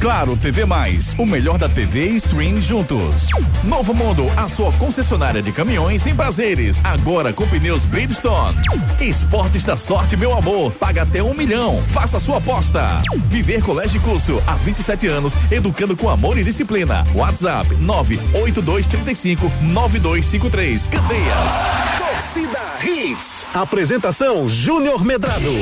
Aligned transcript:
Claro 0.00 0.36
TV 0.36 0.64
Mais, 0.64 1.14
o 1.18 1.26
melhor 1.26 1.58
da 1.58 1.68
TV 1.68 2.10
e 2.10 2.16
stream 2.16 2.60
juntos. 2.60 3.28
Novo 3.62 3.94
Mundo, 3.94 4.30
a 4.36 4.48
sua 4.48 4.72
concessionária 4.72 5.42
de 5.42 5.52
caminhões 5.52 6.06
em 6.06 6.14
prazeres, 6.14 6.80
agora 6.84 7.32
com 7.32 7.46
pneus 7.46 7.84
Bridgestone. 7.84 8.56
Esportes 9.00 9.64
da 9.64 9.76
sorte, 9.76 10.16
meu 10.16 10.36
amor, 10.36 10.72
paga 10.72 11.02
até 11.02 11.22
um 11.22 11.34
milhão. 11.34 11.82
Faça 11.88 12.20
sua 12.20 12.38
aposta. 12.38 13.02
Viver 13.28 13.62
Colégio 13.62 14.00
Curso, 14.00 14.42
há 14.46 14.54
27 14.56 15.06
anos, 15.06 15.32
educando 15.50 15.96
com 15.96 16.08
amor 16.08 16.38
e 16.38 16.44
disciplina. 16.44 17.04
WhatsApp 17.14 17.74
98235 17.76 19.50
9253. 19.62 20.88
Candeias. 20.88 21.52
Torcida 21.98 22.60
Hits. 22.82 23.46
Apresentação 23.54 24.48
Júnior 24.48 25.04
Medrado. 25.04 25.52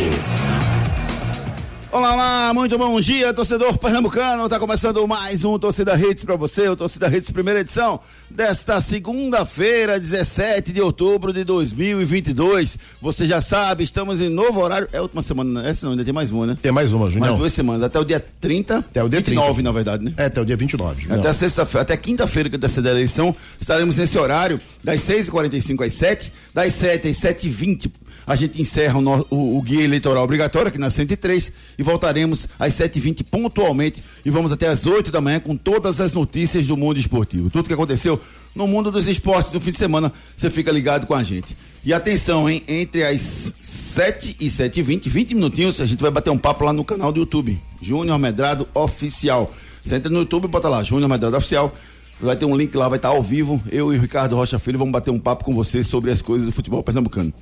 Olá, 1.93 2.15
olá, 2.15 2.55
muito 2.55 2.79
bom 2.79 2.99
dia, 3.03 3.35
torcedor 3.35 3.77
pernambucano. 3.77 4.49
Tá 4.49 4.59
começando 4.59 5.07
mais 5.07 5.45
um 5.45 5.59
Torcida 5.59 5.95
Hits 5.95 6.25
para 6.25 6.37
você, 6.37 6.67
o 6.67 6.75
Torcida 6.75 7.07
Hits 7.07 7.31
primeira 7.31 7.61
edição 7.61 8.01
desta 8.31 8.81
segunda-feira, 8.81 10.01
17 10.01 10.73
de 10.73 10.81
outubro 10.81 11.35
de 11.35 11.45
2022. 11.45 12.79
Você 12.99 13.27
já 13.27 13.43
sabe, 13.43 13.85
estamos 13.85 14.23
em 14.23 14.31
novo 14.31 14.63
horário. 14.63 14.89
É 14.91 14.97
a 14.97 15.03
última 15.03 15.21
semana, 15.21 15.61
né? 15.61 15.69
essa 15.69 15.85
não, 15.85 15.93
ainda 15.93 16.03
tem 16.03 16.15
mais 16.15 16.33
uma, 16.33 16.47
né? 16.47 16.57
Tem 16.63 16.73
mais 16.73 16.95
uma, 16.95 17.11
Júnior. 17.11 17.29
Mais 17.29 17.39
duas 17.39 17.53
semanas, 17.53 17.83
até 17.83 17.99
o 17.99 18.05
dia 18.07 18.25
30. 18.41 18.79
Até 18.79 19.05
o 19.05 19.09
dia 19.11 19.19
29, 19.19 19.47
30. 19.53 19.63
na 19.63 19.71
verdade, 19.71 20.05
né? 20.07 20.15
É, 20.17 20.25
até 20.25 20.41
o 20.41 20.47
dia 20.47 20.57
29. 20.57 21.03
Júnior. 21.03 21.21
Até 21.21 21.31
sexta-feira, 21.35 21.83
até 21.83 21.97
quinta-feira 21.99 22.49
que 22.49 22.57
antecede 22.57 22.89
a 22.89 22.91
eleição, 22.91 23.37
estaremos 23.61 23.99
nesse 23.99 24.17
horário, 24.17 24.59
das 24.83 25.03
6h45 25.03 25.87
às 25.87 25.93
7 25.93 26.33
das 26.55 26.73
7 26.73 27.09
às 27.09 27.17
7h20. 27.19 27.91
A 28.27 28.37
gente 28.37 28.61
encerra 28.61 28.99
o, 28.99 29.01
no- 29.01 29.27
o- 29.31 29.59
o 29.59 29.63
guia 29.63 29.83
eleitoral 29.83 30.23
obrigatório 30.25 30.69
aqui 30.69 30.79
na 30.79 30.91
103 30.91 31.53
e 31.79 31.83
voltaremos 31.83 32.47
às 32.59 32.73
7h20 32.75 33.25
pontualmente 33.25 34.03
e 34.25 34.31
vamos 34.31 34.53
até 34.53 34.69
às 34.69 34.87
8 34.87 35.11
da 35.11 35.21
manhã 35.21 35.41
com 35.41 35.57
todas 35.57 36.01
as 36.01 36.13
notícias 36.15 36.67
do 36.67 36.77
mundo 36.77 36.99
esportivo. 37.01 37.51
Tudo 37.51 37.67
que 37.67 37.75
aconteceu 37.75 38.21
no 38.55 38.67
mundo 38.67 38.91
dos 38.91 39.09
esportes 39.09 39.53
no 39.53 39.61
fim 39.61 39.71
de 39.71 39.79
semana, 39.79 40.13
você 40.37 40.51
fica 40.51 40.71
ligado 40.71 41.07
com 41.07 41.15
a 41.15 41.23
gente. 41.23 41.57
E 41.85 41.93
atenção, 41.93 42.49
hein? 42.49 42.63
Entre 42.69 43.03
as 43.05 43.55
7 43.61 44.37
e 44.39 44.47
7h20, 44.47 45.09
20 45.09 45.35
minutinhos, 45.35 45.81
a 45.81 45.87
gente 45.87 46.01
vai 46.01 46.11
bater 46.11 46.31
um 46.31 46.39
papo 46.39 46.65
lá 46.65 46.73
no 46.73 46.85
canal 46.85 47.11
do 47.11 47.19
YouTube. 47.21 47.61
Júnior 47.81 48.19
Medrado 48.19 48.69
Oficial. 48.75 49.53
Você 49.83 49.97
entra 49.97 50.09
no 50.11 50.19
YouTube 50.21 50.45
e 50.45 50.49
bota 50.49 50.69
lá, 50.69 50.83
Júnior 50.83 51.09
Medrado 51.09 51.37
Oficial. 51.37 51.75
Vai 52.21 52.37
ter 52.37 52.45
um 52.45 52.57
link 52.57 52.73
lá, 52.77 52.89
vai 52.89 52.99
estar 52.99 53.09
ao 53.09 53.21
vivo. 53.21 53.61
Eu 53.69 53.93
e 53.93 53.97
o 53.99 54.01
Ricardo 54.01 54.37
Rocha 54.37 54.57
Filho 54.61 54.79
vamos 54.79 54.93
bater 54.93 55.11
um 55.11 55.19
papo 55.19 55.43
com 55.45 55.53
você 55.53 55.83
sobre 55.83 56.13
as 56.13 56.23
coisas 56.23 56.47
do 56.47 56.53
futebol 56.53 56.81
pernambucano. 56.83 57.33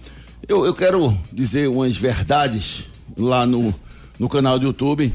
Eu, 0.48 0.64
eu 0.64 0.74
quero 0.74 1.16
dizer 1.32 1.68
umas 1.68 1.96
verdades 1.96 2.84
lá 3.16 3.46
no, 3.46 3.74
no 4.18 4.28
canal 4.28 4.58
do 4.58 4.66
YouTube 4.66 5.12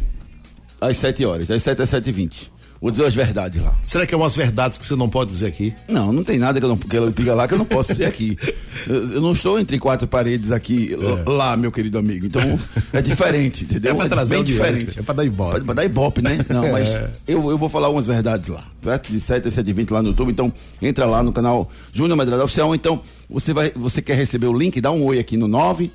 às 0.79 0.97
7 0.97 1.25
horas, 1.25 1.47
das 1.47 1.63
7 1.63 1.81
às 1.81 1.89
7 1.89 2.09
e 2.09 2.11
20 2.11 2.54
Vou 2.85 2.91
dizer 2.91 3.03
as 3.07 3.15
verdades 3.15 3.63
lá. 3.63 3.73
Será 3.83 4.05
que 4.05 4.13
é 4.13 4.17
umas 4.17 4.35
verdades 4.35 4.77
que 4.77 4.85
você 4.85 4.95
não 4.95 5.09
pode 5.09 5.31
dizer 5.31 5.47
aqui? 5.47 5.73
Não, 5.87 6.13
não 6.13 6.23
tem 6.23 6.37
nada 6.37 6.59
que, 6.59 6.65
eu 6.65 6.69
não, 6.69 6.77
que 6.77 6.95
ela 6.95 7.11
diga 7.11 7.33
lá 7.33 7.47
que 7.47 7.55
eu 7.55 7.57
não 7.57 7.65
posso 7.65 7.91
dizer 7.93 8.05
aqui. 8.05 8.37
Eu, 8.85 9.19
não 9.21 9.31
estou 9.31 9.59
entre 9.59 9.79
quatro 9.79 10.07
paredes 10.07 10.51
aqui, 10.51 10.93
l- 10.93 11.23
lá, 11.25 11.57
meu 11.57 11.71
querido 11.71 11.97
amigo. 11.97 12.27
Então, 12.27 12.59
é 12.93 13.01
diferente, 13.01 13.63
entendeu? 13.63 13.93
É 13.93 13.95
pra 13.95 14.07
trazer 14.07 14.31
bem 14.35 14.39
audiência, 14.41 14.71
diferente. 14.73 14.99
é 14.99 15.01
pra 15.01 15.15
dar 15.15 15.25
ibope. 15.25 15.51
Pra, 15.55 15.63
pra 15.63 15.73
dar 15.73 15.85
ibope, 15.85 16.21
né? 16.21 16.37
Não, 16.47 16.69
mas 16.71 16.89
eu, 17.27 17.49
eu 17.49 17.57
vou 17.57 17.67
falar 17.67 17.89
umas 17.89 18.05
verdades 18.05 18.47
lá, 18.49 18.63
certo? 18.83 19.11
De 19.11 19.19
7 19.19 19.47
a 19.47 19.51
7 19.51 19.67
e 19.67 19.73
20 19.73 19.89
lá 19.89 20.03
no 20.03 20.09
YouTube. 20.09 20.29
Então, 20.31 20.53
entra 20.79 21.07
lá 21.07 21.23
no 21.23 21.33
canal 21.33 21.67
Júnior 21.91 22.15
Medrado 22.15 22.43
Oficial. 22.43 22.75
Então, 22.75 23.01
você, 23.27 23.51
vai, 23.51 23.71
você 23.75 23.99
quer 24.03 24.15
receber 24.15 24.45
o 24.45 24.55
link, 24.55 24.79
dá 24.79 24.91
um 24.91 25.03
oi 25.05 25.17
aqui 25.17 25.35
no 25.37 25.47
9 25.47 25.89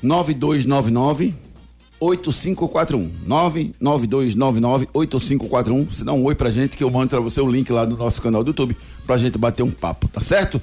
9299 0.00 1.34
8541 2.00 3.10
99299 3.26 4.88
8541 4.92 5.84
Você 5.84 6.04
dá 6.04 6.12
um 6.12 6.24
oi 6.24 6.34
pra 6.34 6.50
gente 6.50 6.76
que 6.76 6.82
eu 6.82 6.90
mando 6.90 7.10
pra 7.10 7.20
você 7.20 7.40
o 7.40 7.50
link 7.50 7.70
lá 7.70 7.84
do 7.84 7.96
nosso 7.96 8.22
canal 8.22 8.42
do 8.42 8.48
YouTube 8.48 8.76
pra 9.06 9.16
gente 9.16 9.36
bater 9.36 9.62
um 9.62 9.70
papo, 9.70 10.08
tá 10.08 10.20
certo? 10.20 10.60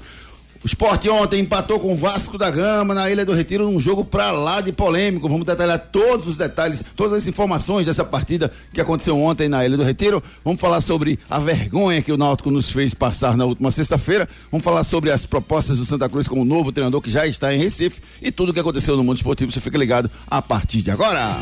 O 0.62 0.66
esporte 0.66 1.08
ontem 1.08 1.40
empatou 1.40 1.78
com 1.78 1.92
o 1.92 1.94
Vasco 1.94 2.36
da 2.36 2.50
Gama 2.50 2.92
na 2.92 3.08
Ilha 3.08 3.24
do 3.24 3.32
Retiro 3.32 3.70
num 3.70 3.80
jogo 3.80 4.04
pra 4.04 4.32
lá 4.32 4.60
de 4.60 4.72
polêmico. 4.72 5.28
Vamos 5.28 5.46
detalhar 5.46 5.78
todos 5.78 6.26
os 6.26 6.36
detalhes, 6.36 6.84
todas 6.96 7.12
as 7.12 7.26
informações 7.28 7.86
dessa 7.86 8.04
partida 8.04 8.50
que 8.72 8.80
aconteceu 8.80 9.18
ontem 9.18 9.48
na 9.48 9.64
Ilha 9.64 9.76
do 9.76 9.84
Retiro. 9.84 10.22
Vamos 10.44 10.60
falar 10.60 10.80
sobre 10.80 11.18
a 11.30 11.38
vergonha 11.38 12.02
que 12.02 12.10
o 12.10 12.16
Náutico 12.16 12.50
nos 12.50 12.70
fez 12.70 12.92
passar 12.92 13.36
na 13.36 13.44
última 13.44 13.70
sexta-feira. 13.70 14.28
Vamos 14.50 14.64
falar 14.64 14.82
sobre 14.82 15.12
as 15.12 15.24
propostas 15.24 15.78
do 15.78 15.84
Santa 15.84 16.08
Cruz 16.08 16.26
com 16.26 16.40
o 16.40 16.44
novo 16.44 16.72
treinador 16.72 17.00
que 17.00 17.10
já 17.10 17.26
está 17.26 17.54
em 17.54 17.58
Recife 17.58 18.00
e 18.20 18.32
tudo 18.32 18.50
o 18.50 18.54
que 18.54 18.60
aconteceu 18.60 18.96
no 18.96 19.04
mundo 19.04 19.16
esportivo. 19.16 19.52
Você 19.52 19.60
fica 19.60 19.78
ligado 19.78 20.10
a 20.26 20.42
partir 20.42 20.82
de 20.82 20.90
agora. 20.90 21.38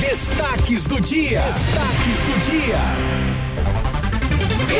Destaques 0.00 0.84
do 0.84 1.00
dia. 1.00 1.42
Destaques 1.42 2.18
do 2.24 2.50
dia. 2.50 3.45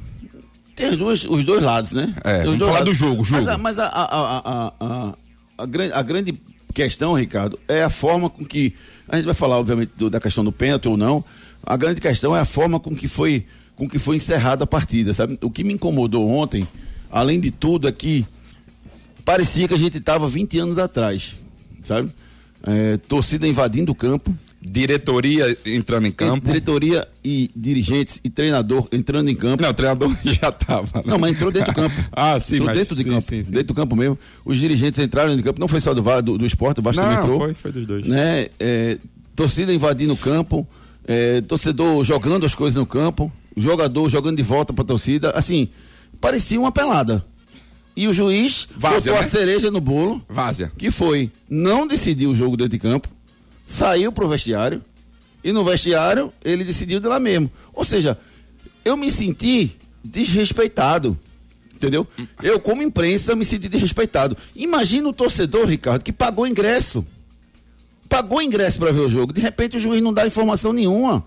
Tem 0.76 0.86
as 0.86 0.96
duas- 0.96 1.24
os 1.24 1.42
dois 1.42 1.64
lados, 1.64 1.92
né? 1.92 2.14
É, 2.22 2.44
vamos 2.44 2.58
dois 2.58 2.70
falar 2.72 2.84
do 2.84 2.94
jogo, 2.94 3.18
Mas, 3.28 3.44
jogo. 3.44 3.50
a, 3.50 3.58
mas 3.58 3.78
a, 3.80 3.86
a, 3.86 4.04
a, 4.04 4.38
a, 4.38 4.72
a, 4.80 5.14
a 5.58 5.66
gran- 5.66 5.90
a 5.92 6.02
grande 6.02 6.40
questão, 6.72 7.12
Ricardo, 7.14 7.58
é 7.66 7.82
a 7.82 7.90
forma 7.90 8.30
com 8.30 8.44
que. 8.44 8.72
A 9.08 9.16
gente 9.16 9.24
vai 9.24 9.34
falar, 9.34 9.58
obviamente, 9.58 9.90
do- 9.96 10.08
da 10.08 10.20
questão 10.20 10.44
do 10.44 10.52
pênalti 10.52 10.86
ou 10.86 10.96
não. 10.96 11.24
A 11.66 11.76
grande 11.76 12.00
questão 12.00 12.36
é 12.36 12.40
a 12.40 12.44
forma 12.44 12.78
com 12.78 12.94
que 12.94 13.08
foi, 13.08 13.44
com 13.74 13.88
que 13.88 13.98
foi 13.98 14.16
encerrada 14.16 14.62
a 14.62 14.66
partida, 14.66 15.12
sabe? 15.12 15.36
O 15.42 15.50
que 15.50 15.64
me 15.64 15.72
incomodou 15.74 16.28
ontem, 16.28 16.64
além 17.10 17.40
de 17.40 17.50
tudo, 17.50 17.88
é 17.88 17.92
que 17.92 18.24
parecia 19.28 19.68
que 19.68 19.74
a 19.74 19.78
gente 19.78 19.98
estava 19.98 20.26
20 20.26 20.58
anos 20.58 20.78
atrás, 20.78 21.36
sabe? 21.84 22.10
É, 22.62 22.96
torcida 22.96 23.46
invadindo 23.46 23.92
o 23.92 23.94
campo, 23.94 24.34
diretoria 24.58 25.54
entrando 25.66 26.06
em 26.06 26.12
campo. 26.12 26.46
Diretoria 26.46 27.06
e 27.22 27.50
dirigentes 27.54 28.22
e 28.24 28.30
treinador 28.30 28.88
entrando 28.90 29.28
em 29.28 29.36
campo. 29.36 29.62
Não, 29.62 29.68
o 29.68 29.74
treinador 29.74 30.16
já 30.24 30.48
estava. 30.48 31.00
Né? 31.00 31.02
Não, 31.04 31.18
mas 31.18 31.32
entrou 31.32 31.52
dentro 31.52 31.72
do 31.72 31.74
campo. 31.74 31.94
ah, 32.10 32.40
sim, 32.40 32.54
entrou 32.54 32.68
mas, 32.68 32.78
dentro 32.78 32.96
de 32.96 33.02
sim, 33.02 33.10
campo. 33.10 33.20
sim, 33.20 33.44
sim. 33.44 33.52
Dentro 33.52 33.66
do 33.66 33.74
campo 33.74 33.94
mesmo. 33.94 34.18
Os 34.46 34.56
dirigentes 34.56 34.98
entraram 34.98 35.28
dentro 35.28 35.42
do 35.42 35.46
campo. 35.46 35.60
Não 35.60 35.68
foi 35.68 35.82
só 35.82 35.92
do, 35.92 36.22
do, 36.22 36.38
do 36.38 36.46
esporte, 36.46 36.80
o 36.80 36.82
Vasco 36.82 37.02
também 37.02 37.18
entrou. 37.18 37.38
foi, 37.38 37.52
foi 37.52 37.70
dos 37.70 37.84
dois. 37.84 38.06
Né? 38.06 38.46
É, 38.58 38.96
torcida 39.36 39.74
invadindo 39.74 40.14
o 40.14 40.16
campo, 40.16 40.66
é, 41.06 41.42
torcedor 41.42 42.02
jogando 42.02 42.46
as 42.46 42.54
coisas 42.54 42.74
no 42.74 42.86
campo, 42.86 43.30
jogador 43.54 44.08
jogando 44.08 44.38
de 44.38 44.42
volta 44.42 44.72
para 44.72 44.84
a 44.84 44.86
torcida. 44.86 45.32
Assim, 45.32 45.68
parecia 46.18 46.58
uma 46.58 46.72
pelada. 46.72 47.22
E 47.98 48.06
o 48.06 48.14
juiz 48.14 48.68
Várzea, 48.76 49.10
botou 49.10 49.14
né? 49.14 49.18
a 49.18 49.28
cereja 49.28 49.70
no 49.72 49.80
bolo, 49.80 50.22
Várzea. 50.28 50.70
que 50.78 50.88
foi 50.88 51.32
não 51.50 51.84
decidir 51.84 52.28
o 52.28 52.34
jogo 52.34 52.56
dentro 52.56 52.70
de 52.70 52.78
campo, 52.78 53.08
saiu 53.66 54.12
pro 54.12 54.28
vestiário, 54.28 54.80
e 55.42 55.50
no 55.50 55.64
vestiário 55.64 56.32
ele 56.44 56.62
decidiu 56.62 57.00
de 57.00 57.08
lá 57.08 57.18
mesmo. 57.18 57.50
Ou 57.74 57.84
seja, 57.84 58.16
eu 58.84 58.96
me 58.96 59.10
senti 59.10 59.72
desrespeitado. 60.04 61.18
Entendeu? 61.74 62.06
Eu, 62.40 62.60
como 62.60 62.84
imprensa, 62.84 63.34
me 63.34 63.44
senti 63.44 63.68
desrespeitado. 63.68 64.36
Imagina 64.54 65.08
o 65.08 65.12
torcedor, 65.12 65.66
Ricardo, 65.66 66.04
que 66.04 66.12
pagou 66.12 66.46
ingresso. 66.46 67.04
Pagou 68.08 68.40
ingresso 68.40 68.78
para 68.78 68.92
ver 68.92 69.00
o 69.00 69.10
jogo. 69.10 69.32
De 69.32 69.40
repente 69.40 69.76
o 69.76 69.80
juiz 69.80 70.00
não 70.00 70.12
dá 70.12 70.24
informação 70.24 70.72
nenhuma. 70.72 71.24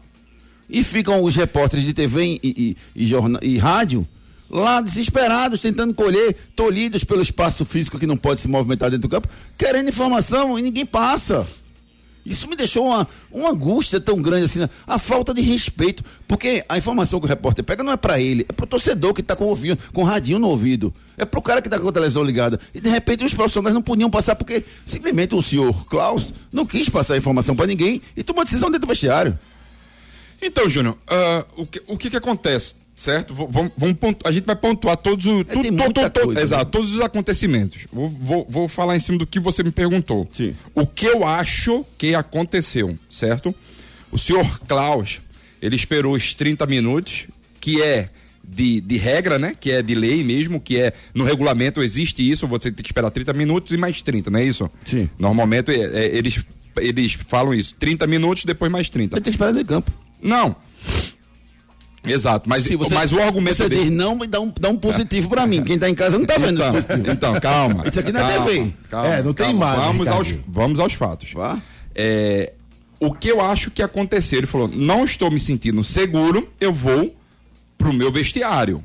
E 0.70 0.86
ficam 0.86 1.22
os 1.22 1.36
repórteres 1.36 1.84
de 1.84 1.94
TV 1.94 2.40
e, 2.42 2.78
e, 2.96 3.04
e, 3.04 3.16
e 3.42 3.58
rádio 3.58 4.08
lá 4.52 4.82
desesperados, 4.82 5.62
tentando 5.62 5.94
colher, 5.94 6.36
tolhidos 6.56 7.06
pelo 7.06 7.22
espaço 7.22 7.64
físico 7.64 7.98
que 7.98 8.06
não 8.06 8.18
pode 8.18 8.42
se 8.42 8.48
movimentar 8.50 8.90
dentro 8.90 9.08
do 9.08 9.10
campo, 9.10 9.30
querendo 9.58 9.88
informação 9.88 10.60
e 10.60 10.62
ninguém 10.62 10.86
passa. 10.86 11.48
Isso 12.24 12.48
me 12.48 12.56
deixou 12.56 12.86
uma, 12.86 13.08
uma 13.32 13.50
angústia 13.50 14.00
tão 14.00 14.22
grande 14.22 14.46
assim, 14.46 14.60
a 14.86 15.00
falta 15.00 15.34
de 15.34 15.42
respeito, 15.42 16.04
porque 16.28 16.64
a 16.70 16.78
informação 16.78 17.20
que 17.20 17.26
o 17.26 17.30
repórter 17.30 17.64
pega 17.64 17.84
não 17.84 17.92
é 17.92 17.98
para 17.98 18.20
ele, 18.20 18.46
é 18.48 18.54
pro 18.54 18.68
torcedor 18.68 19.14
que 19.14 19.24
tá 19.24 19.36
com 19.36 19.46
o 19.46 19.48
ouvido, 19.48 19.80
com 19.92 20.02
o 20.02 20.04
radinho 20.04 20.38
no 20.38 20.48
ouvido, 20.48 20.94
é 21.18 21.26
pro 21.26 21.42
cara 21.42 21.62
que 21.62 21.70
tá 21.70 21.80
com 21.80 21.88
a 21.88 21.92
televisão 21.92 22.24
ligada. 22.24 22.60
E 22.76 22.80
de 22.82 22.90
repente 22.90 23.24
os 23.24 23.34
profissionais 23.34 23.74
não 23.74 23.82
podiam 23.82 24.10
passar 24.10 24.36
porque 24.36 24.64
simplesmente 24.86 25.34
o 25.34 25.42
senhor 25.42 25.86
Klaus 25.86 26.32
não 26.52 26.66
quis 26.66 26.90
passar 26.90 27.16
a 27.16 27.18
informação 27.18 27.56
para 27.56 27.66
ninguém 27.66 28.02
e 28.16 28.24
tomou 28.24 28.44
decisão 28.44 28.70
dentro 28.70 28.86
do 28.86 28.90
vestiário. 28.90 29.38
Então, 30.40 30.70
Júnior, 30.70 30.98
ah, 31.08 31.46
o, 31.56 31.66
que, 31.66 31.82
o 31.88 31.98
que 31.98 32.10
que 32.10 32.18
acontece, 32.18 32.76
certo? 33.02 33.34
Vamos, 33.34 33.72
vamos 33.76 33.98
pontu- 33.98 34.28
a 34.28 34.32
gente 34.32 34.46
vai 34.46 34.56
pontuar 34.56 34.96
todos 34.96 35.26
os... 35.26 35.44
tu- 35.46 35.60
É, 35.66 35.72
muita 35.72 36.10
to- 36.10 36.20
to- 36.20 36.26
coisa, 36.28 36.42
exato, 36.42 36.66
né? 36.66 36.70
todos 36.72 36.94
os 36.94 37.02
acontecimentos. 37.02 37.88
Vou, 37.92 38.08
vou, 38.10 38.48
vou 38.50 38.68
falar 38.68 38.96
em 38.96 39.00
cima 39.00 39.18
do 39.18 39.26
que 39.26 39.40
você 39.40 39.64
me 39.64 39.72
perguntou. 39.72 40.28
Sim. 40.32 40.56
O 40.76 40.86
que 40.86 41.06
eu 41.08 41.26
acho 41.26 41.84
que 41.98 42.14
aconteceu, 42.14 42.96
certo? 43.10 43.56
O 44.12 44.18
senhor 44.20 44.60
Klaus, 44.68 45.20
ele 45.62 45.76
esperou 45.76 46.14
os 46.16 46.36
30 46.36 46.66
minutos, 46.68 47.26
que 47.60 47.82
é 47.82 48.10
de, 48.48 48.82
de 48.82 48.98
regra, 48.98 49.40
né? 49.40 49.56
Que 49.60 49.72
é 49.72 49.82
de 49.82 49.96
lei 49.96 50.24
mesmo, 50.24 50.60
que 50.62 50.78
é 50.78 50.94
no 51.14 51.24
regulamento 51.24 51.82
existe 51.82 52.30
isso, 52.30 52.48
você 52.48 52.72
tem 52.72 52.84
que 52.84 52.90
esperar 52.90 53.10
30 53.10 53.34
minutos 53.34 53.72
e 53.72 53.78
mais 53.78 54.02
30, 54.02 54.30
não 54.30 54.40
é 54.40 54.44
isso? 54.44 54.70
Sim. 54.84 55.10
Normalmente 55.18 55.72
é, 55.72 56.06
é, 56.06 56.16
eles, 56.18 56.40
eles 56.78 57.14
falam 57.28 57.54
isso, 57.54 57.74
30 57.80 58.06
minutos, 58.06 58.46
depois 58.46 58.72
mais 58.72 58.90
30. 58.92 59.16
Ele 59.16 59.24
tem 59.24 59.32
que 59.32 59.36
esperar 59.36 59.54
de 59.54 59.64
campo. 59.64 59.92
Não. 60.22 60.56
Exato, 62.04 62.50
mas, 62.50 62.64
Se 62.64 62.76
você- 62.76 62.94
mas 62.96 63.14
o 63.14 63.22
argumento 63.22 63.58
Você 63.58 63.70
dele... 63.70 63.84
diz 63.84 63.92
não, 63.92 64.18
dá 64.28 64.40
um, 64.42 64.52
dá 64.60 64.70
um 64.70 64.78
positivo 64.78 65.30
para 65.30 65.46
mim. 65.46 65.64
Quem 65.64 65.78
tá 65.78 65.88
em 65.90 65.94
casa 65.94 66.18
não 66.18 66.26
tá 66.26 66.36
vendo 66.38 66.60
Então, 66.64 67.14
então, 67.14 67.40
calma. 67.40 67.88
Isso 67.88 68.00
aqui 68.00 68.12
não 68.12 68.28
é 68.28 68.40
TV. 68.40 68.74
calma, 68.90 69.08
É, 69.08 69.22
não 69.24 69.34
tem 69.34 69.46
calma. 69.48 69.58
imagem, 69.74 69.86
Vamos 69.86 70.08
aos, 70.08 70.36
vamos 70.48 70.80
aos 70.80 70.94
fatos. 70.94 71.32
Vá. 71.34 71.60
É, 71.94 72.54
o 73.00 73.14
que 73.14 73.30
eu 73.32 73.40
acho 73.40 73.70
que 73.70 73.84
aconteceu? 73.84 74.40
Ele 74.40 74.48
falou: 74.48 74.68
não 74.68 75.04
estou 75.06 75.30
me 75.30 75.40
sentindo 75.40 75.84
seguro, 75.84 76.50
eu 76.60 76.74
vou 76.74 77.16
pro 77.78 77.94
meu 77.94 78.12
vestiário. 78.12 78.84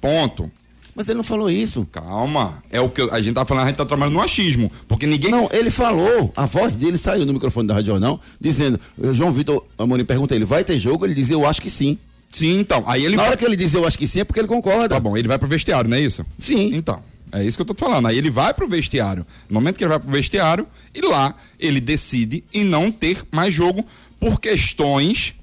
Ponto. 0.00 0.50
Mas 0.94 1.08
ele 1.08 1.16
não 1.16 1.24
falou 1.24 1.48
isso. 1.50 1.86
Calma. 1.92 2.62
É 2.70 2.80
o 2.80 2.88
que 2.88 3.02
a 3.02 3.20
gente 3.20 3.34
tá 3.34 3.44
falando, 3.44 3.64
a 3.64 3.68
gente 3.68 3.76
tá 3.76 3.84
trabalhando 3.86 4.14
no 4.14 4.20
achismo. 4.20 4.70
Porque 4.88 5.06
ninguém. 5.06 5.30
Não, 5.30 5.48
ele 5.52 5.70
falou, 5.70 6.32
a 6.36 6.44
voz 6.46 6.72
dele 6.74 6.96
saiu 6.98 7.24
no 7.24 7.32
microfone 7.32 7.68
da 7.68 7.74
Rádio 7.74 7.92
Jornal, 7.92 8.20
dizendo, 8.40 8.78
João 9.12 9.32
Vitor 9.32 9.64
Amorim 9.78 10.04
pergunta 10.04 10.34
ele, 10.34 10.44
vai 10.44 10.64
ter 10.64 10.78
jogo? 10.78 11.04
Ele 11.04 11.14
diz, 11.14 11.30
eu 11.30 11.46
acho 11.46 11.60
que 11.62 11.70
sim. 11.70 11.98
Sim, 12.30 12.58
então. 12.60 12.84
Aí 12.86 13.04
ele 13.04 13.16
Na 13.16 13.22
vai. 13.22 13.30
hora 13.30 13.36
que 13.38 13.44
ele 13.44 13.56
diz 13.56 13.72
eu 13.74 13.86
acho 13.86 13.98
que 13.98 14.06
sim, 14.06 14.20
é 14.20 14.24
porque 14.24 14.38
ele 14.40 14.48
concorda. 14.48 14.88
Tá 14.90 15.00
bom, 15.00 15.16
ele 15.16 15.26
vai 15.28 15.38
pro 15.38 15.48
vestiário, 15.48 15.88
não 15.88 15.96
é 15.96 16.00
isso? 16.00 16.24
Sim. 16.38 16.70
Então, 16.74 17.02
é 17.32 17.42
isso 17.44 17.56
que 17.56 17.62
eu 17.62 17.66
tô 17.66 17.74
te 17.74 17.80
falando. 17.80 18.06
Aí 18.06 18.16
ele 18.18 18.30
vai 18.30 18.52
pro 18.54 18.68
vestiário. 18.68 19.26
No 19.48 19.54
momento 19.54 19.76
que 19.78 19.84
ele 19.84 19.88
vai 19.90 19.98
pro 19.98 20.10
vestiário, 20.10 20.66
e 20.94 21.00
lá 21.00 21.34
ele 21.58 21.80
decide 21.80 22.44
em 22.52 22.64
não 22.64 22.90
ter 22.92 23.22
mais 23.30 23.52
jogo 23.54 23.84
por 24.20 24.40
questões, 24.40 25.34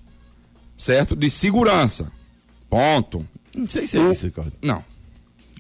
certo? 0.78 1.16
De 1.16 1.30
segurança. 1.30 2.12
Ponto. 2.70 3.28
Não 3.56 3.68
sei 3.68 3.88
se 3.88 3.98
é 3.98 4.12
isso, 4.12 4.26
Ricardo. 4.26 4.54
Não. 4.62 4.84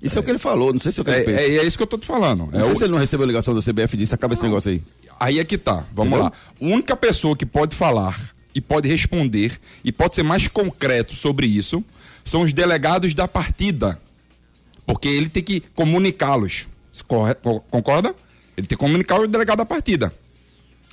Isso 0.01 0.17
é, 0.19 0.21
o 0.21 0.23
que 0.23 0.29
ele 0.29 0.37
falou, 0.37 0.71
não 0.73 0.79
sei 0.79 0.91
se 0.91 0.99
é 0.99 1.01
o 1.01 1.05
que 1.05 1.11
É, 1.11 1.15
ele 1.15 1.23
pensa. 1.25 1.41
é- 1.41 1.55
é 1.57 1.63
isso 1.65 1.77
que 1.77 1.83
eu 1.83 1.87
tô 1.87 1.97
te 1.97 2.05
falando. 2.05 2.49
não 2.51 2.59
É 2.59 2.63
sei 2.63 2.73
o- 2.73 2.75
se 2.75 2.83
ele 2.83 2.91
não 2.91 2.99
recebeu 2.99 3.25
ligação 3.25 3.55
da 3.55 3.61
CBF 3.61 3.97
disse, 3.97 4.13
acaba 4.13 4.33
esse 4.33 4.43
negócio 4.43 4.69
aí. 4.69 4.83
Aí 5.19 5.39
é 5.39 5.43
que 5.45 5.57
tá. 5.57 5.85
Vamos 5.93 6.13
Entendeu? 6.13 6.25
lá. 6.25 6.31
A 6.61 6.73
única 6.75 6.95
pessoa 6.95 7.35
que 7.35 7.45
pode 7.45 7.75
falar 7.75 8.34
e 8.55 8.61
pode 8.61 8.87
responder 8.87 9.59
e 9.83 9.91
pode 9.91 10.15
ser 10.15 10.23
mais 10.23 10.47
concreto 10.47 11.13
sobre 11.13 11.45
isso 11.45 11.83
são 12.23 12.41
os 12.41 12.53
delegados 12.53 13.13
da 13.13 13.27
partida. 13.27 13.99
Porque 14.87 15.07
ele 15.07 15.29
tem 15.29 15.43
que 15.43 15.59
comunicá-los. 15.75 16.67
Concorda? 17.69 18.15
Ele 18.57 18.65
tem 18.65 18.77
que 18.77 18.83
comunicar 18.83 19.19
o 19.19 19.27
delegado 19.27 19.57
da 19.59 19.65
partida. 19.65 20.13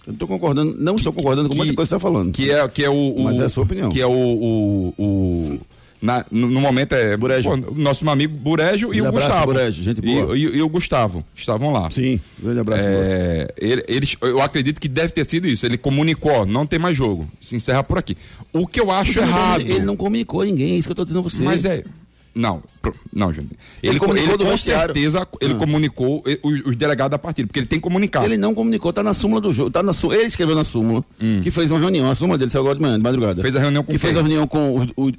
Eu 0.04 0.08
não 0.08 0.14
estou 0.14 0.26
concordando, 0.28 0.76
não 0.78 0.94
estou 0.96 1.12
concordando 1.12 1.48
com 1.48 1.54
muita 1.54 1.74
coisa 1.74 1.88
que 1.88 1.90
você 1.90 1.96
está 1.96 2.00
falando. 2.00 2.32
Que 2.32 2.50
é, 2.50 2.66
que 2.68 2.82
é 2.84 2.90
o, 2.90 2.94
o- 3.14 3.22
Mas 3.24 3.38
é 3.38 3.44
a 3.44 3.48
sua 3.48 3.62
opinião. 3.62 3.88
Que 3.88 4.00
é 4.00 4.06
o. 4.06 4.10
o, 4.10 4.94
o- 4.98 5.60
na- 6.02 6.26
no, 6.30 6.48
no 6.50 6.60
momento 6.60 6.92
é. 6.94 7.16
Burejo. 7.16 7.48
pô, 7.48 7.56
nosso 7.76 8.08
amigo 8.10 8.36
Burejo 8.36 8.92
e 8.92 9.00
Um 9.00 9.04
o 9.04 9.08
abraço, 9.08 9.28
Gustavo. 9.28 9.52
Burejo, 9.52 9.82
gente 9.82 10.00
boa. 10.02 10.36
E, 10.36 10.40
e- 10.44 10.56
e 10.58 10.62
o 10.62 10.68
Gustavo 10.68 11.24
estavam 11.36 11.70
lá. 11.72 11.90
Sim, 11.90 12.20
grande 12.38 12.60
abraço. 12.60 12.82
É, 12.84 13.54
ele- 13.58 13.84
eles, 13.88 14.16
eu 14.20 14.42
acredito 14.42 14.80
que 14.80 14.88
deve 14.88 15.10
ter 15.10 15.24
sido 15.28 15.46
isso. 15.46 15.64
Ele 15.64 15.78
comunicou, 15.78 16.44
não 16.44 16.66
tem 16.66 16.78
mais 16.78 16.96
jogo. 16.96 17.26
Se 17.40 17.54
encerra 17.56 17.82
por 17.84 17.96
aqui. 17.98 18.16
O 18.52 18.66
que 18.66 18.80
eu 18.80 18.90
acho 18.90 19.20
Ele 19.20 19.28
errado. 19.28 19.60
Ele 19.62 19.80
não 19.80 19.96
comunicou 19.96 20.44
ninguém, 20.44 20.72
é 20.72 20.76
isso 20.76 20.88
que 20.88 20.90
eu 20.90 20.94
estou 20.94 21.04
dizendo 21.04 21.20
a 21.20 21.22
você. 21.22 21.42
Mas 21.42 21.64
é. 21.64 21.82
Não, 22.34 22.62
não, 23.12 23.30
Júnior. 23.30 23.52
Ele, 23.82 23.92
Ele 23.92 23.98
co- 23.98 24.06
comunicou 24.06 24.34
ele 24.36 24.44
com 24.44 24.50
vestiário. 24.52 24.94
certeza 24.94 25.28
ele 25.38 25.52
Ah. 25.52 25.56
comunicou 25.58 26.24
os, 26.42 26.60
os 26.64 26.76
delegados 26.76 27.10
da 27.10 27.18
partida, 27.18 27.46
porque 27.46 27.60
ele 27.60 27.66
tem 27.66 27.78
que 27.78 27.82
comunicar. 27.82 28.24
Ele 28.24 28.38
não 28.38 28.54
comunicou, 28.54 28.90
tá 28.90 29.02
na 29.02 29.12
súmula 29.12 29.38
do 29.38 29.52
jogo. 29.52 29.70
Tá 29.70 29.82
na 29.82 29.92
Ele 30.14 30.22
escreveu 30.24 30.54
na 30.54 30.64
súmula, 30.64 31.04
que 31.42 31.50
fez 31.50 31.70
uma 31.70 31.78
reunião. 31.78 32.10
A 32.10 32.14
súmula 32.14 32.38
dele 32.38 32.50
saiu 32.50 32.62
agora 32.62 32.76
de 32.76 32.80
manhã, 32.80 32.96
de 32.96 33.02
madrugada. 33.02 33.38
Hum. 33.40 33.42
Fez 33.42 33.54
a 33.54 33.60
reunião 33.60 33.82
com 33.84 33.92
Que 33.92 33.98
quem? 33.98 34.00
fez 34.00 34.16
a 34.16 34.20
reunião 34.20 34.46
com 34.46 34.80
o- 34.96 35.08
o- 35.08 35.12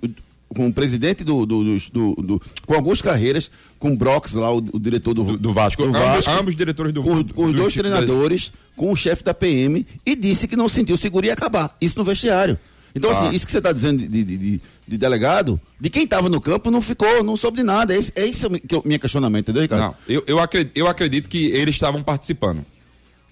com 0.53 0.67
o 0.67 0.74
presidente 0.74 1.24
do, 1.24 1.45
do, 1.45 1.63
do, 1.91 2.15
do- 2.15 2.41
Com 2.65 2.74
Augusto 2.75 3.03
Carreiras, 3.03 3.50
com 3.79 3.91
o 3.93 3.95
Brox 3.98 4.33
lá, 4.33 4.51
o, 4.53 4.57
o 4.57 4.79
diretor 4.79 5.13
do, 5.13 5.24
do, 5.24 5.38
do 5.38 5.53
Vasco. 5.53 5.81
do 5.83 5.89
ambos, 5.89 6.00
Vasco, 6.25 6.31
ambos 6.31 6.55
diretores 6.55 6.93
do 6.93 7.03
com 7.03 7.15
os 7.15 7.24
do 7.25 7.53
dois 7.53 7.74
treinadores, 7.74 8.53
com 8.75 8.91
o 8.91 8.95
chefe 8.95 9.24
da 9.24 9.33
PM, 9.33 9.86
e 10.05 10.15
disse 10.15 10.48
que 10.48 10.55
não 10.55 10.67
sentiu 10.69 10.95
seguro 10.98 11.25
e 11.25 11.27
ia 11.27 11.33
acabar. 11.33 11.75
Isso 11.81 11.98
no 11.98 12.05
vestiário. 12.05 12.57
Então, 12.95 13.10
Ah. 13.10 13.13
assim, 13.13 13.36
isso 13.36 13.45
que 13.45 13.51
você 13.51 13.57
está 13.57 13.72
dizendo 13.72 13.98
de, 14.07 14.07
de, 14.24 14.38
de- 14.38 14.62
de 14.88 14.98
delegado, 14.98 15.60
de 15.79 15.89
quem 15.89 16.03
estava 16.03 16.29
no 16.29 16.39
campo, 16.41 16.69
não 16.69 16.81
ficou, 16.81 17.24
não 17.24 17.36
soube 17.36 17.57
de 17.57 17.63
nada. 17.63 17.93
É 17.95 17.98
esse, 17.98 18.12
é 18.15 18.27
esse 18.27 18.45
o 18.45 18.50
meu- 18.51 18.60
que 18.60 18.75
eu- 18.75 18.83
meu 18.86 19.00
questionamento, 19.00 19.45
entendeu, 19.45 19.62
Ricardo? 19.63 19.81
Não, 19.81 19.95
eu, 20.07 20.24
eu, 20.27 20.39
acredito, 20.39 20.77
eu 20.77 20.88
acredito 20.88 21.27
que 21.29 21.45
eles 21.48 21.74
estavam 21.74 22.03
participando. 22.03 22.63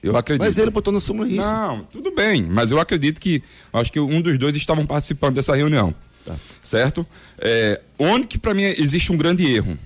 Eu 0.01 0.17
acredito. 0.17 0.43
Mas 0.43 0.57
ele 0.57 0.71
botou 0.71 0.91
na 0.91 0.99
súmula 0.99 1.27
isso. 1.27 1.37
Não, 1.41 1.83
tudo 1.83 2.09
bem, 2.09 2.43
mas 2.49 2.71
eu 2.71 2.79
acredito 2.79 3.21
que 3.21 3.43
acho 3.71 3.91
que 3.91 3.99
um 3.99 4.19
dos 4.19 4.35
dois 4.39 4.55
estavam 4.55 4.83
participando 4.83 5.35
dessa 5.35 5.55
reunião. 5.55 5.93
Tá. 6.25 6.35
Certo? 6.63 7.05
É, 7.39 7.81
onde 7.97 8.27
que 8.27 8.37
pra 8.37 8.53
mim 8.53 8.63
existe 8.63 9.11
um 9.11 9.17
grande 9.17 9.45
erro? 9.51 9.77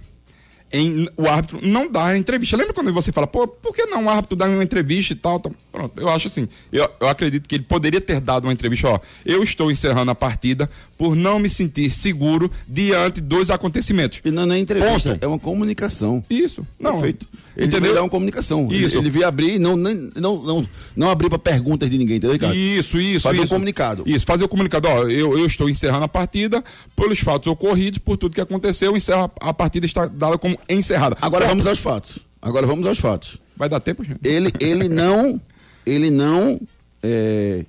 Em 0.76 1.08
o 1.16 1.28
árbitro 1.28 1.60
não 1.62 1.90
a 1.96 2.18
entrevista. 2.18 2.58
Lembra 2.58 2.74
quando 2.74 2.92
você 2.92 3.12
fala, 3.12 3.26
pô, 3.26 3.48
por 3.48 3.74
que 3.74 3.86
não 3.86 4.06
o 4.06 4.10
árbitro 4.10 4.36
dar 4.36 4.50
uma 4.50 4.64
entrevista 4.64 5.14
e 5.14 5.16
tal? 5.16 5.40
tal? 5.40 5.54
Pronto, 5.72 6.00
eu 6.00 6.10
acho 6.10 6.28
assim. 6.28 6.50
Eu, 6.72 6.90
eu 7.00 7.08
acredito 7.08 7.48
que 7.48 7.56
ele 7.56 7.64
poderia 7.64 8.02
ter 8.02 8.20
dado 8.20 8.46
uma 8.46 8.54
entrevista, 8.54 8.90
ó. 8.90 9.00
Eu 9.26 9.42
estou 9.42 9.72
encerrando 9.72 10.12
a 10.12 10.16
partida 10.16 10.70
por 10.98 11.16
não 11.16 11.40
me 11.40 11.48
sentir 11.50 11.90
seguro 11.90 12.52
diante 12.68 13.22
dos 13.22 13.50
acontecimentos. 13.50 14.20
E 14.26 14.32
não, 14.32 14.46
não 14.46 14.56
é 14.56 14.60
entrevista, 14.60 15.12
Ponto. 15.12 15.24
é 15.24 15.28
uma 15.28 15.40
comunicação. 15.40 16.24
Isso. 16.30 16.66
Não. 16.80 16.94
Perfeito. 16.94 17.26
Ele 17.56 17.68
Entendeu? 17.68 17.82
veio 17.84 17.94
dar 17.96 18.02
uma 18.04 18.10
comunicação. 18.10 18.68
Ele- 18.70 18.86
Isso. 18.86 18.98
Ele, 18.98 19.10
veio 19.10 19.26
abrir 19.26 19.56
e 19.56 19.60
não, 19.60 19.78
não, 19.78 20.12
não, 20.16 20.68
não 20.96 21.10
abrir 21.10 21.30
para 21.30 21.40
perguntas 21.40 21.90
de 21.90 21.98
ninguém, 21.98 22.18
entendeu, 22.18 22.34
Ricardo? 22.34 22.56
Isso, 22.56 23.00
isso. 23.00 23.22
Fazer 23.22 23.40
um 23.40 23.44
isso. 23.44 23.54
comunicado. 23.54 24.04
Isso, 24.06 24.26
fazer 24.26 24.44
o 24.44 24.50
comunicado. 24.50 24.88
Ó, 24.88 25.04
eu, 25.04 25.38
eu 25.38 25.46
estou 25.46 25.70
encerrando 25.70 26.04
a 26.04 26.08
partida 26.08 26.64
pelos 26.96 27.20
fatos 27.20 27.48
ocorridos, 27.48 28.00
por 28.00 28.18
tudo 28.18 28.36
que 28.36 28.42
aconteceu, 28.42 28.96
encerra, 28.98 29.32
a 29.40 29.54
partida 29.54 29.86
está 29.86 30.06
dada 30.06 30.38
como 30.38 30.58
encerrada. 30.70 31.18
Agora 31.22 31.48
vamos 31.48 31.66
aos 31.68 31.80
fatos. 31.80 32.20
Agora 32.42 32.66
vamos 32.68 32.86
aos 32.86 33.00
fatos. 33.00 33.38
Vai 33.58 33.70
dar 33.70 33.80
tempo, 33.80 34.04
gente? 34.04 34.20
Ele, 34.24 34.52
ele 34.60 34.90
não, 34.90 35.40
ele 35.86 36.12
não 36.12 36.60
é, 37.02 37.66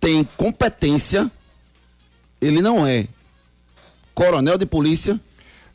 tem 0.00 0.24
competência, 0.36 1.30
ele 2.40 2.60
não 2.62 2.86
é 2.86 3.06
coronel 4.14 4.58
de 4.58 4.66
polícia 4.66 5.20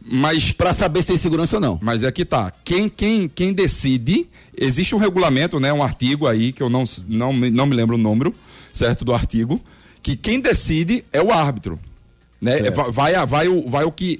Mas, 0.01 0.51
para 0.51 0.73
saber 0.73 1.01
se 1.03 1.13
é 1.13 1.17
segurança 1.17 1.57
ou 1.57 1.61
não. 1.61 1.79
mas 1.81 2.03
é 2.03 2.11
que 2.11 2.23
tá. 2.25 2.51
Quem, 2.63 2.89
quem, 2.89 3.27
quem 3.27 3.53
decide, 3.53 4.27
existe 4.57 4.93
um 4.95 4.97
regulamento, 4.97 5.59
né? 5.59 5.71
Um 5.71 5.83
artigo 5.83 6.27
aí, 6.27 6.51
que 6.51 6.61
eu 6.63 6.69
não, 6.69 6.85
não, 7.07 7.31
me- 7.33 7.49
não 7.49 7.65
me 7.65 7.75
lembro 7.75 7.95
o 7.95 7.99
número, 7.99 8.33
certo, 8.73 9.03
do 9.05 9.13
artigo, 9.13 9.61
que 10.01 10.15
quem 10.15 10.39
decide 10.39 11.03
é 11.11 11.21
o 11.21 11.31
árbitro. 11.31 11.79
Né? 12.41 12.69
Vai, 12.71 12.91
vai, 12.91 13.25
vai, 13.25 13.47
o, 13.47 13.67
vai 13.67 13.83
o 13.85 13.91
que. 13.91 14.19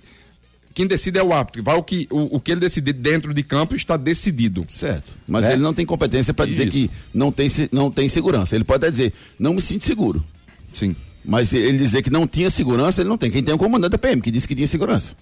Quem 0.77 0.86
decide 0.86 1.17
é 1.17 1.24
o 1.24 1.34
árbitro. 1.34 1.63
Vai 1.63 1.75
o 1.75 1.81
que, 1.81 2.07
o, 2.12 2.36
o 2.36 2.39
que 2.39 2.51
ele 2.51 2.62
decidir 2.62 2.93
dentro 2.93 3.34
de 3.34 3.41
campo 3.41 3.75
está 3.75 3.98
decidido. 3.98 4.63
Certo. 4.67 5.12
Mas 5.27 5.43
Né? 5.43 5.53
ele 5.53 5.63
não 5.63 5.74
tem 5.74 5.88
competência 5.88 6.36
para 6.36 6.46
dizer 6.46 6.69
que 6.69 6.88
não 7.12 7.31
tem, 7.31 7.50
não 7.72 7.89
tem 7.89 8.07
segurança. 8.07 8.55
Ele 8.55 8.63
pode 8.63 8.86
até 8.86 8.91
dizer, 8.91 9.12
não 9.39 9.55
me 9.55 9.62
sinto 9.62 9.84
seguro. 9.86 10.24
Sim. 10.72 10.96
Mas 11.25 11.51
ele 11.51 11.79
dizer 11.79 12.03
que 12.03 12.12
não 12.12 12.27
tinha 12.27 12.51
segurança, 12.51 13.01
ele 13.01 13.10
não 13.10 13.17
tem. 13.17 13.31
Quem 13.31 13.41
tem 13.41 13.53
é 13.53 13.55
o 13.55 13.57
comandante 13.57 13.93
da 13.93 13.98
PM, 13.98 14.22
que 14.22 14.29
disse 14.29 14.48
que 14.48 14.53
tinha 14.53 14.67
segurança. 14.67 15.13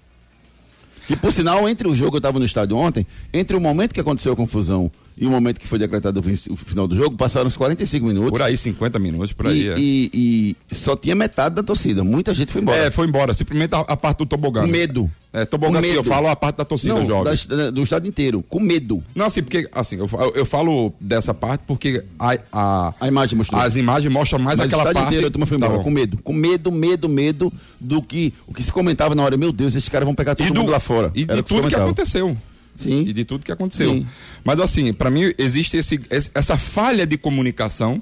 Que 1.07 1.15
por 1.15 1.31
sinal, 1.31 1.69
entre 1.69 1.88
o 1.88 1.95
jogo, 1.95 2.17
eu 2.17 2.19
estava 2.19 2.38
no 2.38 2.43
estádio 2.43 2.75
ontem, 2.75 3.07
entre 3.33 3.55
o 3.55 3.62
momento 3.62 3.93
que 3.93 4.01
aconteceu 4.01 4.33
a 4.33 4.35
confusão 4.35 4.91
e 5.17 5.25
o 5.25 5.29
momento 5.29 5.60
que 5.60 5.67
foi 5.67 5.79
decretado 5.79 6.19
o 6.19 6.24
fin- 6.24 6.51
o 6.51 6.55
final 6.55 6.88
do 6.88 6.95
jogo, 6.95 7.15
passaram 7.15 7.48
uns 7.48 7.55
45 7.57 8.05
minutos. 8.05 8.31
Por 8.31 8.41
aí, 8.41 8.57
50 8.57 9.00
minutos, 9.00 9.31
por 9.34 9.48
aí. 9.48 9.62
e, 9.63 9.69
é. 9.69 9.75
e- 9.77 10.55
e 10.72 10.75
só 10.75 10.95
tinha 10.95 11.15
metade 11.15 11.55
da 11.55 11.63
torcida. 11.63 12.03
Muita 12.03 12.34
gente 12.34 12.51
foi 12.51 12.62
embora. 12.62 12.77
É, 12.77 12.91
foi 12.91 13.07
embora. 13.07 13.34
Simplesmente 13.34 13.74
a, 13.75 13.79
a 13.79 13.98
parte 13.98 14.17
do 14.19 14.25
tobogã. 14.25 14.62
Com 14.62 14.67
medo. 14.67 15.10
É, 15.31 15.43
tobogã, 15.43 15.79
Com 15.81 15.86
sim, 15.86 15.91
eu 15.93 16.03
falo 16.03 16.27
a 16.29 16.36
parte 16.36 16.55
da 16.57 16.63
torcida 16.65 16.93
não, 16.93 17.05
jovem. 17.05 17.34
da- 17.50 17.69
do 17.69 17.81
estado 17.81 18.07
inteiro. 18.07 18.41
Com 18.48 18.57
medo. 18.60 19.03
Não, 19.13 19.25
assim, 19.25 19.43
porque, 19.43 19.67
assim, 19.74 19.98
eu, 19.98 20.10
eu- 20.34 20.45
falo 20.45 20.93
dessa 21.00 21.34
parte 21.34 21.63
porque 21.67 22.01
a, 22.17 22.38
a- 22.53 22.93
A 23.01 23.07
imagem 23.10 23.38
mostrou. 23.38 23.60
as 23.60 23.75
imagens 23.75 24.12
mostram 24.13 24.39
mais 24.39 24.57
Mas 24.57 24.65
o 24.65 24.67
aquela 24.67 24.84
estádio 24.84 24.95
parte. 25.01 25.07
inteiro 25.13 25.27
a 25.27 25.31
turma 25.31 25.45
foi 25.45 25.57
embora, 25.57 25.77
Tá 25.77 25.84
com 25.84 25.89
medo. 25.89 26.17
Com 26.24 26.31
medo, 26.34 26.72
medo, 26.72 27.10
medo 27.10 27.51
do 27.79 28.01
que 28.01 28.34
o 28.48 28.53
que 28.53 28.63
se 28.63 28.72
comentava 28.72 29.13
na 29.13 29.24
hora. 29.24 29.36
Meu 29.36 29.51
Deus, 29.51 29.75
esses 29.75 29.89
caras 29.89 30.05
vão 30.05 30.15
pegar 30.15 30.36
todo 30.36 30.48
E, 30.48 30.51
do, 30.51 30.60
mundo 30.62 30.72
lá 30.72 30.79
fora. 30.79 31.12
e 31.13 31.24
Era 31.24 31.36
de 31.36 31.41
o 31.41 31.43
se 31.43 31.53
tudo 31.53 31.67
que 31.67 31.75
aconteceu. 31.75 32.38
Sim. 32.75 33.01
E 33.08 33.13
de 33.13 33.24
tudo 33.25 33.44
que 33.44 33.51
aconteceu. 33.51 33.94
Sim. 33.94 34.05
Mas 34.44 34.60
assim, 34.60 34.91
pra 34.94 35.10
mim 35.10 35.34
existe 35.38 35.77
esse, 35.77 36.00
essa 36.34 36.58
falha 36.58 37.05
de 37.05 37.17
comunicação, 37.17 38.01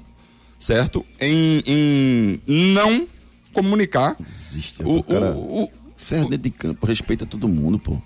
certo? 0.58 1.04
Em, 1.20 1.62
em 1.66 2.40
não 2.72 3.06
comunicar. 3.52 4.16
Existe. 4.26 4.82
O, 4.84 5.02
cara, 5.02 5.32
o- 5.32 5.64
o- 5.64 5.70
Você 5.96 6.16
é 6.16 6.20
dentro 6.22 6.38
de 6.38 6.50
campo, 6.50 6.86
respeita 6.86 7.24
todo 7.24 7.46
mundo, 7.48 7.78
pô. 7.78 7.96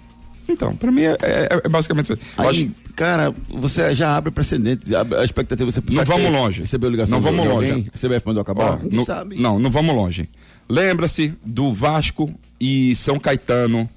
então, 0.48 0.76
pra 0.76 0.92
mim 0.92 1.02
é, 1.02 1.16
é- 1.22 1.60
é 1.64 1.68
basicamente 1.68 2.12
Aí, 2.37 2.48
acho- 2.48 2.70
cara, 2.94 3.34
você 3.48 3.94
já 3.94 4.14
abre 4.16 4.30
precedente, 4.30 4.94
abre 4.94 5.18
a 5.18 5.25
expectativa 5.25 5.70
você 5.72 5.80
Não 5.80 5.94
sabe 5.94 6.06
que 6.10 6.16
vamos 6.22 6.32
longe. 6.32 6.60
Recebeu 6.60 6.90
ligação 6.90 7.16
Não 7.18 7.22
vamos 7.22 7.46
longe. 7.46 7.70
alguém, 7.70 7.87
A 7.94 7.96
CBF 7.98 8.26
mandou 8.26 8.42
acabar? 8.42 8.78
Ó, 8.82 8.88
no- 8.90 9.04
sabe. 9.04 9.40
Não, 9.40 9.58
não 9.58 9.70
vamos 9.70 9.94
longe. 9.94 10.28
Lembra-se 10.68 11.32
do 11.44 11.72
Vasco 11.72 12.32
e 12.60 12.94
São 12.94 13.18
Caetano 13.18 13.88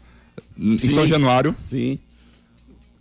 em 0.58 0.78
Sim. 0.78 0.90
São 0.90 1.06
Januário. 1.08 1.54
Sim. 1.70 2.00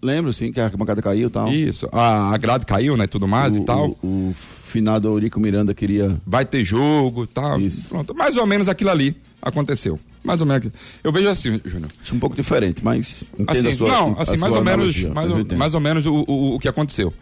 Lembro, 0.02 0.32
sim, 0.32 0.50
que 0.50 0.60
a 0.60 0.68
bancada 0.70 1.02
caiu 1.02 1.28
e 1.28 1.30
tal. 1.30 1.48
Isso. 1.48 1.86
A, 1.92 2.32
a 2.34 2.38
grade 2.38 2.64
caiu, 2.64 2.96
né? 2.96 3.06
Tudo 3.06 3.28
mais 3.28 3.54
o, 3.54 3.58
e 3.58 3.64
tal. 3.64 3.90
O, 4.02 4.30
o 4.30 4.34
finado 4.34 5.08
Eurico 5.08 5.38
Miranda 5.38 5.74
queria. 5.74 6.18
Vai 6.26 6.44
ter 6.44 6.64
jogo 6.64 7.24
e 7.24 7.26
tal. 7.26 7.60
Isso. 7.60 7.88
Pronto. 7.88 8.14
Mais 8.14 8.36
ou 8.36 8.46
menos 8.46 8.68
aquilo 8.68 8.90
ali 8.90 9.14
aconteceu. 9.42 10.00
Mais 10.24 10.40
ou 10.40 10.46
menos. 10.46 10.66
aquilo. 10.66 10.72
Eu 11.04 11.12
vejo 11.12 11.28
assim, 11.28 11.60
Júnior. 11.64 11.90
Acho 12.00 12.14
um 12.14 12.18
pouco 12.18 12.34
diferente, 12.34 12.82
mas. 12.82 13.24
Assim, 13.46 13.68
a 13.68 13.74
sua- 13.74 13.88
não, 13.88 14.16
assim, 14.18 14.36
mais 14.38 14.54
ou 14.54 14.64
menos, 14.64 15.02
mais, 15.04 15.30
ou, 15.30 15.56
mais 15.56 15.74
ou 15.74 15.80
menos 15.80 16.06
o, 16.06 16.24
o, 16.26 16.54
o 16.54 16.58
que 16.58 16.68
aconteceu. 16.68 17.12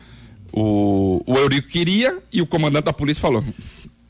O, 0.52 1.22
o 1.26 1.36
Eurico 1.36 1.68
queria 1.68 2.18
e 2.32 2.40
o 2.40 2.46
comandante 2.46 2.84
da 2.84 2.92
polícia 2.92 3.20
falou: 3.20 3.44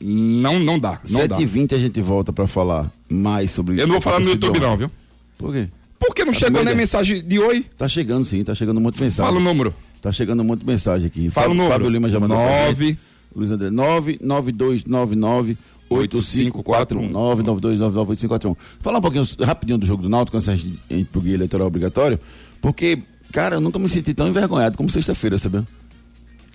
não, 0.01 0.59
não 0.59 0.79
dá, 0.79 0.99
não 1.09 1.27
dá. 1.27 1.37
7h20 1.37 1.73
a 1.73 1.77
gente 1.77 1.99
volta 2.01 2.31
pra 2.31 2.47
falar 2.47 2.91
mais 3.09 3.51
sobre 3.51 3.81
Eu 3.81 3.87
não 3.87 3.95
vou 3.95 4.01
falar 4.01 4.19
no 4.19 4.29
YouTube, 4.29 4.59
não, 4.59 4.77
viu? 4.77 4.91
Por 5.37 5.53
quê? 5.53 5.67
Por 5.99 6.15
que 6.15 6.23
não 6.23 6.31
Tá 6.33 6.39
chegou 6.39 6.63
nem 6.63 6.75
mensagem 6.75 7.21
de 7.23 7.39
oi? 7.39 7.65
Tá 7.77 7.87
chegando 7.87 8.23
sim, 8.23 8.43
tá 8.43 8.55
chegando 8.55 8.79
muito 8.79 8.99
mensagem. 9.01 9.25
Fala 9.25 9.37
o 9.39 9.43
número. 9.43 9.73
Tá 10.01 10.11
chegando 10.11 10.43
muito 10.43 10.65
mensagem 10.65 11.07
aqui. 11.07 11.29
Fala 11.29 11.49
o 11.49 11.53
número. 11.53 11.71
Fábio 11.73 11.89
Lima 11.89 12.09
já 12.09 12.19
mandou 12.19 12.37
pra 12.37 12.65
Nove. 12.67 12.87
gente. 12.87 12.99
Luiz 13.35 13.51
André, 13.51 13.69
99299 13.69 15.57
8541 15.89 17.09
99299 17.09 18.09
8541 18.11 18.55
Falar 18.79 18.99
um 18.99 19.01
pouquinho 19.01 19.25
rapidinho 19.45 19.77
do 19.77 19.85
jogo 19.85 20.03
do 20.03 20.09
Náutico 20.09 20.37
antes 20.37 20.47
gente 20.59 20.81
ir 20.89 21.05
pro 21.05 21.19
guia 21.21 21.33
eleitoral 21.35 21.67
obrigatório, 21.67 22.19
porque, 22.61 22.99
cara, 23.31 23.55
eu 23.57 23.61
nunca 23.61 23.77
me 23.79 23.89
senti 23.89 24.13
tão 24.13 24.27
envergonhado 24.27 24.77
como 24.77 24.89
sexta-feira, 24.89 25.37
sabe? 25.37 25.63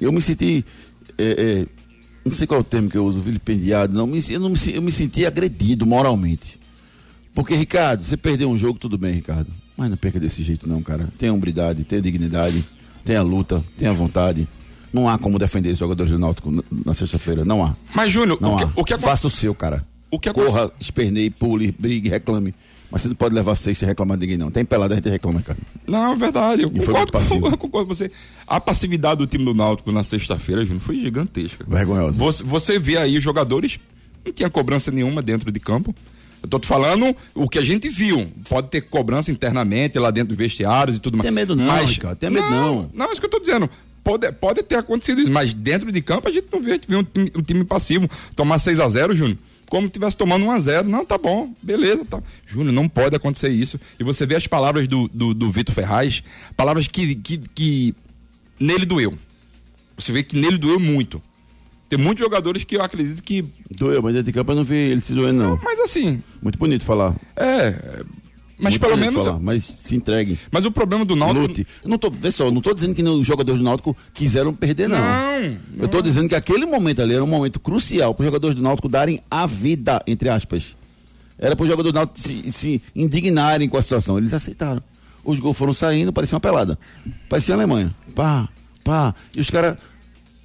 Eu 0.00 0.10
me 0.12 0.20
senti, 0.20 0.64
é, 1.18 1.24
é, 1.62 1.66
não 2.24 2.32
sei 2.32 2.46
qual 2.46 2.58
é 2.58 2.60
o 2.60 2.64
termo 2.64 2.88
que 2.88 2.96
eu 2.98 3.04
uso, 3.04 3.20
vilipendiado, 3.20 3.92
não, 3.92 4.06
me- 4.06 4.22
eu, 4.30 4.40
não 4.40 4.50
me, 4.50 4.58
eu 4.72 4.82
me 4.82 4.90
senti 4.92 5.24
agredido 5.26 5.84
moralmente. 5.86 6.58
Porque, 7.34 7.54
Ricardo, 7.54 8.04
você 8.04 8.16
perdeu 8.16 8.48
um 8.48 8.56
jogo, 8.56 8.78
tudo 8.78 8.96
bem, 8.96 9.12
Ricardo. 9.14 9.50
Mas 9.76 9.90
não 9.90 9.96
perca 9.96 10.20
desse 10.20 10.42
jeito, 10.42 10.68
não, 10.68 10.80
cara. 10.82 11.08
Tenha 11.18 11.32
hombridade, 11.32 11.82
tenha 11.84 12.00
dignidade, 12.00 12.64
tenha 13.04 13.22
luta, 13.22 13.62
tenha 13.76 13.92
vontade. 13.92 14.46
Não 14.92 15.08
há 15.08 15.18
como 15.18 15.36
defender 15.38 15.70
os 15.70 15.78
jogadores 15.78 16.12
do 16.12 16.18
Náutico 16.18 16.64
na, 16.70 16.94
sexta-feira. 16.94 17.44
Não 17.44 17.64
há. 17.64 17.74
Mas, 17.92 18.12
Júnior, 18.12 18.38
Não 18.40 18.54
o 18.54 18.56
que, 18.56 18.62
há. 18.64 18.66
o 18.76 18.84
que 18.84 18.92
aconte- 18.94 19.04
Faça 19.04 19.26
o 19.26 19.30
seu, 19.30 19.52
cara. 19.52 19.84
O 20.08 20.18
que 20.20 20.32
Corra, 20.32 20.66
aconte- 20.66 20.74
esperneie, 20.80 21.28
pule, 21.30 21.72
brigue, 21.76 22.08
reclame. 22.08 22.54
Mas 22.88 23.02
você 23.02 23.08
não 23.08 23.16
pode 23.16 23.34
levar 23.34 23.56
seis 23.56 23.76
sem 23.76 23.88
reclamar 23.88 24.16
de 24.16 24.20
ninguém, 24.24 24.38
não. 24.38 24.52
Tem 24.52 24.64
pelada, 24.64 24.94
a 24.94 24.96
gente 24.96 25.08
reclama, 25.08 25.42
cara. 25.42 25.58
Não, 25.84 26.12
é 26.12 26.16
verdade. 26.16 26.62
Eu 26.62 26.70
concordo, 26.70 27.18
eu 27.50 27.58
concordo 27.58 27.88
com 27.88 27.94
você. 27.94 28.08
A 28.46 28.60
passividade 28.60 29.18
do 29.18 29.26
time 29.26 29.44
do 29.44 29.52
Náutico 29.52 29.90
na 29.90 30.04
sexta-feira, 30.04 30.64
Júnior, 30.64 30.80
foi 30.82 31.00
gigantesca. 31.00 31.64
Vergonhosa. 31.66 32.16
Você, 32.16 32.44
você 32.44 32.78
vê 32.78 32.96
aí 32.96 33.18
os 33.18 33.24
jogadores, 33.24 33.80
não 34.24 34.32
tinha 34.32 34.48
cobrança 34.48 34.92
nenhuma 34.92 35.20
dentro 35.20 35.50
de 35.50 35.58
campo. 35.58 35.92
Eu 36.44 36.48
tô 36.48 36.58
te 36.58 36.66
falando 36.66 37.16
o 37.34 37.48
que 37.48 37.58
a 37.58 37.64
gente 37.64 37.88
viu. 37.88 38.30
Pode 38.50 38.68
ter 38.68 38.82
cobrança 38.82 39.30
internamente 39.30 39.98
lá 39.98 40.10
dentro 40.10 40.28
dos 40.28 40.36
vestiários 40.36 40.98
e 40.98 41.00
tudo 41.00 41.16
mais. 41.16 41.24
Tem 41.24 41.34
medo 41.34 41.56
não, 41.56 41.64
mas, 41.64 41.92
Ricardo, 41.92 42.18
tem 42.18 42.28
medo 42.28 42.50
não. 42.50 42.90
Não, 42.92 43.06
é 43.06 43.12
isso 43.12 43.18
que 43.20 43.24
eu 43.26 43.30
tô 43.30 43.40
dizendo. 43.40 43.68
Pode, 44.04 44.30
pode 44.32 44.62
ter 44.62 44.76
acontecido 44.76 45.22
isso, 45.22 45.30
mas 45.32 45.54
dentro 45.54 45.90
de 45.90 46.02
campo 46.02 46.28
a 46.28 46.30
gente 46.30 46.44
não 46.52 46.60
vê, 46.60 46.72
a 46.72 46.74
gente 46.74 46.86
vê 46.86 46.96
um, 46.96 47.02
time- 47.02 47.32
um 47.34 47.40
time 47.42 47.64
passivo 47.64 48.06
tomar 48.36 48.58
6 48.58 48.78
a 48.78 48.86
0 48.86 49.16
Júnior. 49.16 49.38
Como 49.70 49.88
tivesse 49.88 50.14
tomando 50.18 50.44
1 50.44 50.50
a 50.50 50.58
0 50.60 50.86
Não, 50.88 51.02
tá 51.06 51.16
bom, 51.16 51.50
beleza. 51.62 52.04
Tá. 52.04 52.22
Júnior, 52.46 52.74
não 52.74 52.86
pode 52.86 53.16
acontecer 53.16 53.48
isso. 53.48 53.80
E 53.98 54.04
você 54.04 54.26
vê 54.26 54.36
as 54.36 54.46
palavras 54.46 54.86
do, 54.86 55.08
do, 55.08 55.32
do 55.32 55.50
Vitor 55.50 55.74
Ferraz, 55.74 56.22
palavras 56.54 56.86
que, 56.86 57.14
que, 57.14 57.38
que 57.54 57.94
nele 58.60 58.84
doeu. 58.84 59.18
Você 59.96 60.12
vê 60.12 60.22
que 60.22 60.36
nele 60.38 60.58
doeu 60.58 60.78
muito. 60.78 61.22
Tem 61.96 62.04
muitos 62.04 62.22
jogadores 62.24 62.64
que 62.64 62.76
eu 62.76 62.82
acredito 62.82 63.22
que. 63.22 63.44
Doeu, 63.76 64.02
mas 64.02 64.12
dentro 64.14 64.26
de 64.26 64.32
campo 64.32 64.52
eu 64.52 64.56
não 64.56 64.64
vi 64.64 64.74
ele 64.74 65.00
se 65.00 65.12
doendo, 65.14 65.42
não. 65.42 65.58
Mas 65.62 65.80
assim, 65.80 66.22
Muito 66.42 66.58
bonito 66.58 66.84
falar. 66.84 67.14
é. 67.36 68.02
Mas 68.56 68.74
Muito 68.74 68.80
pelo 68.86 68.96
menos. 68.96 69.24
falar, 69.26 69.40
mas 69.40 69.64
se 69.64 69.96
entregue. 69.96 70.38
Mas 70.50 70.64
o 70.64 70.70
problema 70.70 71.04
do 71.04 71.16
Náutico. 71.16 71.40
Lute. 71.48 71.66
Eu 71.82 71.90
não 71.90 71.98
tô, 71.98 72.08
vê 72.08 72.30
só, 72.30 72.46
eu 72.46 72.52
não 72.52 72.60
tô 72.60 72.72
dizendo 72.72 72.94
que 72.94 73.02
os 73.02 73.26
jogadores 73.26 73.58
do 73.60 73.64
Náutico 73.64 73.96
quiseram 74.12 74.54
perder, 74.54 74.88
não. 74.88 74.96
Não, 74.96 75.58
Eu 75.76 75.88
tô 75.88 76.00
dizendo 76.00 76.28
que 76.28 76.36
aquele 76.36 76.64
momento 76.64 77.02
ali 77.02 77.14
era 77.14 77.24
um 77.24 77.26
momento 77.26 77.58
crucial 77.58 78.14
para 78.14 78.22
os 78.22 78.26
jogadores 78.28 78.54
do 78.56 78.62
Náutico 78.62 78.88
darem 78.88 79.20
a 79.28 79.44
vida, 79.44 80.00
entre 80.06 80.28
aspas. 80.28 80.76
Era 81.36 81.56
para 81.56 81.64
os 81.64 81.68
jogadores 81.68 81.92
do 81.92 81.96
Náutico 81.96 82.20
se, 82.20 82.52
se 82.52 82.82
indignarem 82.94 83.68
com 83.68 83.76
a 83.76 83.82
situação. 83.82 84.18
Eles 84.18 84.32
aceitaram. 84.32 84.80
Os 85.24 85.40
gols 85.40 85.56
foram 85.58 85.72
saindo, 85.72 86.12
parecia 86.12 86.36
uma 86.36 86.40
pelada. 86.40 86.78
Parecia 87.28 87.54
a 87.54 87.58
Alemanha. 87.58 87.92
Pá, 88.14 88.48
pá. 88.84 89.16
E 89.36 89.40
os 89.40 89.50
caras 89.50 89.76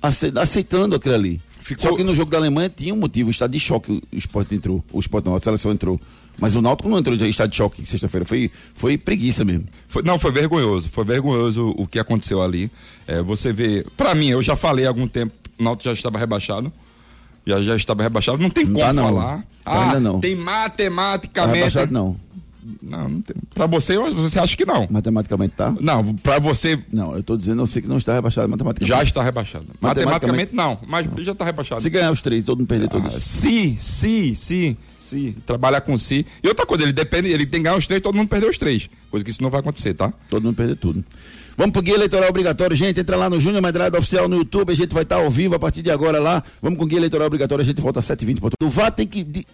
aceitando 0.02 0.96
aquilo 0.96 1.16
ali. 1.16 1.42
Ficou- 1.62 1.90
Só 1.92 1.96
que 1.96 2.04
no 2.04 2.16
jogo 2.16 2.32
da 2.32 2.38
Alemanha 2.38 2.70
tinha 2.74 2.94
um 2.94 2.98
motivo, 2.98 3.28
o 3.28 3.32
estado 3.32 3.52
de 3.52 3.60
choque. 3.60 3.92
O 3.92 4.18
esporte 4.18 4.56
entrou. 4.56 4.84
O 4.92 5.00
esporte 5.00 5.26
não, 5.26 5.36
a 5.36 5.40
seleção 5.40 5.72
entrou. 5.72 6.00
Mas 6.40 6.56
o 6.56 6.62
Náutico 6.62 6.88
não 6.88 6.98
entrou 6.98 7.18
de 7.18 7.28
estado 7.28 7.50
de 7.50 7.58
choque 7.58 7.86
sexta-feira. 7.86 8.26
Foi, 8.26 8.50
foi 8.74 8.98
preguiça 8.98 9.44
mesmo. 9.44 9.66
Foi- 9.90 10.02
não, 10.02 10.18
foi 10.18 10.32
vergonhoso. 10.32 10.88
Foi 10.90 11.04
vergonhoso 11.04 11.74
o 11.78 11.86
que 11.86 12.00
aconteceu 12.00 12.42
ali. 12.42 12.72
É, 13.06 13.22
você 13.22 13.52
vê. 13.52 13.86
Pra 13.98 14.16
mim, 14.16 14.28
eu 14.30 14.42
já 14.42 14.56
falei 14.56 14.86
há 14.86 14.88
algum 14.88 15.08
tempo, 15.08 15.34
o 15.60 15.64
Náutico 15.64 15.84
já 15.90 15.94
estava 15.94 16.18
rebaixado. 16.18 16.72
Já, 17.46 17.62
já 17.62 17.76
estava 17.76 18.04
rebaixado. 18.04 18.38
Não 18.38 18.50
tem 18.50 18.64
Não 18.66 18.74
como 18.74 18.86
dá, 18.86 18.94
não. 18.94 19.04
falar. 19.04 19.38
Tá 19.40 19.46
ah, 19.66 19.86
ainda 19.88 20.00
não. 20.00 20.20
tem 20.22 20.36
Tá 20.38 20.42
matematicamente. 20.44 21.56
rebaixado, 21.58 21.92
não. 21.92 22.16
Não, 22.82 23.10
não 23.10 23.22
tem. 23.22 23.36
Pra 23.54 23.66
você, 23.66 23.98
você 23.98 24.40
acha 24.40 24.56
que 24.56 24.66
não. 24.66 24.88
Matematicamente 24.90 25.54
tá? 25.56 25.76
Não, 25.80 26.14
pra 26.16 26.40
você 26.40 26.80
Não, 26.92 27.16
eu 27.16 27.24
tô 27.24 27.36
dizendo, 27.38 27.62
eu 27.62 27.68
sei 27.68 27.82
que 27.82 27.88
não 27.88 27.98
está 27.98 28.14
rebaixado 28.14 28.48
matematicamente. 28.50 28.90
já 28.98 29.04
está 29.04 29.22
rebaixado. 29.24 29.66
Matematicamente- 29.82 30.54
Matematicamente, 30.54 30.56
não, 30.56 30.80
mas 30.88 31.26
já 31.26 31.32
está 31.32 31.46
rebaixado. 31.46 31.82
Se 31.82 31.90
ganhar 31.90 32.12
os 32.12 32.22
três, 32.22 32.44
todo 32.44 32.60
mundo 32.60 32.68
perder 32.68 32.86
Ah, 32.86 32.90
todos. 32.90 33.24
se, 33.24 33.76
se, 33.78 34.36
se, 34.36 34.78
se. 35.00 35.32
Trabalhar 35.46 35.82
com 35.82 35.98
si. 35.98 36.26
E 36.44 36.48
outra 36.48 36.66
coisa, 36.66 36.84
ele 36.84 36.94
depende, 36.94 37.30
ele 37.30 37.46
tem 37.46 37.60
que 37.62 37.66
ganhar 37.66 37.78
os 37.78 37.88
três, 37.88 38.02
todo 38.02 38.16
mundo 38.16 38.28
perdeu 38.30 38.50
os 38.50 38.58
três. 38.58 38.90
Coisa 39.10 39.24
que 39.26 39.32
isso 39.32 39.42
não 39.42 39.50
vai 39.50 39.60
acontecer, 39.60 39.94
tá? 39.94 40.14
Todo 40.30 40.44
mundo 40.44 40.56
perder 40.56 40.76
tudo. 40.76 41.04
Vamos 41.60 41.74
pro 41.74 41.82
guia 41.82 41.96
eleitoral 41.96 42.30
obrigatório, 42.30 42.74
gente. 42.74 43.02
Entra 43.02 43.18
lá 43.18 43.30
no 43.30 43.38
Júnior 43.38 43.62
Medrado 43.62 43.98
Oficial 43.98 44.30
no 44.30 44.38
YouTube. 44.38 44.72
A 44.72 44.76
gente 44.76 44.94
vai 44.94 45.04
estar 45.04 45.18
ao 45.18 45.30
vivo 45.30 45.56
a 45.56 45.60
partir 45.60 45.82
de 45.82 45.92
agora 45.92 46.18
lá. 46.18 46.42
Vamos 46.62 46.80
com 46.80 46.86
o 46.86 46.88
guia 46.88 46.98
eleitoral 47.00 47.28
obrigatório. 47.28 47.62
A 47.62 47.66
gente 47.66 47.82
volta 47.82 48.00
às 48.00 48.06
7h20. 48.06 48.40
O 48.64 48.70
VAR 48.70 48.94
tem 48.94 49.06
que 49.06 49.26
de- 49.26 49.46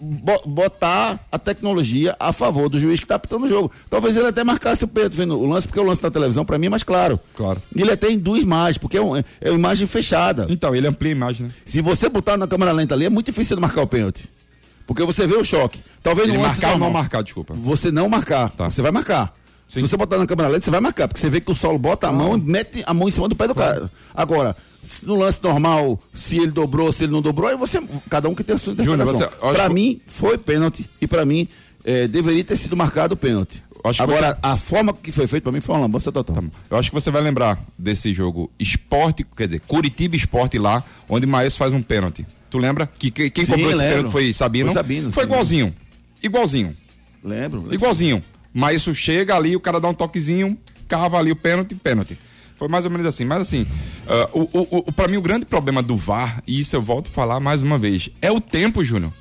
bo- 0.00 0.42
botar 0.48 1.20
a 1.30 1.38
tecnologia 1.38 2.16
a 2.18 2.32
favor 2.32 2.68
do 2.68 2.80
juiz 2.80 2.98
que 2.98 3.04
está 3.04 3.14
apitando 3.14 3.44
o 3.44 3.48
jogo. 3.48 3.70
Talvez 3.88 4.16
ele 4.16 4.26
até 4.26 4.42
marcasse 4.42 4.82
o 4.82 4.88
Pedro 4.88 5.16
vendo 5.16 5.38
o 5.38 5.46
lance, 5.46 5.68
porque 5.68 5.78
o 5.78 5.84
lance 5.84 6.02
da 6.02 6.10
televisão, 6.10 6.44
para 6.44 6.58
mim, 6.58 6.66
é 6.66 6.70
mais 6.70 6.82
claro. 6.82 7.20
Claro. 7.36 7.62
E 7.72 7.82
ele 7.82 7.92
até 7.92 8.10
induz 8.10 8.42
mais, 8.42 8.76
porque 8.76 8.96
é, 8.96 9.00
um- 9.00 9.16
é 9.16 9.24
uma 9.44 9.54
imagem 9.56 9.86
fechada. 9.86 10.46
Então, 10.50 10.74
ele 10.74 10.88
amplia 10.88 11.12
a 11.12 11.16
imagem, 11.16 11.46
né? 11.46 11.52
Se 11.64 11.80
você 11.80 12.08
botar 12.08 12.36
na 12.36 12.48
câmera 12.48 12.72
lenta 12.72 12.96
ali, 12.96 13.04
é 13.04 13.08
muito 13.08 13.26
difícil 13.26 13.54
de 13.56 13.62
marcar 13.62 13.82
o 13.82 13.86
pênalti. 13.86 14.28
Porque 14.88 15.04
você 15.04 15.24
vê 15.24 15.36
o 15.36 15.44
choque. 15.44 15.78
Talvez 16.02 16.26
Ele 16.28 16.36
no 16.36 16.42
lance 16.42 16.60
marcar 16.60 16.72
ou 16.72 16.78
não 16.80 16.90
marcar, 16.90 17.22
desculpa. 17.22 17.54
Você 17.54 17.92
não 17.92 18.08
marcar. 18.08 18.50
Tá. 18.50 18.68
Você 18.70 18.82
vai 18.82 18.90
marcar. 18.90 19.32
Se 19.68 19.80
você 19.80 19.96
botar 19.96 20.18
na 20.18 20.26
câmera 20.26 20.48
lenta, 20.48 20.64
você 20.64 20.70
vai 20.70 20.80
marcar. 20.80 21.08
Porque 21.08 21.20
você 21.20 21.28
vê 21.28 21.40
que 21.40 21.50
o 21.50 21.54
Saulo 21.56 21.78
bota 21.78 22.06
a 22.08 22.12
mão 22.12 22.36
e 22.36 22.40
mete 22.40 22.82
a 22.86 22.94
mão 22.94 23.08
em 23.08 23.10
cima 23.10 23.28
do 23.28 23.34
pé 23.34 23.48
do 23.48 23.54
cara. 23.54 23.90
Agora, 24.14 24.56
no 25.02 25.14
lance 25.16 25.42
normal, 25.42 25.98
se 26.12 26.36
ele 26.36 26.52
dobrou, 26.52 26.92
se 26.92 27.04
ele 27.04 27.12
não 27.12 27.20
dobrou, 27.22 27.48
aí 27.48 27.56
você, 27.56 27.82
cada 28.08 28.28
um 28.28 28.34
que 28.34 28.44
tem 28.44 28.54
a 28.54 28.58
sua 28.58 28.72
interpretação. 28.72 29.12
Júnior, 29.14 29.30
você- 29.40 29.52
Pra 29.54 29.68
mim, 29.68 30.00
foi 30.06 30.38
pênalti, 30.38 30.88
e 31.00 31.06
pra 31.08 31.24
mim, 31.24 31.48
eh, 31.84 32.06
deveria 32.06 32.44
ter 32.44 32.56
sido 32.56 32.76
marcado 32.76 33.14
o 33.14 33.16
pênalti. 33.16 33.64
Agora, 33.98 34.32
você- 34.32 34.38
a 34.42 34.56
forma 34.56 34.94
que 34.94 35.10
foi 35.12 35.26
feito 35.26 35.42
pra 35.42 35.52
mim 35.52 35.60
foi 35.60 35.74
uma 35.74 35.82
lambança 35.82 36.10
total. 36.12 36.42
Eu 36.70 36.76
acho 36.78 36.90
que 36.90 36.94
você 36.94 37.10
vai 37.10 37.20
lembrar 37.20 37.58
desse 37.78 38.14
jogo 38.14 38.50
esporte, 38.58 39.26
quer 39.36 39.46
dizer, 39.46 39.60
Curitiba 39.66 40.16
Esporte 40.16 40.58
lá, 40.58 40.82
onde 41.08 41.26
Maes 41.26 41.56
faz 41.56 41.72
um 41.72 41.82
pênalti. 41.82 42.24
Tu 42.48 42.56
lembra? 42.58 42.86
Que, 42.86 43.10
que- 43.10 43.28
quem 43.30 43.44
Sim, 43.44 43.52
cobrou 43.52 43.70
esse 43.72 43.80
pênalti 43.80 44.10
foi 44.12 44.32
Sabino? 44.32 44.66
Foi 44.66 44.74
Sabino, 44.74 45.12
Foi 45.12 45.24
sim. 45.24 45.28
igualzinho. 45.30 45.74
Igualzinho. 46.22 46.76
Lembro. 47.22 47.60
lembro. 47.60 47.74
Igualzinho. 47.74 48.22
Mas 48.54 48.76
isso 48.76 48.94
chega 48.94 49.34
ali, 49.34 49.56
o 49.56 49.60
cara 49.60 49.80
dá 49.80 49.88
um 49.88 49.94
toquezinho, 49.94 50.56
cava 50.86 51.18
ali 51.18 51.32
o 51.32 51.36
pênalti, 51.36 51.74
pênalti. 51.74 52.16
Foi 52.56 52.68
mais 52.68 52.84
ou 52.84 52.90
menos 52.90 53.04
assim. 53.04 53.24
Mas 53.24 53.42
assim, 53.42 53.66
ah, 54.06 54.30
o, 54.32 54.42
o, 54.42 54.84
o, 54.86 54.92
pra 54.92 55.08
mim 55.08 55.16
o 55.16 55.22
grande 55.22 55.44
problema 55.44 55.82
do 55.82 55.96
VAR, 55.96 56.40
e 56.46 56.60
isso 56.60 56.76
eu 56.76 56.80
volto 56.80 57.08
a 57.08 57.12
falar 57.12 57.40
mais 57.40 57.60
uma 57.60 57.76
vez, 57.76 58.08
é 58.22 58.30
o 58.30 58.40
tempo, 58.40 58.84
Júnior. 58.84 59.12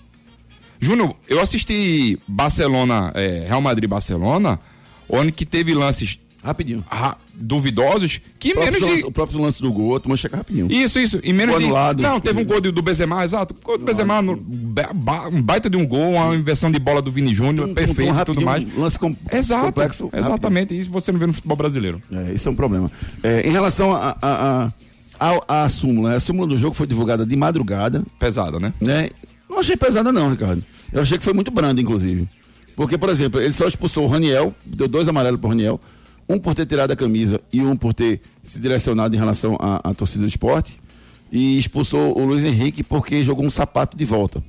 Júnior, 0.79 1.15
eu 1.27 1.39
assisti 1.39 2.19
Barcelona, 2.27 3.11
eh, 3.15 3.45
Real 3.47 3.61
Madrid 3.61 3.89
Barcelona, 3.89 4.59
onde 5.07 5.31
que 5.31 5.45
teve 5.45 5.73
lances 5.73 6.19
Rapidinho. 6.43 6.83
ra- 6.89 7.17
duvidosos 7.35 8.19
que 8.37 8.53
O 8.53 8.59
menos 8.59 8.81
lance, 8.81 8.95
de. 8.97 9.05
o 9.05 9.11
próprio 9.11 9.39
lance 9.41 9.61
do 9.61 9.71
gol, 9.71 9.99
tu 9.99 10.15
checar 10.17 10.39
rapidinho. 10.39 10.67
Isso, 10.71 10.99
isso. 10.99 11.19
Em 11.23 11.31
menos 11.33 11.57
de. 11.57 11.63
anulado. 11.63 12.01
Não, 12.01 12.19
teve 12.19 12.41
um 12.41 12.45
gol 12.45 12.59
do, 12.59 12.71
do 12.71 12.81
Benzema, 12.81 13.23
exato. 13.23 13.55
O 13.59 13.65
gol 13.65 13.77
do 13.77 13.85
Benzema, 13.85 14.21
no- 14.21 14.35
ba- 14.37 15.27
um 15.29 15.41
baita 15.41 15.69
de 15.69 15.77
um 15.77 15.85
gol, 15.87 16.13
uma 16.13 16.35
inversão 16.35 16.69
de 16.71 16.79
bola 16.79 17.01
do 17.01 17.11
Vini 17.11 17.33
Júnior, 17.33 17.67
Um- 17.67 17.71
um- 17.71 17.73
perfeito 17.73 18.11
um 18.11 18.21
e 18.21 18.25
tudo 18.25 18.41
mais. 18.41 18.63
um 18.77 18.81
lance 18.81 18.99
com- 18.99 19.15
Exato, 19.31 19.65
complexo, 19.67 20.09
exatamente. 20.13 20.77
Isso 20.79 20.89
você 20.91 21.11
não 21.11 21.19
vê 21.19 21.25
no 21.27 21.33
futebol 21.33 21.55
brasileiro. 21.57 22.01
É, 22.11 22.33
esse 22.33 22.47
é 22.47 22.51
um 22.51 22.55
problema. 22.55 22.91
É, 23.23 23.47
em 23.47 23.51
relação 23.51 23.93
a, 23.93 24.15
a, 24.21 24.71
a, 25.19 25.33
a, 25.47 25.63
a 25.63 25.69
súmula, 25.69 26.09
né? 26.11 26.15
a 26.17 26.19
súmula 26.19 26.47
do 26.47 26.57
jogo 26.57 26.75
foi 26.75 26.85
divulgada 26.87 27.25
de 27.25 27.35
madrugada, 27.35 28.03
Pesada, 28.19 28.59
né? 28.59 28.73
né? 28.81 29.09
Não 29.49 29.59
achei 29.59 29.77
pesada 29.77 30.11
não, 30.11 30.31
Ricardo. 30.31 30.63
Eu 30.91 31.01
achei 31.01 31.17
que 31.17 31.23
foi 31.23 31.33
muito 31.33 31.51
branda, 31.51 31.79
inclusive. 31.81 32.27
Porque, 32.75 32.97
por 32.97 33.09
exemplo, 33.09 33.39
ele 33.39 33.53
só 33.53 33.67
expulsou 33.67 34.03
o 34.05 34.07
Raniel, 34.07 34.53
deu 34.65 34.87
dois 34.87 35.07
amarelos 35.07 35.39
pro 35.39 35.49
Raniel, 35.49 35.79
um 36.27 36.39
por 36.39 36.55
ter 36.55 36.65
tirado 36.65 36.91
a 36.91 36.95
camisa 36.95 37.41
e 37.51 37.61
um 37.61 37.75
por 37.75 37.93
ter 37.93 38.21
se 38.41 38.59
direcionado 38.59 39.15
em 39.15 39.19
relação 39.19 39.57
à, 39.59 39.89
à 39.89 39.93
torcida 39.93 40.23
do 40.23 40.29
esporte, 40.29 40.79
e 41.31 41.57
expulsou 41.57 42.17
o 42.17 42.25
Luiz 42.25 42.43
Henrique 42.43 42.83
porque 42.83 43.23
jogou 43.23 43.45
um 43.45 43.49
sapato 43.49 43.97
de 43.97 44.05
volta. 44.05 44.43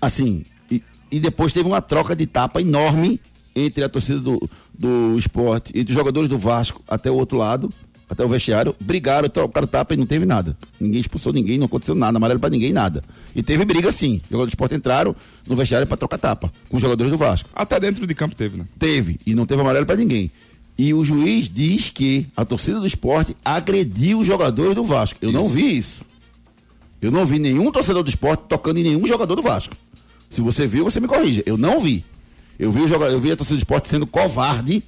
Assim, 0.00 0.44
e, 0.70 0.82
e 1.10 1.18
depois 1.18 1.52
teve 1.52 1.66
uma 1.66 1.80
troca 1.80 2.14
de 2.14 2.26
tapa 2.26 2.60
enorme 2.60 3.20
entre 3.54 3.84
a 3.84 3.88
torcida 3.88 4.20
do, 4.20 4.50
do 4.72 5.16
esporte, 5.16 5.72
entre 5.74 5.92
os 5.92 5.98
jogadores 5.98 6.28
do 6.28 6.38
Vasco 6.38 6.82
até 6.86 7.10
o 7.10 7.14
outro 7.14 7.38
lado, 7.38 7.72
até 8.12 8.24
o 8.24 8.28
vestiário, 8.28 8.74
brigaram, 8.78 9.28
trocaram 9.28 9.66
tapa 9.66 9.94
e 9.94 9.96
não 9.96 10.06
teve 10.06 10.24
nada. 10.26 10.56
Ninguém 10.78 11.00
expulsou 11.00 11.32
ninguém, 11.32 11.58
não 11.58 11.66
aconteceu 11.66 11.94
nada, 11.94 12.16
amarelo 12.18 12.38
pra 12.38 12.50
ninguém, 12.50 12.72
nada. 12.72 13.02
E 13.34 13.42
teve 13.42 13.64
briga 13.64 13.90
sim. 13.90 14.16
Os 14.24 14.28
jogadores 14.30 14.50
do 14.50 14.54
esporte 14.54 14.74
entraram 14.74 15.16
no 15.48 15.56
vestiário 15.56 15.86
pra 15.86 15.96
trocar 15.96 16.18
tapa 16.18 16.52
com 16.68 16.76
os 16.76 16.82
jogadores 16.82 17.10
do 17.10 17.18
Vasco. 17.18 17.48
Até 17.54 17.80
dentro 17.80 18.06
de 18.06 18.14
campo 18.14 18.34
teve, 18.36 18.56
né? 18.58 18.64
Teve, 18.78 19.18
e 19.26 19.34
não 19.34 19.46
teve 19.46 19.60
amarelo 19.62 19.86
pra 19.86 19.96
ninguém. 19.96 20.30
E 20.78 20.94
o 20.94 21.04
juiz 21.04 21.48
diz 21.48 21.90
que 21.90 22.26
a 22.36 22.44
torcida 22.44 22.78
do 22.80 22.86
esporte 22.86 23.36
agrediu 23.44 24.20
os 24.20 24.26
jogadores 24.26 24.74
do 24.74 24.84
Vasco. 24.84 25.18
Eu 25.22 25.32
não 25.32 25.46
vi 25.46 25.76
isso. 25.76 26.04
Eu 27.00 27.10
não 27.10 27.26
vi 27.26 27.38
nenhum 27.38 27.70
torcedor 27.72 28.02
do 28.02 28.08
esporte 28.08 28.44
tocando 28.48 28.78
em 28.78 28.82
nenhum 28.84 29.06
jogador 29.06 29.34
do 29.34 29.42
Vasco. 29.42 29.74
Se 30.30 30.40
você 30.40 30.66
viu, 30.66 30.84
você 30.84 31.00
me 31.00 31.08
corrija. 31.08 31.42
Eu 31.44 31.58
não 31.58 31.80
vi. 31.80 32.04
Eu 32.58 32.70
vi, 32.70 32.80
o 32.82 32.88
joga- 32.88 33.06
eu 33.06 33.20
vi 33.20 33.32
a 33.32 33.36
torcida 33.36 33.56
do 33.56 33.60
esporte 33.60 33.88
sendo 33.88 34.06
covarde. 34.06 34.82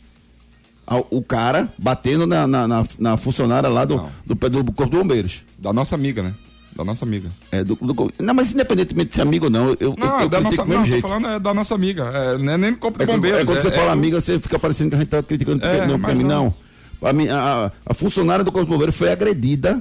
O 1.10 1.22
cara 1.22 1.68
batendo 1.78 2.26
na, 2.26 2.46
na, 2.46 2.68
na- 2.68 2.86
na 2.98 3.16
funcionária 3.16 3.68
lá 3.68 3.84
do, 3.84 3.96
Não. 3.96 4.10
do, 4.26 4.34
do 4.62 4.72
Corpo 4.72 4.92
de 4.92 4.98
Bombeiros. 5.02 5.44
Da 5.58 5.72
nossa 5.72 5.94
amiga, 5.94 6.22
né? 6.22 6.34
Da 6.76 6.84
nossa 6.84 7.04
amiga. 7.04 7.30
É, 7.52 7.62
do, 7.62 7.76
do- 7.76 8.12
não, 8.18 8.34
mas 8.34 8.52
independentemente 8.52 9.10
de 9.10 9.14
ser 9.14 9.22
amigo 9.22 9.44
ou 9.46 9.50
não, 9.50 9.68
eu, 9.70 9.76
eu, 9.80 9.94
Não, 9.98 10.22
eu 10.22 10.28
da 10.28 10.38
critico 10.40 10.42
nossa. 10.42 10.62
do 10.62 10.68
mesmo 10.68 10.74
Não, 10.74 10.80
tô 10.82 10.86
jeito. 10.86 11.02
falando 11.02 11.26
é 11.28 11.38
da 11.38 11.54
nossa 11.54 11.74
amiga. 11.74 12.02
É, 12.12 12.38
não 12.38 12.52
é 12.52 12.58
nem 12.58 12.74
corpo 12.74 12.98
de 12.98 13.04
É, 13.04 13.06
bombeiros. 13.06 13.40
é 13.40 13.44
quando 13.44 13.60
você 13.62 13.68
é- 13.68 13.70
fala 13.70 13.88
é- 13.90 13.92
amiga, 13.92 14.20
você 14.20 14.40
fica 14.40 14.58
parecendo 14.58 14.90
que 14.90 14.96
a 14.96 14.98
gente 14.98 15.08
tá 15.08 15.22
criticando 15.22 15.64
É, 15.64 15.86
não, 15.86 15.98
pra 16.00 16.14
mim 16.14 16.24
não. 16.24 16.52
não. 17.00 17.08
A, 17.08 17.12
mim, 17.12 17.28
a, 17.28 17.70
a 17.86 17.94
funcionária 17.94 18.44
do 18.44 18.50
Corpo 18.50 18.66
de 18.66 18.72
Bombeiros 18.72 18.96
foi 18.96 19.12
agredida, 19.12 19.80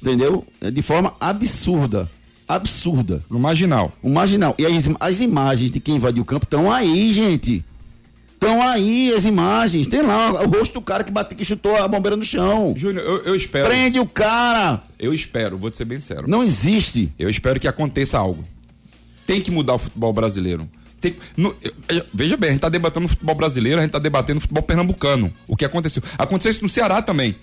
entendeu? 0.00 0.44
É, 0.60 0.70
De 0.70 0.80
forma 0.80 1.12
absurda. 1.20 2.08
Absurda. 2.48 3.20
No 3.30 3.38
marginal. 3.38 3.92
O 4.02 4.08
marginal. 4.10 4.54
E 4.58 4.66
as, 4.66 4.84
as 5.00 5.20
imagens 5.20 5.70
de 5.70 5.80
quem 5.80 5.96
invadiu 5.96 6.22
o 6.22 6.26
campo 6.26 6.44
estão 6.44 6.70
aí, 6.70 7.12
gente. 7.12 7.64
Estão 8.42 8.60
aí 8.62 9.12
as 9.14 9.24
imagens. 9.24 9.86
Tem 9.86 10.02
lá 10.02 10.32
o 10.42 10.48
rosto 10.48 10.74
do 10.74 10.80
cara 10.82 11.04
que 11.04 11.12
bateu, 11.12 11.36
que 11.38 11.44
chutou 11.44 11.76
a 11.76 11.86
bombeira 11.86 12.16
no 12.16 12.24
chão. 12.24 12.74
Júnior, 12.76 13.04
eu, 13.04 13.18
eu 13.22 13.36
espero. 13.36 13.68
Prende 13.68 14.00
o 14.00 14.06
cara. 14.06 14.82
Eu 14.98 15.14
espero, 15.14 15.56
vou 15.56 15.70
te 15.70 15.76
ser 15.76 15.84
bem 15.84 16.00
sério. 16.00 16.24
Não 16.28 16.42
existe. 16.42 17.12
Eu 17.18 17.30
espero 17.30 17.60
que 17.60 17.68
aconteça 17.68 18.18
algo. 18.18 18.42
Tem 19.24 19.40
que 19.40 19.50
mudar 19.50 19.74
o 19.74 19.78
futebol 19.78 20.12
brasileiro. 20.12 20.68
Tem- 21.00 21.16
no- 21.36 21.54
eu- 21.88 22.04
veja 22.12 22.36
bem, 22.36 22.48
a 22.48 22.52
gente 22.52 22.58
está 22.58 22.68
debatendo 22.68 23.06
o 23.06 23.08
futebol 23.08 23.34
brasileiro, 23.34 23.78
a 23.78 23.82
gente 23.82 23.90
está 23.90 23.98
debatendo 23.98 24.38
o 24.38 24.40
futebol 24.40 24.62
pernambucano. 24.62 25.32
O 25.46 25.56
que 25.56 25.64
aconteceu? 25.64 26.02
Aconteceu 26.18 26.50
isso 26.50 26.62
no 26.62 26.68
Ceará 26.68 27.00
também. 27.02 27.34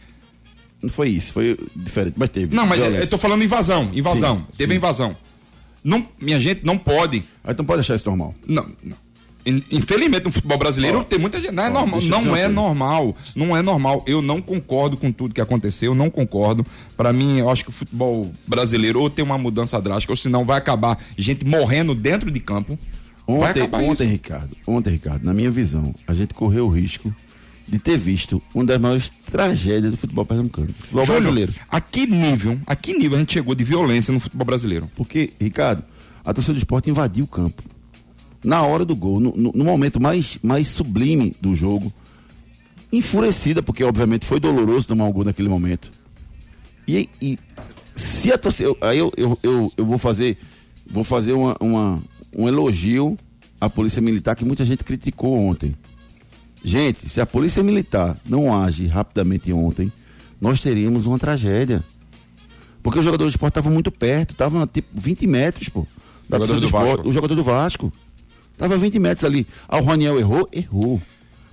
Não 0.82 0.90
foi 0.90 1.10
isso, 1.10 1.34
foi 1.34 1.58
diferente, 1.76 2.16
mas 2.18 2.30
teve. 2.30 2.56
Não, 2.56 2.66
mas 2.66 2.80
eu, 2.80 2.86
Violência. 2.86 3.06
eu 3.06 3.10
tô 3.10 3.18
falando 3.18 3.44
invasão. 3.44 3.90
Invasão. 3.94 4.38
Sim, 4.38 4.46
Teve 4.58 4.74
sim. 4.74 4.78
invasão. 4.78 5.16
Não, 5.84 6.08
minha 6.22 6.40
gente, 6.40 6.66
não 6.66 6.78
pode. 6.78 7.24
Aí 7.44 7.54
tu 7.54 7.60
não 7.60 7.66
pode 7.66 7.82
achar 7.82 7.96
isso 7.96 8.06
normal. 8.08 8.34
Não, 8.48 8.66
não. 8.84 8.98
In- 9.46 9.64
Infelizmente, 9.72 10.26
no 10.26 10.32
futebol 10.32 10.58
brasileiro 10.58 11.00
Ó, 11.00 11.04
tem 11.04 11.18
muita 11.18 11.40
gente. 11.40 11.52
Não 11.54 11.64
é 11.64 11.68
ó, 11.70 11.72
normal. 11.72 12.02
Não 12.02 12.36
é 12.36 12.48
normal. 12.48 13.16
Não 13.36 13.58
é 13.58 13.62
normal. 13.62 14.04
Eu 14.06 14.22
não 14.22 14.42
concordo 14.42 14.98
com 14.98 15.12
tudo 15.12 15.34
que 15.34 15.42
aconteceu. 15.42 15.96
Não 15.96 16.10
concordo. 16.10 16.66
Pra 16.98 17.12
mim, 17.14 17.40
eu 17.40 17.50
acho 17.50 17.64
que 17.64 17.70
o 17.70 17.74
futebol 17.74 18.32
brasileiro 18.46 19.00
ou 19.02 19.10
tem 19.10 19.24
uma 19.24 19.38
mudança 19.38 19.82
drástica, 19.82 20.12
ou 20.12 20.18
senão 20.18 20.46
vai 20.46 20.58
acabar 20.58 20.98
gente 21.18 21.46
morrendo 21.46 21.96
dentro 21.96 22.30
de 22.30 22.40
campo. 22.40 22.78
Ontem, 23.26 23.62
ontem 23.64 23.92
isso. 23.92 24.04
Ricardo, 24.04 24.58
ontem, 24.66 24.90
Ricardo, 24.92 25.24
na 25.24 25.34
minha 25.34 25.52
visão, 25.52 25.94
a 26.08 26.14
gente 26.14 26.34
correu 26.34 26.66
o 26.66 26.70
risco 26.70 27.14
de 27.68 27.78
ter 27.78 27.96
visto 27.96 28.42
uma 28.56 28.66
das 28.66 28.82
maiores 28.82 29.12
tragédias 29.32 29.92
do 29.92 29.98
futebol 29.98 30.26
pernambucano. 30.26 30.70
Futebol 30.76 31.06
Júnior, 31.06 31.22
brasileiro. 31.22 31.54
a 31.70 31.80
que 31.80 32.08
nível, 32.08 32.60
a 32.66 32.76
que 32.76 32.94
nível 32.94 33.18
a 33.18 33.20
gente 33.20 33.34
chegou 33.34 33.54
de 33.54 33.64
violência 33.64 34.12
no 34.12 34.20
futebol 34.20 34.46
brasileiro? 34.48 34.90
Porque, 34.96 35.32
Ricardo, 35.40 35.84
a 36.26 36.34
torcida 36.34 36.56
do 36.56 36.58
esporte 36.58 36.90
invadiu 36.90 37.26
o 37.26 37.28
campo. 37.28 37.62
Na 38.44 38.64
hora 38.64 38.86
do 38.86 38.96
gol, 38.96 39.20
no, 39.20 39.34
no- 39.36 39.52
no 39.54 39.64
momento 39.66 40.00
mais, 40.02 40.38
mais 40.42 40.68
sublime 40.68 41.36
do 41.42 41.54
jogo, 41.56 41.92
enfurecida, 42.92 43.62
porque 43.62 43.84
obviamente 43.84 44.26
foi 44.26 44.40
doloroso 44.40 44.88
tomar 44.88 45.06
um 45.06 45.12
gol 45.12 45.24
naquele 45.26 45.50
momento. 45.50 45.92
E, 46.88 47.10
e 47.22 47.38
se 47.96 48.32
a 48.32 48.38
torcida. 48.38 48.70
eu- 48.70 48.78
Aí 48.82 48.98
eu, 48.98 49.12
eu, 49.18 49.38
eu, 49.44 49.72
eu 49.78 49.86
vou 49.86 49.98
fazer, 49.98 50.38
vou 50.90 51.04
fazer 51.04 51.34
uma, 51.34 51.56
uma- 51.60 52.02
um 52.36 52.48
elogio 52.48 53.18
à 53.60 53.70
Polícia 53.70 54.02
Militar 54.02 54.36
que 54.36 54.46
muita 54.46 54.64
gente 54.66 54.84
criticou 54.84 55.38
ontem. 55.38 55.76
Gente, 56.64 57.08
se 57.10 57.22
a 57.22 57.26
Polícia 57.26 57.64
Militar 57.64 58.18
não 58.28 58.54
age 58.58 58.86
rapidamente 58.88 59.52
ontem, 59.54 59.92
nós 60.42 60.60
teríamos 60.60 61.06
uma 61.06 61.20
tragédia. 61.20 61.84
Porque 62.82 63.00
o 63.00 63.04
jogador 63.04 63.26
do 63.26 63.30
esporte 63.30 63.52
estava 63.52 63.70
muito 63.70 63.92
perto, 63.92 64.32
estava 64.32 64.66
tipo 64.66 64.88
20 64.94 65.28
metros, 65.28 65.70
pô. 65.70 65.86
da 66.28 66.38
Jogador 66.38 66.38
torcida 66.40 66.60
do 66.62 66.66
esporte, 66.66 66.88
Vasco. 66.96 67.10
O 67.10 67.14
jogador 67.14 67.36
do 67.36 67.44
Vasco. 67.44 67.94
Tava 68.60 68.78
20 68.78 69.00
metros 69.00 69.24
ali. 69.24 69.48
Ah, 69.70 69.78
o 69.80 69.84
Raniel 69.86 70.20
errou? 70.20 70.48
Errou. 70.52 71.02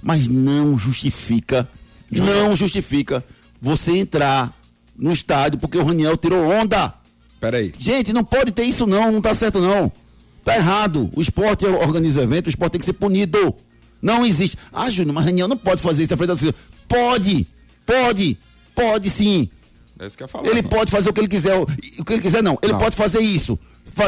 Mas 0.03 0.27
não 0.27 0.77
justifica, 0.77 1.69
não 2.11 2.55
justifica 2.55 3.25
você 3.61 3.92
entrar 3.97 4.53
no 4.97 5.12
estádio 5.12 5.59
porque 5.59 5.79
o 5.79 5.85
Raniel 5.85 6.16
tirou 6.16 6.45
onda. 6.51 6.92
Peraí. 7.40 7.73
Gente, 7.79 8.12
não 8.12 8.25
pode 8.25 8.51
ter 8.51 8.64
isso 8.64 8.87
não, 8.87 9.12
não 9.12 9.23
tá 9.23 9.33
certo 9.35 9.61
não. 9.61 9.90
Tá 10.45 10.57
errado. 10.57 11.09
O 11.14 11.23
esporte 11.23 11.64
organiza 11.64 12.21
o 12.21 12.23
evento, 12.25 12.47
o 12.47 12.51
esporte 12.51 12.73
tem 12.73 12.79
que 12.81 12.85
ser 12.85 12.92
punido. 12.95 13.55
Não 14.03 14.27
existe. 14.27 14.57
Ah, 14.73 14.90
Júnior, 14.90 15.14
mas 15.14 15.25
Raniel 15.27 15.47
não 15.49 15.57
pode 15.57 15.81
fazer 15.81 16.03
isso 16.03 16.12
à 16.12 16.16
frente 16.16 16.29
da 16.29 16.35
torcida. 16.35 16.55
Pode, 16.88 17.47
pode, 17.87 18.37
pode 18.75 19.11
sim. 19.11 19.49
É 19.99 20.07
isso 20.07 20.16
que 20.16 20.25
eu 20.25 20.29
falar. 20.29 20.49
Ele 20.49 20.62
pode 20.62 20.90
fazer 20.90 21.09
o 21.09 21.12
que 21.12 21.21
ele 21.21 21.29
quiser. 21.29 21.57
O 21.57 21.62
o 21.99 22.05
que 22.05 22.12
ele 22.12 22.23
quiser, 22.23 22.42
não. 22.42 22.59
Ele 22.62 22.73
Não. 22.73 22.79
pode 22.81 22.97
fazer 22.97 23.21
isso. 23.21 23.59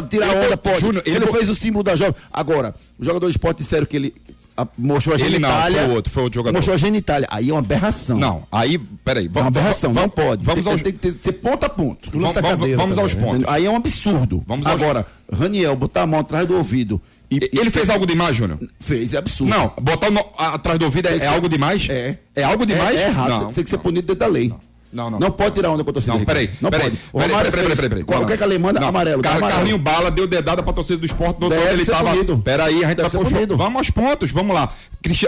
Tirar 0.08 0.26
Ele 0.28 0.46
onda, 0.46 0.56
pode- 0.56 0.74
pode. 0.74 0.80
Júnior, 0.80 1.02
ele 1.06 1.16
ele 1.16 1.26
fez 1.28 1.48
o 1.48 1.54
símbolo 1.54 1.82
da 1.82 1.96
jovem. 1.96 2.14
Agora, 2.32 2.74
os 2.98 3.06
jogadores 3.06 3.32
de 3.32 3.38
esporte 3.38 3.58
disseram 3.58 3.86
que 3.86 3.96
ele 3.96 4.14
a- 4.56 4.66
mostrou 4.76 5.14
a 5.14 5.18
Ele 5.20 5.38
não, 5.38 5.48
genitália. 5.48 5.84
foi 5.86 5.94
outro, 5.94 6.12
foi 6.12 6.22
outro 6.24 6.34
jogador. 6.40 6.56
Mostrou 6.56 6.74
a 6.74 6.78
genitália. 6.78 7.28
Aí 7.30 7.48
é 7.48 7.52
uma 7.52 7.60
aberração. 7.60 8.18
Não, 8.18 8.42
aí, 8.50 8.76
peraí. 8.78 9.26
É 9.26 9.28
uma 9.28 9.34
Vamos, 9.34 9.56
aberração. 9.58 9.92
vamos, 9.94 10.02
não 10.16 10.24
pode. 10.24 10.44
Vamos 10.44 10.64
tem, 10.64 10.72
aos, 10.72 10.82
tem 10.82 10.92
que 10.92 10.98
ter- 10.98 11.14
ser 11.22 11.32
ponto 11.34 11.64
a 11.64 11.68
ponto. 11.68 12.08
O 12.08 12.12
vamos- 12.20 12.32
cadeira 12.34 12.76
vamos 12.76 12.96
também, 12.96 12.98
aos 13.04 13.14
pontos. 13.14 13.44
Aí 13.48 13.66
é 13.66 13.70
um 13.70 13.76
absurdo. 13.76 14.42
Vamos 14.46 14.66
aos- 14.66 14.82
Agora, 14.82 15.06
Raniel 15.32 15.76
botar 15.76 16.02
a 16.02 16.06
mão 16.06 16.20
atrás 16.20 16.46
do 16.46 16.56
ouvido. 16.56 17.00
E, 17.30 17.36
e- 17.36 17.50
Ele 17.60 17.70
fez 17.70 17.88
algo 17.90 18.06
demais, 18.06 18.34
Júnior? 18.36 18.58
Fez, 18.80 19.12
é 19.14 19.18
absurdo. 19.18 19.50
Não, 19.50 19.72
botar 19.80 20.08
o 20.08 20.10
no- 20.10 20.24
atrás 20.38 20.78
do 20.78 20.86
ouvido 20.86 21.06
é, 21.06 21.10
Tem 21.10 21.20
que 21.20 21.24
é 21.26 21.28
algo 21.28 21.48
demais? 21.48 21.86
É. 21.88 22.18
É 22.34 22.42
algo 22.42 22.64
demais? 22.66 22.98
É, 22.98 23.02
é 23.04 23.06
errado. 23.08 23.28
Não, 23.28 23.52
tem 23.52 23.62
que 23.62 23.70
ser 23.70 23.78
punido 23.78 24.06
dentro 24.08 24.20
da 24.20 24.26
lei. 24.26 24.48
Não, 24.48 24.60
não. 24.92 25.10
Não 25.10 25.30
pode 25.30 25.54
tirar 25.54 25.70
onda 25.70 25.84
com 25.84 25.90
a 25.90 25.92
torcida. 25.92 26.14
Não, 26.16 26.24
peraí. 26.24 26.50
Não 26.60 26.70
peraí, 26.70 26.90
pode. 26.90 26.98
Peraí, 27.12 27.28
peraí, 27.28 27.50
fez- 27.66 27.74
peraí, 27.74 27.88
peraí, 27.88 28.04
Qual- 28.04 28.22
O 28.22 28.26
que 28.26 28.32
é 28.32 28.36
que 28.36 28.44
ele 28.44 28.58
manda? 28.58 28.80
Não, 28.80 28.88
Amarelo. 28.88 29.22
Car 29.22 29.36
amarelo. 29.36 29.56
Carlinho 29.58 29.78
Bala 29.78 30.10
deu 30.10 30.26
dedada 30.26 30.62
pra 30.62 30.72
torcida 30.72 30.98
do 30.98 31.06
esporte 31.06 31.40
no 31.40 31.48
Deve 31.48 31.68
ele 31.74 31.84
tava. 31.86 32.10
punido. 32.10 32.38
Peraí, 32.38 32.84
a 32.84 32.88
gente 32.88 32.96
Deve 32.96 33.10
tá 33.10 33.18
puxando. 33.18 33.32
punido. 33.34 33.56
Vamos 33.56 33.76
aos 33.76 33.90
pontos, 33.90 34.30
vamos 34.32 34.54
lá. 34.54 34.72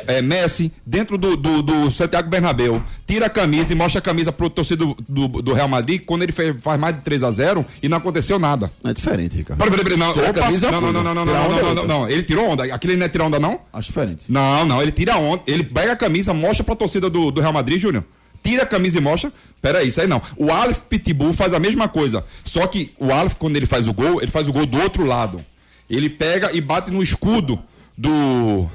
É, 0.07 0.21
Messi, 0.21 0.73
dentro 0.85 1.17
do, 1.17 1.37
do, 1.37 1.63
do 1.63 1.91
Santiago 1.93 2.29
Bernabéu, 2.29 2.83
tira 3.07 3.27
a 3.27 3.31
camisa 3.31 3.73
e 3.73 3.77
mostra 3.77 3.99
a 4.01 4.03
camisa 4.03 4.33
pro 4.33 4.51
torcedor 4.51 4.97
do, 5.09 5.29
do, 5.29 5.43
do 5.43 5.53
Real 5.53 5.69
Madrid 5.69 6.03
quando 6.05 6.23
ele 6.23 6.33
fez, 6.33 6.55
faz 6.61 6.79
mais 6.79 6.97
de 6.97 7.03
3 7.03 7.23
a 7.23 7.31
0 7.31 7.65
e 7.83 7.89
não 7.89 7.99
aconteceu 7.99 8.39
nada. 8.39 8.71
É 8.85 8.93
diferente, 8.93 9.37
Ricardo. 9.37 9.59
Peraí, 9.59 9.71
peraí, 9.71 9.85
peraí, 9.85 9.99
não. 9.99 10.11
Opa, 10.11 10.33
camisa 10.33 10.71
não, 10.71 10.81
não, 10.81 10.93
não, 10.93 11.03
não, 11.05 11.15
não, 11.15 11.25
não, 11.25 11.49
não, 11.63 11.75
não, 11.75 11.87
não. 11.87 12.09
Ele 12.09 12.23
tirou 12.23 12.49
onda. 12.49 12.65
Aquilo 12.75 12.97
não 12.97 13.07
é 13.07 13.09
tirar 13.09 13.25
onda, 13.27 13.39
não? 13.39 13.61
Acho 13.73 13.89
diferente. 13.89 14.25
Não, 14.29 14.67
não, 14.67 14.83
ele 14.83 14.91
tira 14.93 15.17
onda. 15.17 15.43
Ele 15.47 15.63
pega 15.65 15.93
a 15.93 15.97
camisa, 15.97 16.35
mostra 16.35 16.65
pra 16.65 16.75
torcida 16.75 17.09
do, 17.09 17.31
do 17.31 17.41
Real 17.41 17.53
Madrid, 17.53 17.81
Júnior. 17.81 18.05
Tira 18.43 18.63
a 18.63 18.67
camisa 18.67 18.99
e 18.99 19.01
mostra. 19.01 19.33
Pera 19.61 19.79
aí, 19.79 19.89
isso 19.89 20.01
aí 20.01 20.07
não. 20.07 20.21
O 20.37 20.51
Aleph 20.51 20.81
Pitbull 20.89 21.33
faz 21.35 21.53
a 21.53 21.59
mesma 21.59 21.89
coisa. 21.89 22.25
Só 22.45 22.67
que 22.67 22.93
o 22.99 23.13
Aleph, 23.13 23.35
quando 23.35 23.57
ele 23.57 23.67
faz 23.67 23.87
o 23.87 23.93
gol, 23.93 24.21
ele 24.23 24.31
faz 24.31 24.49
o 24.49 24.53
gol 24.53 24.65
do 24.67 24.81
outro 24.81 25.05
lado. 25.05 25.39
Ele 25.89 26.09
pega 26.09 26.51
e 26.57 26.61
bate 26.61 26.91
no 26.91 27.03
escudo 27.03 27.59
do. 27.97 28.67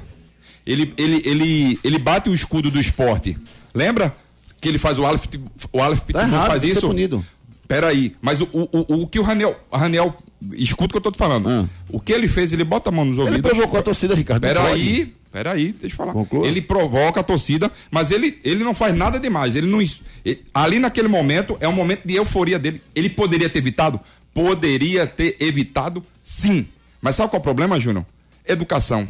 Ele, 0.66 0.92
ele, 0.96 1.22
ele, 1.24 1.80
ele 1.82 1.98
bate 1.98 2.28
o 2.28 2.34
escudo 2.34 2.70
do 2.70 2.80
esporte. 2.80 3.36
Lembra? 3.74 4.14
Que 4.60 4.68
ele 4.68 4.78
faz 4.78 4.98
o 4.98 5.04
Aleph, 5.06 5.24
o 5.72 5.80
Aleph 5.82 6.00
Pitbull 6.00 6.22
Tá 6.22 6.28
errado, 6.28 6.46
faz 6.48 6.60
que 6.60 6.66
ser 6.68 6.72
isso? 6.78 6.88
punido. 6.88 7.24
Peraí, 7.68 8.14
mas 8.22 8.40
o, 8.40 8.48
o, 8.52 8.68
o, 8.72 9.02
o 9.02 9.06
que 9.08 9.18
o 9.18 9.22
Raniel, 9.22 9.58
o 9.70 9.76
Raniel, 9.76 10.16
escuta 10.52 10.86
o 10.86 10.88
que 10.92 10.96
eu 10.98 11.00
tô 11.00 11.10
te 11.10 11.18
falando. 11.18 11.48
Ah. 11.48 11.64
O 11.90 11.98
que 11.98 12.12
ele 12.12 12.28
fez, 12.28 12.52
ele 12.52 12.62
bota 12.62 12.90
a 12.90 12.92
mão 12.92 13.04
nos 13.04 13.18
Ele 13.18 13.26
ouvidos. 13.28 13.50
provocou 13.50 13.80
a 13.80 13.82
torcida, 13.82 14.14
Ricardo. 14.14 14.40
não 14.44 15.08
Peraí, 15.36 15.64
peraí, 15.66 15.72
deixa 15.72 15.92
eu 15.94 15.96
falar. 15.98 16.12
Conclua. 16.14 16.46
Ele 16.46 16.62
provoca 16.62 17.20
a 17.20 17.22
torcida, 17.22 17.70
mas 17.90 18.10
ele, 18.10 18.38
ele 18.42 18.64
não 18.64 18.74
faz 18.74 18.94
nada 18.96 19.20
demais. 19.20 19.54
Ele 19.54 19.66
não. 19.66 19.80
ele- 19.80 20.44
ali 20.54 20.78
naquele 20.78 21.08
momento 21.08 21.56
é 21.60 21.68
um 21.68 21.72
momento 21.72 22.02
de 22.06 22.14
euforia 22.14 22.58
dele. 22.58 22.80
Ele 22.94 23.10
poderia 23.10 23.48
ter 23.50 23.58
evitado? 23.58 24.00
Poderia 24.32 25.06
ter 25.06 25.36
evitado, 25.40 26.02
sim. 26.24 26.66
Mas 27.02 27.16
sabe 27.16 27.28
qual 27.30 27.38
é 27.38 27.40
o 27.40 27.42
problema, 27.42 27.78
Júnior? 27.78 28.04
Educação. 28.46 29.06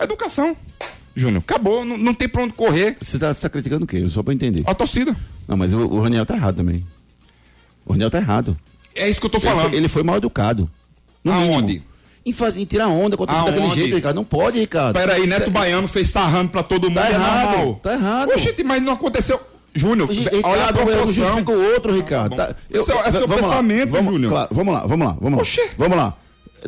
Educação. 0.00 0.56
Júnior, 1.14 1.42
acabou, 1.46 1.84
não, 1.84 1.96
não 1.96 2.12
tem 2.14 2.28
pra 2.28 2.42
onde 2.42 2.52
correr. 2.54 2.96
Você 3.00 3.18
tá, 3.18 3.32
você 3.32 3.42
tá 3.42 3.48
criticando 3.48 3.84
o 3.84 3.86
quê? 3.86 4.04
Só 4.10 4.22
pra 4.22 4.34
entender. 4.34 4.64
A 4.66 4.74
torcida. 4.74 5.14
Não, 5.46 5.56
mas 5.56 5.72
o, 5.72 5.78
o 5.86 6.00
Raniel 6.00 6.26
tá 6.26 6.34
errado 6.34 6.56
também. 6.56 6.84
O 7.86 7.92
Raniel 7.92 8.10
tá 8.10 8.18
errado. 8.18 8.58
É 8.94 9.08
isso 9.08 9.20
que 9.20 9.26
eu 9.26 9.30
tô 9.30 9.38
Ele 9.38 9.44
falando. 9.46 9.68
foi, 9.68 9.76
ele 9.76 9.88
foi 9.88 10.02
mal 10.02 10.16
educado. 10.16 10.68
Aonde? 11.24 11.66
mínimo. 11.74 11.84
Em, 12.26 12.32
fazer, 12.32 12.60
em 12.60 12.64
tirar 12.64 12.88
onda 12.88 13.16
torcida 13.16 13.42
daquele 13.44 13.68
jeito, 13.70 13.94
Ricardo. 13.96 14.16
Não 14.16 14.24
pode, 14.24 14.58
Ricardo. 14.58 14.94
Peraí, 14.94 15.26
Neto 15.26 15.44
Cê- 15.46 15.50
Baiano 15.50 15.86
fez 15.86 16.08
sarrando 16.08 16.50
pra 16.50 16.62
todo 16.62 16.88
mundo. 16.88 17.00
Tá 17.00 17.08
é 17.08 17.12
errado, 17.12 17.56
normal. 17.56 17.80
tá 17.82 17.92
errado. 17.92 18.28
Oxente, 18.30 18.64
mas 18.64 18.80
não 18.82 18.94
aconteceu. 18.94 19.38
Júnior, 19.74 20.08
Ricardo, 20.08 20.40
olha 20.46 20.64
a 20.66 20.68
um 20.70 20.72
proporção. 20.72 21.06
justifica 21.12 21.50
o 21.52 21.72
outro, 21.72 21.92
Ricardo. 21.94 22.36
Tá 22.36 22.46
Tá, 22.46 22.52
bom. 22.54 22.78
Esse 22.80 22.92
é- 22.92 23.08
esse 23.08 23.16
é 23.16 23.24
o 23.24 23.26
vamos 23.28 23.42
lá, 23.42 23.48
pensamento, 23.48 23.90
vamos, 23.90 24.12
Júnior. 24.14 24.30
Claro, 24.32 24.48
vamos 24.52 24.72
lá, 24.74 24.80
vamos 24.86 25.06
lá, 25.06 25.16
vamos 25.20 25.36
lá. 25.36 25.42
Oxê. 25.42 25.70
Vamos 25.76 25.96
lá. 25.98 26.14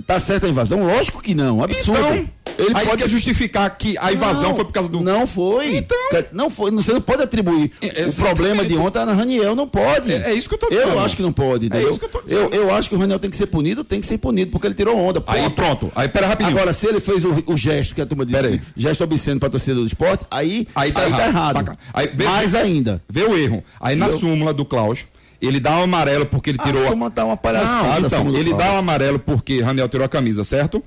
Tá 0.07 0.19
certa 0.19 0.47
a 0.47 0.51
invasão? 0.51 0.85
Lógico 0.85 1.23
que 1.23 1.35
não. 1.35 1.63
Absurdo. 1.63 2.01
Então, 2.01 2.29
ele 2.59 2.77
aí 2.77 2.87
pode 2.87 3.03
quer 3.03 3.09
justificar 3.09 3.69
que 3.77 3.97
a 3.99 4.13
invasão 4.13 4.51
Não, 4.51 4.55
foi 4.55 4.65
por 4.65 4.73
causa 4.73 4.89
do. 4.89 5.01
Não 5.01 5.27
foi. 5.27 5.77
Então. 5.77 5.97
Não 6.33 6.51
foi. 6.51 6.71
Você 6.73 6.93
não 6.93 7.01
pode 7.01 7.23
atribuir 7.23 7.73
É, 7.81 8.07
o 8.07 8.13
problema 8.13 8.65
de 8.65 8.77
ontem 8.77 8.99
a 8.99 9.05
Raniel. 9.13 9.55
Não 9.55 9.67
pode. 9.67 10.13
É- 10.13 10.31
é 10.31 10.35
isso 10.35 10.49
que 10.49 10.55
eu 10.55 10.59
tô 10.59 10.67
Eu 10.67 10.85
dizendo. 10.85 10.99
acho 11.01 11.17
que 11.17 11.23
não 11.23 11.33
pode, 11.33 11.67
entendeu? 11.67 11.91
isso 11.91 11.99
que 11.99 12.05
eu 12.05 12.09
tô 12.11 12.19
eu, 12.19 12.49
dizendo. 12.49 12.55
eu 12.55 12.75
acho 12.75 12.89
que 12.91 12.95
o 12.95 12.99
Raniel 12.99 13.19
tem 13.19 13.31
que 13.31 13.37
ser 13.37 13.47
punido, 13.47 13.83
tem 13.85 14.01
que 14.01 14.07
ser 14.07 14.19
punido, 14.19 14.51
porque 14.51 14.67
ele 14.67 14.75
tirou 14.75 14.97
onda. 14.99 15.23
Aí 15.27 15.43
ponto. 15.45 15.55
pronto. 15.55 15.93
Aí 15.97 16.09
pera 16.09 16.27
rapidinho. 16.27 16.57
Agora, 16.57 16.73
se 16.75 16.87
ele 16.87 17.01
fez 17.01 17.25
o, 17.25 17.43
o 17.47 17.57
gesto 17.57 17.95
que 17.95 18.01
a 18.01 18.07
turma 18.07 18.25
disse, 18.27 18.47
aí. 18.47 18.61
gesto 18.77 19.03
obsceno 19.03 19.41
pra 19.41 19.49
torcida 19.49 19.77
do 19.77 19.87
esporte, 19.87 20.25
aí, 20.31 20.67
Aí 20.75 20.93
tá 20.93 21.07
errado. 21.09 21.55
Baca- 21.55 21.79
aí 21.95 22.11
vê- 22.15 22.25
Mais 22.25 22.55
ainda. 22.55 23.03
Vê 23.09 23.23
o 23.25 23.37
erro. 23.37 23.63
Aí 23.81 23.97
na 23.97 24.07
Entendeu? 24.07 24.21
súmula 24.21 24.53
do 24.53 24.65
Klaus, 24.65 25.05
ele 25.41 25.61
dá 25.61 25.77
um 25.79 25.83
amarelo 25.83 26.27
porque 26.27 26.51
ele 26.51 26.59
A 26.61 26.65
tirou. 26.65 26.89
súmula 26.89 27.11
tá 27.11 27.25
uma 27.25 27.37
palhaçada, 27.37 27.83
Não, 27.83 27.93
a 27.95 28.01
então, 28.01 28.35
ele 28.35 28.53
dá 28.55 28.73
um 28.75 28.79
amarelo 28.79 29.19
porque 29.19 29.61
Raniel 29.61 29.89
tirou 29.89 30.05
a 30.05 30.09
camisa, 30.09 30.45
certo? 30.45 30.83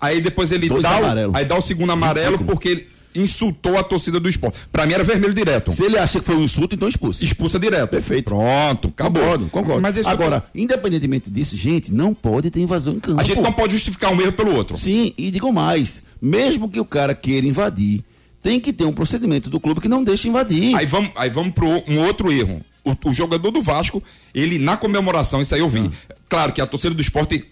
Aí 0.00 0.20
depois 0.20 0.50
ele 0.52 0.68
Dois 0.68 0.82
dá 0.82 0.94
o, 0.94 1.04
amarelos. 1.04 1.34
aí 1.36 1.44
dá 1.44 1.56
o 1.56 1.62
segundo 1.62 1.92
amarelo 1.92 2.32
Ridículo. 2.32 2.50
porque 2.52 2.68
ele 2.68 2.88
insultou 3.14 3.78
a 3.78 3.82
torcida 3.84 4.18
do 4.18 4.28
esporte. 4.28 4.58
Pra 4.72 4.86
mim 4.86 4.94
era 4.94 5.04
vermelho 5.04 5.34
direto. 5.34 5.70
Se 5.70 5.82
ele 5.84 5.98
acha 5.98 6.18
que 6.18 6.24
foi 6.24 6.34
um 6.34 6.42
insulto, 6.42 6.74
então 6.74 6.88
expulsa. 6.88 7.22
Expulsa 7.24 7.58
direto. 7.58 7.90
Perfeito. 7.90 8.24
Pronto, 8.24 8.88
acabou. 8.88 9.22
Concordo, 9.22 9.46
concordo. 9.50 9.82
Mas 9.82 9.94
que 9.94 10.00
eu 10.00 10.08
Agora, 10.08 10.44
independentemente 10.54 11.30
disso, 11.30 11.56
gente, 11.56 11.92
não 11.92 12.14
pode 12.14 12.50
ter 12.50 12.60
invasão 12.60 12.94
em 12.94 13.00
campo. 13.00 13.20
a 13.20 13.24
gente 13.24 13.40
não 13.40 13.52
pode 13.52 13.74
justificar 13.74 14.12
um 14.12 14.20
erro 14.20 14.32
pelo 14.32 14.54
outro. 14.56 14.76
Sim, 14.76 15.12
e 15.16 15.30
digo 15.30 15.52
mais, 15.52 16.02
mesmo 16.20 16.68
que 16.70 16.80
o 16.80 16.84
cara 16.86 17.14
queira 17.14 17.46
invadir, 17.46 18.02
tem 18.42 18.58
que 18.58 18.72
ter 18.72 18.86
um 18.86 18.92
procedimento 18.92 19.48
do 19.50 19.60
clube 19.60 19.80
que 19.80 19.88
não 19.88 20.02
deixe 20.02 20.26
invadir. 20.28 20.74
Aí 20.74 20.86
vamos, 20.86 21.12
aí 21.14 21.28
vamos 21.30 21.52
pro 21.52 21.68
um 21.86 21.98
outro 22.00 22.32
erro. 22.32 22.60
O, 22.84 23.10
o 23.10 23.12
jogador 23.14 23.50
do 23.50 23.62
Vasco, 23.62 24.02
ele 24.34 24.58
na 24.58 24.76
comemoração, 24.76 25.40
isso 25.40 25.54
aí 25.54 25.60
eu 25.60 25.68
vi. 25.68 25.90
Claro 26.28 26.52
que 26.52 26.60
a 26.60 26.66
torcida 26.66 26.94
do 26.94 27.00
esporte. 27.00 27.44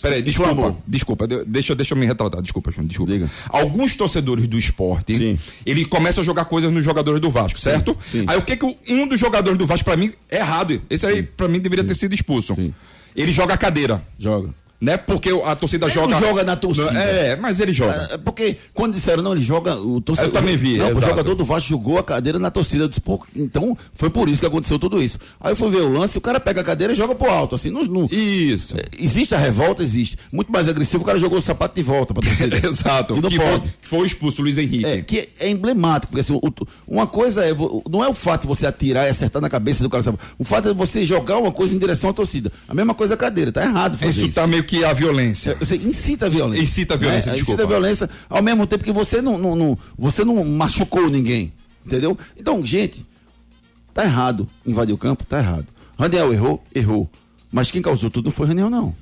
Peraí, 0.00 0.22
desculpa, 0.22 0.76
desculpa, 0.86 1.26
de- 1.26 1.44
deixa, 1.46 1.74
deixa 1.74 1.94
eu 1.94 1.98
me 1.98 2.06
retratar, 2.06 2.40
desculpa, 2.42 2.70
Júnior, 2.70 2.88
desculpa. 2.88 3.12
Diga. 3.12 3.30
Alguns 3.48 3.96
torcedores 3.96 4.46
do 4.46 4.56
esporte, 4.58 5.16
Sim. 5.16 5.38
ele 5.66 5.84
começa 5.86 6.20
a 6.20 6.24
jogar 6.24 6.44
coisas 6.44 6.70
nos 6.70 6.84
jogadores 6.84 7.20
do 7.20 7.30
Vasco, 7.30 7.58
certo? 7.58 7.96
sim. 8.08 8.24
Aí 8.28 8.36
o 8.36 8.42
que 8.42 8.56
que 8.56 8.76
um 8.88 9.08
dos 9.08 9.18
jogadores 9.18 9.58
do 9.58 9.66
Vasco, 9.66 9.84
pra 9.84 9.96
mim, 9.96 10.12
é 10.30 10.36
errado. 10.36 10.80
Esse 10.88 11.06
aí, 11.06 11.22
pra 11.24 11.48
mim, 11.48 11.58
deveria 11.58 11.82
ter 11.82 11.94
sido 11.96 12.14
expulso. 12.14 12.54
Sim. 12.54 12.72
Ele 13.16 13.32
joga 13.32 13.54
a 13.54 13.56
cadeira, 13.56 14.06
Joga. 14.18 14.50
Né? 14.80 14.96
Porque 14.96 15.30
a 15.44 15.54
torcida 15.56 15.86
Ele 15.86 15.94
joga. 15.94 16.08
não 16.08 16.18
joga 16.20 16.44
na 16.44 16.56
torcida. 16.56 16.92
É, 16.92 17.36
mas 17.36 17.60
ele 17.60 17.72
joga. 17.72 18.08
É, 18.12 18.18
Porque 18.18 18.56
quando 18.74 18.94
disseram, 18.94 19.22
não, 19.22 19.32
ele 19.32 19.40
joga 19.40 19.76
o 19.76 20.00
torcedor. 20.00 20.28
Eu 20.28 20.32
também 20.32 20.56
vi, 20.56 20.76
Não, 20.78 20.88
o 20.92 21.00
jogador 21.00 21.34
do 21.34 21.44
Vasco 21.44 21.68
jogou 21.70 21.98
a 21.98 22.02
cadeira 22.02 22.38
na 22.38 22.50
torcida. 22.50 22.84
Eu 22.84 22.88
disse, 22.88 23.00
pô, 23.00 23.24
então 23.34 23.76
foi 23.94 24.10
por 24.10 24.28
isso 24.28 24.40
que 24.40 24.46
aconteceu 24.46 24.78
tudo 24.78 25.02
isso. 25.02 25.18
Aí 25.40 25.52
eu 25.52 25.56
fui 25.56 25.70
ver 25.70 25.82
o 25.82 25.88
lance, 25.92 26.18
o 26.18 26.20
cara 26.20 26.38
pega 26.38 26.60
a 26.60 26.64
cadeira 26.64 26.92
e 26.92 26.96
joga 26.96 27.14
pro 27.14 27.30
alto, 27.30 27.54
assim, 27.54 27.70
não, 27.70 27.84
não- 27.84 28.08
Isso. 28.10 28.74
Existe 28.98 29.34
a 29.34 29.38
revolta? 29.38 29.82
Existe. 29.82 30.18
Muito 30.32 30.50
mais 30.52 30.68
agressivo, 30.68 31.02
o 31.02 31.06
cara 31.06 31.18
jogou 31.18 31.38
o 31.38 31.42
sapato 31.42 31.74
de 31.74 31.82
volta 31.82 32.12
pra 32.12 32.22
torcida. 32.22 32.60
Exato. 32.66 33.14
Que 33.14 33.20
não 33.20 33.30
Que 33.30 33.36
foi, 33.36 33.46
pode. 33.46 33.74
que 33.80 33.88
foi 33.88 34.06
expulso 34.06 34.42
Luiz 34.42 34.58
Henrique. 34.58 34.84
É, 34.86 35.02
que 35.02 35.28
é 35.40 35.48
emblemático, 35.48 36.12
porque 36.12 36.20
assim, 36.20 36.34
o- 36.34 36.52
uma 36.86 37.06
coisa 37.06 37.44
é, 37.44 37.54
não 37.88 38.04
é 38.04 38.08
o 38.08 38.14
fato 38.14 38.42
de 38.42 38.48
você 38.48 38.66
atirar 38.66 39.06
e 39.06 39.10
acertar 39.10 39.40
na 39.40 39.48
cabeça 39.48 39.82
do 39.82 39.88
cara, 39.90 40.02
sabe? 40.02 40.18
o 40.38 40.44
fato 40.44 40.68
é 40.68 40.74
você 40.74 41.04
jogar 41.04 41.38
uma 41.38 41.52
coisa 41.52 41.74
em 41.74 41.78
direção 41.78 42.10
à 42.10 42.12
torcida. 42.12 42.50
A 42.68 42.74
mesma 42.74 42.94
coisa 42.94 43.12
é 43.12 43.16
a 43.16 43.18
cadeira, 43.18 43.52
tá 43.52 43.62
errado 43.62 43.96
fazer 43.96 44.10
Isso 44.10 44.24
isso. 44.26 44.34
tá 44.34 44.46
meio 44.46 44.63
que 44.64 44.84
a 44.84 44.92
violência. 44.92 45.54
Você 45.60 45.76
incita 45.76 46.26
a 46.26 46.28
violência. 46.28 46.62
Incita 46.62 46.94
a 46.94 46.96
violência, 46.96 47.30
né? 47.30 47.36
desculpa. 47.36 47.62
Incita 47.62 47.74
a 47.74 47.78
violência 47.78 48.10
ao 48.28 48.42
mesmo 48.42 48.66
tempo 48.66 48.82
que 48.82 48.90
você 48.92 49.20
não, 49.22 49.38
não, 49.38 49.54
não- 49.54 49.78
você 49.96 50.24
não 50.24 50.42
machucou 50.44 51.08
ninguém. 51.08 51.52
Entendeu? 51.86 52.16
Então, 52.36 52.64
gente, 52.64 53.06
tá 53.92 54.04
errado. 54.04 54.48
Invadir 54.66 54.94
o 54.94 54.98
campo, 54.98 55.24
tá 55.24 55.38
errado. 55.38 55.66
Raniel 55.98 56.32
errou, 56.32 56.64
errou. 56.74 57.08
Mas 57.52 57.70
quem 57.70 57.80
causou 57.82 58.10
tudo 58.10 58.24
não 58.24 58.32
foi 58.32 58.46
Raniel, 58.48 58.68
não. 58.70 58.94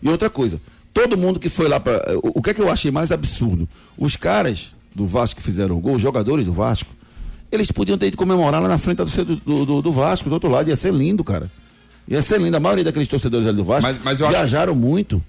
E 0.00 0.08
outra 0.08 0.30
coisa, 0.30 0.60
todo 0.94 1.16
mundo 1.16 1.40
que 1.40 1.48
foi 1.48 1.66
lá 1.68 1.80
para. 1.80 2.16
O, 2.18 2.38
o 2.38 2.42
que 2.42 2.50
é 2.50 2.54
que 2.54 2.60
eu 2.62 2.70
achei 2.70 2.90
mais 2.90 3.10
absurdo? 3.10 3.68
Os 3.96 4.14
caras 4.14 4.76
do 4.94 5.06
Vasco 5.06 5.40
que 5.40 5.42
fizeram 5.44 5.76
o 5.76 5.80
gol, 5.80 5.94
os 5.96 6.02
jogadores 6.02 6.44
do 6.44 6.52
Vasco, 6.52 6.90
eles 7.50 7.70
podiam 7.72 7.96
ter 7.98 8.06
ido 8.08 8.16
comemorar 8.16 8.62
lá 8.62 8.68
na 8.68 8.78
frente 8.78 8.98
do, 8.98 9.64
do- 9.64 9.82
do 9.82 9.92
Vasco, 9.92 10.28
do 10.28 10.34
outro 10.34 10.48
lado, 10.50 10.68
ia 10.68 10.76
ser 10.76 10.92
lindo, 10.92 11.24
cara. 11.24 11.50
Ia 12.08 12.22
ser 12.22 12.40
lindo. 12.40 12.56
A 12.56 12.60
maioria 12.60 12.84
daqueles 12.84 13.08
torcedores 13.08 13.46
ali 13.46 13.56
do 13.56 13.64
Vasco 13.64 13.82
Mas- 13.82 13.98
mas 14.02 14.20
eu 14.20 14.26
acho- 14.26 14.36
viajaram 14.36 14.74
muito 14.74 15.22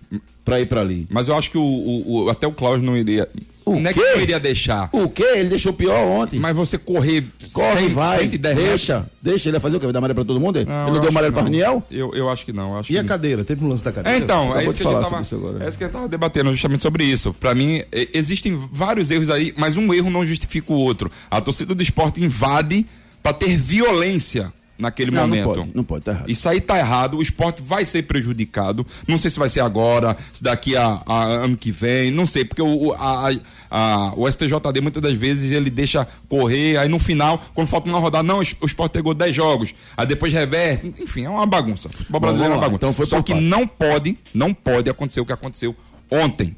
pra 0.45 0.59
ir 0.59 0.65
pra 0.65 0.81
ali. 0.81 1.05
Mas 1.09 1.27
eu 1.27 1.35
acho 1.37 1.51
que 1.51 1.57
o, 1.57 1.61
o- 1.63 2.23
o- 2.25 2.29
até 2.29 2.47
o 2.47 2.51
Klaus 2.51 2.81
não 2.81 2.95
iria. 2.97 3.27
O 3.65 3.79
não 3.79 3.87
é 3.91 3.93
que 3.93 3.99
quê? 4.01 4.13
não 4.15 4.21
iria 4.21 4.39
deixar. 4.39 4.89
O 4.91 5.07
quê? 5.07 5.23
Ele 5.35 5.49
deixou 5.49 5.71
pior 5.71 5.99
ontem. 6.03 6.39
Mas 6.39 6.55
você 6.55 6.75
correr. 6.75 7.23
Corre, 7.53 7.81
100, 7.81 7.89
vai, 7.89 8.19
110 8.21 8.55
deixa, 8.55 8.93
metros. 8.95 9.11
deixa. 9.21 9.49
Ele 9.49 9.51
vai 9.51 9.61
fazer 9.61 9.75
o 9.75 9.79
quê? 9.79 9.85
Vai 9.85 9.93
dar 9.93 9.99
amarelo 9.99 10.15
pra 10.15 10.25
todo 10.25 10.39
mundo? 10.39 10.57
Ele 10.57 10.67
Não, 10.67 10.87
não 10.87 10.95
eu 10.95 11.01
deu 11.01 11.09
amarelo 11.09 11.33
pra 11.33 11.41
não. 11.43 11.49
Raniel? 11.51 11.83
Eu, 11.91 12.11
eu 12.15 12.29
acho 12.31 12.45
que 12.45 12.51
não. 12.53 12.77
Acho 12.77 12.91
E 12.91 12.97
a 12.97 13.03
que... 13.03 13.07
cadeira? 13.09 13.43
Teve 13.43 13.63
um 13.63 13.67
lance 13.67 13.83
da 13.83 13.91
É, 13.91 13.93
cadeira? 13.93 14.17
então, 14.17 14.55
é 14.57 14.63
isso, 14.65 14.73
que 14.77 14.87
a 14.87 14.91
tava, 14.91 15.21
isso 15.21 15.35
agora. 15.35 15.63
é 15.65 15.69
isso 15.69 15.77
que 15.77 15.83
a 15.83 15.87
gente 15.87 15.93
tava 15.95 16.07
debatendo 16.07 16.51
justamente 16.51 16.81
sobre 16.81 17.03
isso. 17.03 17.31
Pra 17.33 17.53
mim, 17.53 17.83
é, 17.91 18.07
existem 18.13 18.59
vários 18.71 19.11
erros 19.11 19.29
aí, 19.29 19.53
mas 19.55 19.77
um 19.77 19.93
erro 19.93 20.09
não 20.09 20.25
justifica 20.25 20.73
o 20.73 20.75
outro. 20.77 21.11
A 21.29 21.39
torcida 21.39 21.75
do 21.75 21.83
esporte 21.83 22.23
invade 22.23 22.87
pra 23.21 23.33
ter 23.33 23.55
violência 23.55 24.51
naquele 24.79 25.11
Não, 25.11 25.21
não 25.21 25.27
momento. 25.27 25.45
pode, 25.59 25.71
não 25.75 25.83
pode, 25.83 26.05
tá 26.05 26.11
errado. 26.13 26.29
Isso 26.31 26.47
aí 26.49 26.61
tá 26.61 26.77
errado, 26.79 27.17
o 27.17 27.21
esporte 27.21 27.61
vai 27.61 27.85
ser 27.85 28.03
prejudicado. 28.03 28.87
Não 29.07 29.19
sei 29.19 29.29
se 29.29 29.37
vai 29.37 29.49
ser 29.49 29.59
agora, 29.59 30.15
se 30.31 30.41
daqui 30.41 30.75
a, 30.77 31.01
a 31.05 31.23
ano 31.25 31.57
que 31.57 31.71
vem, 31.71 32.09
não 32.11 32.25
sei, 32.25 32.45
porque 32.45 32.61
o, 32.61 32.93
a, 32.93 33.29
a- 33.69 34.13
o 34.15 34.25
STJD 34.31 34.81
muitas 34.81 35.03
das 35.03 35.13
vezes 35.13 35.51
ele 35.51 35.69
deixa 35.69 36.07
correr, 36.29 36.77
aí 36.77 36.87
no 36.87 36.97
final, 36.97 37.43
quando 37.53 37.67
falta 37.67 37.89
uma 37.89 37.99
rodada, 37.99 38.23
não, 38.23 38.39
o 38.39 38.65
esporte 38.65 38.93
pegou 38.93 39.13
10 39.13 39.35
jogos, 39.35 39.75
aí 39.97 40.07
depois 40.07 40.33
reverte, 40.33 40.93
enfim, 41.01 41.25
é 41.25 41.29
uma 41.29 41.45
bagunça. 41.45 41.89
O 41.89 41.91
futebol 41.91 42.21
brasileiro 42.21 42.53
é 42.53 42.55
uma 42.57 42.61
bagunça. 42.61 42.77
então 42.77 42.93
foi 42.93 43.05
Só 43.05 43.21
que 43.21 43.33
parte. 43.33 43.45
não 43.45 43.67
pode, 43.67 44.17
não 44.33 44.53
pode 44.53 44.89
acontecer 44.89 45.19
o 45.19 45.25
que 45.25 45.33
aconteceu 45.33 45.75
ontem. 46.09 46.55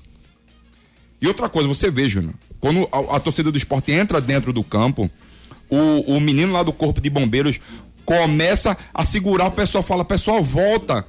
E 1.22 1.28
outra 1.28 1.50
coisa, 1.50 1.68
você 1.68 1.92
vê, 1.92 2.10
Júnior, 2.10 2.34
quando 2.60 2.88
a, 2.92 3.18
a 3.18 3.20
torcida 3.20 3.52
do 3.52 3.58
esporte 3.58 3.92
entra 3.92 4.20
dentro 4.22 4.52
do 4.54 4.64
campo, 4.64 5.10
o, 5.70 6.16
o 6.18 6.20
menino 6.20 6.52
lá 6.54 6.64
do 6.64 6.74
corpo 6.74 7.00
de 7.00 7.10
bombeiros 7.10 7.60
começa 8.06 8.78
a 8.94 9.06
segurar 9.06 9.46
o 9.48 9.52
pessoal, 9.52 9.84
fala, 9.84 10.04
pessoal, 10.06 10.44
volta. 10.44 11.06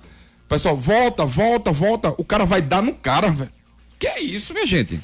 Pessoal, 0.49 0.77
volta, 0.77 1.25
volta, 1.25 1.73
volta. 1.73 2.15
O 2.19 2.25
cara 2.25 2.45
vai 2.45 2.61
dar 2.61 2.83
no 2.83 2.93
cara, 2.95 3.31
velho. 3.31 3.51
Que 3.99 4.07
é 4.07 4.21
isso, 4.21 4.53
minha 4.53 4.67
gente? 4.67 5.01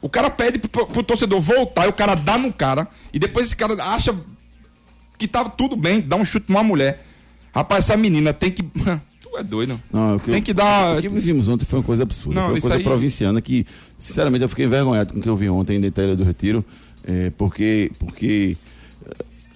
O 0.00 0.08
cara 0.08 0.30
pede 0.30 0.58
pro, 0.58 0.86
pro 0.86 1.02
torcedor 1.02 1.40
voltar 1.40 1.86
e 1.86 1.88
o 1.88 1.92
cara 1.92 2.14
dá 2.14 2.38
no 2.38 2.52
cara. 2.52 2.86
E 3.12 3.18
depois 3.18 3.46
esse 3.46 3.56
cara 3.56 3.74
acha. 3.94 4.14
que 5.18 5.26
tava 5.26 5.50
tudo 5.50 5.76
bem, 5.76 6.00
dá 6.00 6.16
um 6.16 6.24
chute 6.24 6.46
numa 6.48 6.62
mulher. 6.62 7.04
Rapaz, 7.54 7.84
essa 7.84 7.96
menina 7.96 8.32
tem 8.32 8.50
que. 8.50 8.62
tu 9.22 9.36
é 9.36 9.42
doido. 9.42 9.80
Não, 9.92 10.18
que 10.18 10.26
tem 10.26 10.36
eu- 10.36 10.42
que 10.42 10.54
dar. 10.54 10.98
O 10.98 11.00
que 11.02 11.08
vimos 11.08 11.48
ontem 11.48 11.64
foi 11.64 11.78
uma 11.78 11.84
coisa 11.84 12.02
absurda. 12.02 12.34
Não, 12.40 12.46
foi 12.48 12.54
uma 12.54 12.60
coisa 12.60 12.76
aí- 12.76 12.82
provinciana 12.84 13.40
que, 13.40 13.66
sinceramente, 13.98 14.42
eu 14.42 14.48
fiquei 14.48 14.66
envergonhado 14.66 15.12
com 15.12 15.18
o 15.18 15.22
que 15.22 15.28
eu 15.28 15.36
vi 15.36 15.48
ontem 15.48 15.80
dentro 15.80 15.96
da 16.02 16.06
Ilha 16.08 16.16
do 16.16 16.24
Retiro. 16.24 16.64
é, 17.04 17.30
porque. 17.30 17.90
porque 17.98 18.56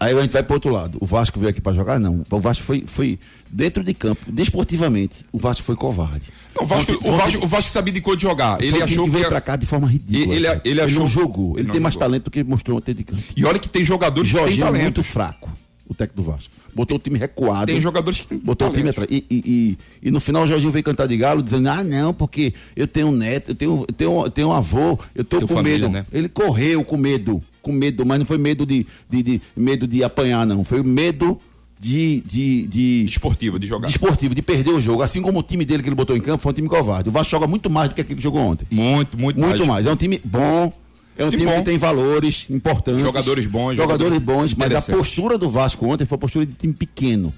Aí 0.00 0.16
a 0.16 0.20
gente 0.22 0.32
vai 0.32 0.42
pro 0.42 0.54
outro 0.54 0.72
lado. 0.72 0.96
O 0.98 1.04
Vasco 1.04 1.38
veio 1.38 1.50
aqui 1.50 1.60
para 1.60 1.74
jogar? 1.74 2.00
Não. 2.00 2.24
O 2.30 2.40
Vasco 2.40 2.64
foi, 2.64 2.84
foi 2.86 3.18
dentro 3.50 3.84
de 3.84 3.92
campo, 3.92 4.32
desportivamente. 4.32 5.26
O 5.30 5.38
Vasco 5.38 5.62
foi 5.62 5.76
covarde. 5.76 6.22
Não, 6.56 6.64
o, 6.64 6.66
Vasco, 6.66 6.92
o, 7.04 7.12
Vasco, 7.16 7.44
o 7.44 7.46
Vasco 7.46 7.70
sabia 7.70 7.92
de 7.92 8.00
cor 8.00 8.16
de 8.16 8.22
jogar. 8.22 8.62
Ele 8.62 8.82
achou 8.82 9.04
que 9.04 9.10
que. 9.10 9.16
veio 9.16 9.28
pra 9.28 9.40
cá 9.42 9.56
de 9.56 9.66
forma 9.66 9.86
ridícula. 9.86 10.34
Ele- 10.34 10.46
cara. 10.46 10.60
ele 10.64 10.80
achou- 10.80 11.00
não 11.00 11.08
jogou. 11.08 11.58
Ele 11.58 11.66
Não 11.68 11.72
tem 11.72 11.80
mais 11.82 11.92
jogou. 11.94 12.08
talento 12.08 12.24
do 12.24 12.30
que 12.30 12.42
mostrou 12.42 12.78
ontem 12.78 12.94
de 12.94 13.04
campo. 13.04 13.22
E 13.36 13.44
olha 13.44 13.58
que 13.58 13.68
tem 13.68 13.84
jogadores 13.84 14.28
que 14.30 14.34
têm 14.34 14.42
Jorginho 14.46 14.62
é 14.64 14.66
talento. 14.66 14.82
muito 14.84 15.02
fraco, 15.02 15.50
o 15.86 15.94
técnico 15.94 16.22
do 16.22 16.32
Vasco. 16.32 16.50
Botou 16.74 16.96
o 16.96 17.00
time 17.00 17.18
recuado. 17.18 17.66
Tem 17.66 17.80
jogadores 17.80 18.20
que 18.20 18.26
têm 18.26 18.38
Botou 18.38 18.68
o 18.68 18.70
time 18.70 18.92
talento. 18.92 19.02
atrás. 19.02 19.10
E, 19.10 19.26
e, 19.28 19.78
e, 20.02 20.08
e 20.08 20.10
no 20.10 20.18
final 20.20 20.44
o 20.44 20.46
Jorginho 20.46 20.70
veio 20.72 20.84
cantar 20.84 21.06
de 21.06 21.16
galo, 21.16 21.42
dizendo: 21.42 21.68
Ah, 21.68 21.84
não, 21.84 22.14
porque 22.14 22.54
eu 22.74 22.86
tenho 22.86 23.08
um 23.08 23.12
neto, 23.12 23.50
eu 23.50 23.54
tenho, 23.54 23.84
eu 23.86 23.94
tenho, 23.94 24.24
eu 24.24 24.30
tenho 24.30 24.48
um 24.48 24.52
avô, 24.52 24.98
eu 25.14 25.24
tô 25.24 25.40
com 25.40 25.48
família, 25.48 25.88
medo. 25.88 25.92
né? 25.92 26.06
Ele 26.12 26.28
correu 26.28 26.82
com 26.84 26.96
medo, 26.96 27.42
com 27.62 27.72
medo, 27.72 28.04
mas 28.06 28.18
não 28.18 28.26
foi 28.26 28.38
medo 28.38 28.64
de, 28.66 28.86
de, 29.08 29.22
de- 29.22 29.42
medo 29.56 29.86
de 29.86 30.02
apanhar, 30.04 30.46
não. 30.46 30.64
Foi 30.64 30.82
medo 30.82 31.38
de. 31.78 32.20
de, 32.26 32.66
de 32.66 33.04
Esportivo, 33.08 33.58
de 33.58 33.66
jogar. 33.66 33.86
de 33.88 33.92
esportivo, 33.94 34.34
de 34.34 34.42
perder 34.42 34.70
o 34.70 34.80
jogo. 34.80 35.02
Assim 35.02 35.22
como 35.22 35.38
o 35.38 35.42
time 35.42 35.64
dele 35.64 35.82
que 35.82 35.88
ele 35.88 35.96
botou 35.96 36.16
em 36.16 36.20
campo 36.20 36.42
foi 36.42 36.52
um 36.52 36.54
time 36.54 36.68
covarde. 36.68 37.08
O 37.08 37.12
Vasco 37.12 37.30
joga 37.30 37.46
muito 37.46 37.68
mais 37.70 37.88
do 37.88 37.94
que 37.94 38.00
aquele 38.00 38.16
que 38.16 38.22
jogou 38.22 38.40
ontem. 38.40 38.66
Muito, 38.70 39.18
muito, 39.18 39.38
Muito 39.40 39.66
mais. 39.66 39.86
É 39.86 39.92
um 39.92 39.96
time 39.96 40.20
bom. 40.24 40.72
É 41.16 41.24
um 41.24 41.30
Time 41.30 41.42
time 41.44 41.56
que 41.58 41.62
tem 41.64 41.76
valores 41.76 42.46
importantes. 42.48 43.02
Jogadores 43.02 43.46
bons, 43.46 43.76
Jogadores 43.76 44.14
jogadores 44.14 44.52
bons, 44.52 44.54
mas 44.54 44.74
a 44.74 44.80
postura 44.96 45.36
do 45.36 45.50
Vasco 45.50 45.84
ontem 45.86 46.06
foi 46.06 46.16
a 46.16 46.18
postura 46.18 46.46
de 46.46 46.52
time 46.54 46.72
pequeno. 46.72 47.34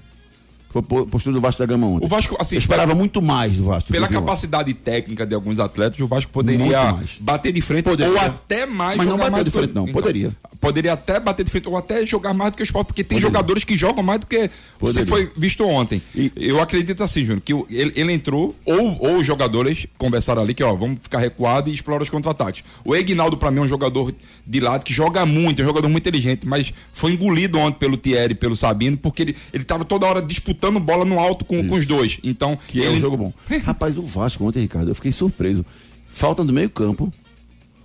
Foi 0.73 0.81
postura 0.81 1.33
do 1.35 1.39
Vasco 1.39 1.59
da 1.59 1.65
Gama 1.67 1.85
ontem. 1.85 2.05
O 2.05 2.09
Vasco, 2.09 2.35
assim, 2.39 2.55
Eu 2.55 2.59
esperava 2.59 2.95
muito 2.95 3.21
mais 3.21 3.55
do 3.55 3.63
Vasco. 3.63 3.89
do 3.89 3.93
Pela 3.93 4.07
ontem. 4.07 4.15
capacidade 4.15 4.73
técnica 4.73 5.23
de 5.25 5.35
alguns 5.35 5.59
atletas, 5.59 5.99
o 5.99 6.07
Vasco 6.07 6.31
poderia 6.31 6.97
bater 7.19 7.51
de 7.53 7.61
frente 7.61 7.83
Poderia. 7.83 8.11
ou 8.11 8.19
até 8.19 8.65
mais 8.65 8.97
Mas 8.97 9.05
não 9.07 9.15
bateu 9.17 9.31
mais 9.31 9.43
de 9.45 9.51
do 9.51 9.53
frente, 9.57 9.73
não. 9.75 9.85
Poderia. 9.85 10.35
Poderia 10.59 10.93
até 10.93 11.19
bater 11.19 11.43
de 11.43 11.51
frente 11.51 11.67
ou 11.67 11.77
até 11.77 12.05
jogar 12.05 12.33
mais 12.33 12.51
do 12.51 12.55
que 12.55 12.63
o 12.63 12.65
esporte, 12.65 12.87
porque 12.87 13.03
tem 13.03 13.17
Poderia. 13.17 13.27
jogadores 13.29 13.63
que 13.63 13.77
jogam 13.77 14.01
mais 14.01 14.19
do 14.21 14.25
que 14.25 14.49
você 14.79 15.05
Poderia. 15.05 15.05
foi 15.05 15.31
visto 15.37 15.63
ontem. 15.67 16.01
E- 16.15 16.31
Eu 16.35 16.59
acredito 16.61 17.03
assim, 17.03 17.23
Júnior, 17.25 17.41
que 17.41 17.53
ele, 17.69 17.91
ele 17.95 18.13
entrou, 18.13 18.55
ou, 18.65 18.97
ou 18.99 19.17
os 19.17 19.25
jogadores 19.27 19.85
conversaram 19.97 20.41
ali 20.41 20.53
que, 20.53 20.63
ó, 20.63 20.73
vamos 20.73 20.99
ficar 21.03 21.19
recuado 21.19 21.69
e 21.69 21.73
explorar 21.73 22.01
os 22.01 22.09
contra-ataques. 22.09 22.63
O 22.85 22.95
Egnaldo, 22.95 23.35
pra 23.37 23.51
mim, 23.51 23.59
é 23.59 23.61
um 23.63 23.67
jogador 23.67 24.13
de 24.47 24.59
lado 24.59 24.83
que 24.85 24.93
joga 24.93 25.25
muito, 25.25 25.59
é 25.61 25.63
um 25.65 25.67
jogador 25.67 25.89
muito 25.89 26.01
inteligente, 26.03 26.47
mas 26.47 26.73
foi 26.93 27.11
engolido 27.11 27.59
ontem 27.59 27.77
pelo 27.77 27.97
Thierry 27.97 28.31
e 28.31 28.35
pelo 28.35 28.55
Sabino, 28.55 28.95
porque 28.97 29.21
ele, 29.21 29.35
ele 29.53 29.65
tava 29.65 29.83
toda 29.83 30.05
hora 30.07 30.21
disputando 30.21 30.62
bola 30.71 31.05
no 31.05 31.19
alto 31.19 31.45
com, 31.45 31.67
com 31.67 31.75
os 31.75 31.85
dois. 31.85 32.19
Então, 32.23 32.57
Que 32.67 32.81
é 32.81 32.85
ele, 32.85 32.97
um 32.97 33.01
jogo 33.01 33.17
bom. 33.17 33.33
Rapaz, 33.63 33.97
o 33.97 34.01
Vasco 34.03 34.43
ontem, 34.45 34.59
Ricardo, 34.61 34.89
eu 34.89 34.95
fiquei 34.95 35.11
surpreso. 35.11 35.65
Falta 36.09 36.43
do 36.43 36.53
meio 36.53 36.69
campo. 36.69 37.11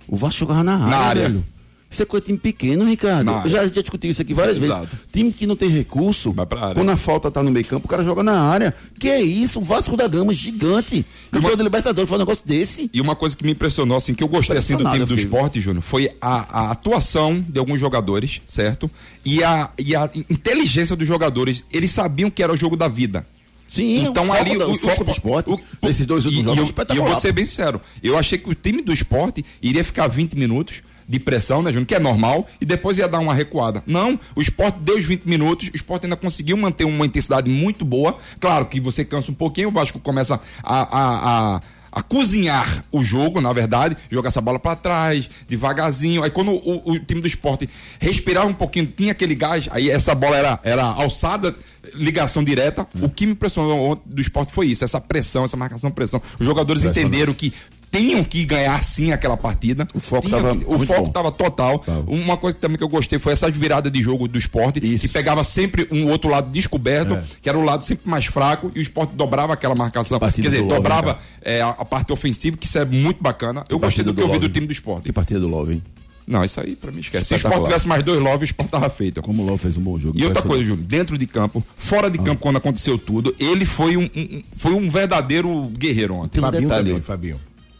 O 0.07 0.15
Vasco 0.15 0.39
jogava 0.39 0.63
na 0.63 0.75
área, 0.75 0.89
Na 0.89 0.97
área. 0.97 1.21
velho. 1.23 1.45
Isso 1.91 2.03
é 2.03 2.05
coisa 2.05 2.21
de 2.21 2.27
time 2.27 2.37
pequeno, 2.37 2.85
Ricardo. 2.85 3.31
Já, 3.49 3.67
já 3.67 3.81
discuti 3.81 4.09
isso 4.09 4.21
aqui 4.21 4.31
várias 4.31 4.57
Exato. 4.61 4.81
vezes. 4.85 4.99
Time 5.11 5.31
que 5.33 5.47
não 5.47 5.55
tem 5.55 5.69
recurso, 5.69 6.33
quando 6.75 6.89
a 6.91 6.95
falta 6.95 7.31
tá 7.31 7.41
no 7.41 7.49
meio 7.49 7.65
campo, 7.65 7.87
o 7.87 7.89
cara 7.89 8.03
joga 8.03 8.21
na 8.21 8.39
área. 8.39 8.75
Que 8.99 9.09
é 9.09 9.19
isso? 9.21 9.59
O 9.59 9.63
Vasco 9.63 9.97
da 9.97 10.07
Gama, 10.07 10.31
gigante. 10.31 11.03
Campeão 11.31 11.49
uma- 11.51 11.57
do 11.57 11.63
Libertadores, 11.63 12.07
faz 12.07 12.19
um 12.19 12.23
negócio 12.23 12.45
desse. 12.47 12.91
E 12.93 13.01
uma 13.01 13.15
coisa 13.15 13.35
que 13.35 13.43
me 13.43 13.53
impressionou, 13.53 13.97
assim, 13.97 14.13
que 14.13 14.23
eu 14.23 14.27
gostei 14.27 14.57
assim, 14.57 14.75
do 14.77 14.83
time 14.83 15.03
do 15.03 15.15
esporte, 15.15 15.59
Júnior, 15.59 15.81
foi 15.81 16.11
a, 16.21 16.67
a 16.67 16.71
atuação 16.71 17.43
de 17.47 17.57
alguns 17.59 17.79
jogadores, 17.79 18.39
certo? 18.45 18.89
E 19.25 19.43
a, 19.43 19.71
e 19.79 19.95
a 19.95 20.07
inteligência 20.29 20.95
dos 20.95 21.07
jogadores. 21.07 21.65
Eles 21.73 21.89
sabiam 21.89 22.29
que 22.29 22.43
era 22.43 22.53
o 22.53 22.57
jogo 22.57 22.75
da 22.77 22.87
vida. 22.87 23.25
Sim, 23.67 24.07
Então 24.07 24.27
o 24.27 24.33
ali 24.33 24.57
da- 24.57 24.67
o, 24.67 24.75
foco 24.77 25.03
do 25.03 25.11
espor- 25.11 25.39
esporte, 25.41 25.49
o- 25.51 25.59
nesses 25.87 26.05
dois 26.05 26.23
e, 26.23 26.27
últimos 26.27 26.43
e 26.43 26.47
jogos, 26.47 26.57
eu, 26.59 26.63
espetacular. 26.65 27.05
e 27.05 27.07
eu 27.07 27.11
vou 27.11 27.19
ser 27.19 27.31
bem 27.31 27.45
sincero. 27.45 27.79
Eu 28.01 28.17
achei 28.17 28.37
que 28.37 28.49
o 28.49 28.55
time 28.55 28.81
do 28.81 28.91
esporte 28.93 29.43
iria 29.61 29.83
ficar 29.83 30.07
20 30.07 30.33
minutos 30.35 30.81
de 31.09 31.19
pressão, 31.19 31.63
né, 31.63 31.71
Júnior? 31.71 31.87
Que 31.87 31.95
é 31.95 31.99
normal, 31.99 32.47
e 32.61 32.65
depois 32.65 32.99
ia 32.99 33.07
dar 33.07 33.19
uma 33.19 33.33
recuada. 33.33 33.83
Não, 33.87 34.19
o 34.35 34.41
esporte 34.41 34.77
deu 34.79 34.95
os 34.95 35.05
20 35.05 35.25
minutos, 35.25 35.69
o 35.69 35.75
esporte 35.75 36.05
ainda 36.05 36.15
conseguiu 36.15 36.55
manter 36.55 36.85
uma 36.85 37.05
intensidade 37.05 37.49
muito 37.49 37.83
boa. 37.83 38.15
Claro 38.39 38.67
que 38.67 38.79
você 38.79 39.03
cansa 39.03 39.31
um 39.31 39.35
pouquinho, 39.35 39.69
o 39.69 39.71
Vasco 39.71 39.99
começa 39.99 40.39
a. 40.63 40.81
a, 40.81 41.55
a 41.55 41.61
a 41.91 42.03
cozinhar 42.03 42.85
o 42.91 43.03
jogo, 43.03 43.41
na 43.41 43.51
verdade, 43.51 43.97
jogar 44.11 44.29
essa 44.29 44.39
bola 44.39 44.59
pra 44.59 44.75
trás, 44.75 45.27
devagarzinho. 45.47 46.23
Aí 46.23 46.29
quando 46.29 46.51
o, 46.51 46.91
o 46.91 46.99
time 46.99 47.19
do 47.19 47.25
esporte 47.25 47.67
respirava 47.99 48.45
um 48.47 48.53
pouquinho, 48.53 48.85
tinha 48.85 49.11
aquele 49.11 49.33
gás, 49.33 49.67
aí 49.71 49.89
essa 49.89 50.13
bola 50.13 50.37
era, 50.37 50.59
era 50.63 50.83
alçada, 50.83 51.55
ligação 51.95 52.43
direta. 52.43 52.85
O 53.01 53.09
que 53.09 53.25
me 53.25 53.31
impressionou 53.31 53.91
ontem 53.91 54.03
do 54.05 54.21
esporte 54.21 54.53
foi 54.53 54.67
isso, 54.67 54.83
essa 54.83 55.01
pressão, 55.01 55.45
essa 55.45 55.57
marcação 55.57 55.89
pressão. 55.89 56.21
Os 56.39 56.45
jogadores 56.45 56.85
entenderam 56.85 57.33
que 57.33 57.53
tinham 57.91 58.23
que 58.23 58.45
ganhar 58.45 58.81
sim 58.83 59.11
aquela 59.11 59.35
partida. 59.35 59.87
O 59.93 59.99
foco 59.99 60.27
Tinham 60.27 60.41
tava 60.41 60.55
que- 60.57 60.65
o 60.65 60.79
foco 60.79 61.03
bom. 61.05 61.09
tava 61.11 61.31
total. 61.31 61.79
Tava. 61.79 62.03
Uma 62.11 62.37
coisa 62.37 62.55
também 62.57 62.77
que 62.77 62.83
eu 62.83 62.89
gostei 62.89 63.17
foi 63.19 63.33
essa 63.33 63.49
virada 63.49 63.89
de 63.89 64.01
jogo 64.01 64.27
do 64.27 64.37
esporte, 64.37 64.79
Isso. 64.85 65.07
que 65.07 65.13
pegava 65.13 65.43
sempre 65.43 65.87
um 65.91 66.07
outro 66.09 66.29
lado 66.29 66.49
descoberto, 66.51 67.15
É. 67.15 67.23
que 67.41 67.49
era 67.49 67.57
o 67.57 67.63
lado 67.63 67.83
sempre 67.83 68.09
mais 68.09 68.25
fraco, 68.25 68.71
e 68.75 68.79
o 68.79 68.81
esporte 68.81 69.13
dobrava 69.15 69.53
aquela 69.53 69.75
marcação. 69.77 70.19
Quer 70.19 70.41
dizer, 70.41 70.59
Love, 70.61 70.73
dobrava 70.75 71.13
cara. 71.15 71.19
é, 71.41 71.61
a, 71.61 71.69
a 71.69 71.85
parte 71.85 72.13
ofensiva, 72.13 72.55
que 72.57 72.65
isso 72.67 72.77
é 72.77 72.85
muito 72.85 73.21
bacana. 73.23 73.63
eu 73.69 73.79
gostei 73.79 74.03
do 74.03 74.13
que 74.13 74.21
eu 74.21 74.31
vi 74.31 74.39
do 74.39 74.49
time 74.49 74.67
do 74.67 74.73
esporte. 74.73 75.05
Que 75.05 75.11
partida 75.13 75.39
do 75.39 75.47
Love, 75.47 75.73
hein? 75.73 75.83
Não, 76.27 76.45
isso 76.45 76.61
aí 76.61 76.75
pra 76.75 76.91
mim 76.91 76.99
esquece. 76.99 77.25
Se 77.25 77.33
o 77.33 77.37
esporte 77.37 77.63
tivesse 77.63 77.87
mais 77.87 78.03
dois 78.03 78.21
Love, 78.21 78.43
o 78.43 78.45
esporte 78.45 78.69
tava 78.69 78.87
feito. 78.91 79.19
Como 79.23 79.41
o 79.41 79.45
Love 79.47 79.57
fez 79.63 79.77
um 79.77 79.81
bom 79.81 79.97
jogo. 79.97 80.15
E 80.15 80.23
outra 80.25 80.43
coisa, 80.43 80.63
Júlio, 80.63 80.83
dentro 80.83 81.17
de 81.17 81.25
campo, 81.25 81.63
fora 81.75 82.07
de 82.07 82.19
campo, 82.19 82.39
quando 82.39 82.57
aconteceu 82.57 82.99
tudo, 82.99 83.35
ele 83.39 83.65
foi 83.65 83.97
um, 83.97 84.03
um- 84.15 84.43
foi 84.55 84.73
um 84.73 84.87
verdadeiro 84.87 85.71
guerreiro 85.75 86.13
ontem. 86.13 86.39
Tem 86.39 86.41
um 86.43 86.45
Fabinho 86.45 86.61
detalhe, 86.69 86.89
também. 86.89 87.01
Fabinho. 87.01 87.39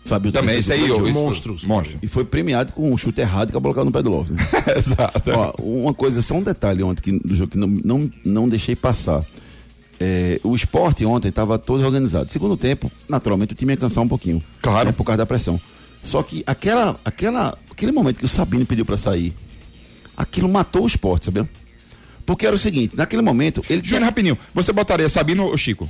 Fábio 0.10 0.32
Também, 0.32 0.58
esse 0.58 0.74
aí, 0.74 0.88
eu, 0.88 1.00
monstros. 1.13 1.63
monstro. 1.63 2.00
E 2.02 2.08
foi 2.08 2.26
premiado 2.26 2.74
com 2.74 2.91
um 2.91 2.98
chute 2.98 3.22
errado 3.22 3.52
que 3.52 3.58
a 3.58 3.60
bola 3.60 3.76
caiu 3.76 3.86
no 3.86 3.91
pé 3.91 4.02
do 4.02 4.10
Love. 4.10 4.34
né? 4.34 4.39
Exato. 4.76 5.32
Ó, 5.32 5.54
uma 5.62 5.93
coisa, 5.93 6.22
só 6.22 6.36
um 6.36 6.43
detalhe 6.43 6.82
ontem 6.82 7.02
que, 7.02 7.19
do 7.19 7.36
jogo 7.36 7.52
que 7.52 7.58
não, 7.58 7.67
não, 7.67 8.12
não 8.26 8.50
deixei 8.50 8.76
passar. 8.76 9.24
É, 10.00 10.39
o 10.43 10.56
esporte 10.56 11.06
ontem 11.06 11.28
estava 11.30 11.60
todo 11.60 11.86
organizado. 11.86 12.32
Segundo 12.32 12.58
tempo, 12.58 12.91
naturalmente, 13.08 13.54
o 13.54 13.56
time 13.56 13.74
ia 13.74 13.78
cansar 13.78 14.04
um 14.04 14.08
pouquinho. 14.08 14.41
Claro. 14.62 14.88
né, 14.88 14.91
por 14.91 15.04
causa 15.04 15.17
da 15.17 15.26
pressão. 15.26 15.60
Só 16.04 16.24
que 16.24 16.43
aquela, 16.48 17.00
aquela, 17.06 17.58
aquele 17.69 17.91
momento 17.91 18.17
que 18.17 18.26
o 18.26 18.30
Sabino 18.30 18.65
pediu 18.65 18.86
para 18.86 18.98
sair, 18.98 19.34
aquilo 20.17 20.50
matou 20.50 20.84
o 20.84 20.88
esporte, 20.88 21.26
sabia? 21.26 21.48
Porque 22.26 22.45
era 22.45 22.56
o 22.56 22.60
seguinte, 22.60 22.95
naquele 22.95 23.22
momento, 23.22 23.62
ele 23.69 23.82
Júnior, 23.84 24.06
rapidinho, 24.06 24.38
você 24.54 24.72
botaria 24.72 25.10
Sabino 25.10 25.45
ou 25.45 25.58
Chico? 25.58 25.89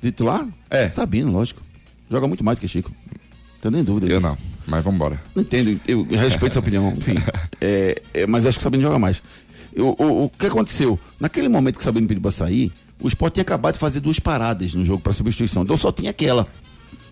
titular? 0.00 0.46
É. 0.70 0.90
Sabino, 0.90 1.30
lógico. 1.30 1.60
Joga 2.10 2.26
muito 2.26 2.42
mais 2.42 2.58
que 2.58 2.66
Chico. 2.66 2.92
Tenho 3.60 3.72
nem 3.72 3.84
dúvida 3.84 4.06
Eu 4.06 4.18
disso. 4.18 4.28
não, 4.30 4.38
mas 4.66 4.82
vamos 4.82 4.96
embora. 4.96 5.20
Não 5.34 5.42
entendo, 5.42 5.78
eu 5.86 6.02
respeito 6.04 6.52
sua 6.54 6.60
opinião, 6.60 6.92
enfim. 6.96 7.14
É, 7.60 8.00
é, 8.14 8.26
mas 8.26 8.46
acho 8.46 8.56
que 8.58 8.62
o 8.62 8.64
Sabino 8.64 8.82
joga 8.82 8.98
mais. 8.98 9.22
O, 9.76 10.02
o, 10.02 10.24
o 10.24 10.30
que 10.30 10.46
aconteceu? 10.46 10.98
Naquele 11.20 11.46
momento 11.48 11.74
que 11.76 11.80
o 11.82 11.84
Sabino 11.84 12.06
pediu 12.08 12.22
pra 12.22 12.30
sair, 12.30 12.72
o 13.00 13.06
Sport 13.08 13.34
tinha 13.34 13.42
acabado 13.42 13.74
de 13.74 13.78
fazer 13.80 14.00
duas 14.00 14.18
paradas 14.18 14.72
no 14.74 14.82
jogo 14.82 15.02
para 15.02 15.12
substituição. 15.12 15.62
Então 15.62 15.76
só 15.76 15.92
tinha 15.92 16.10
aquela. 16.10 16.46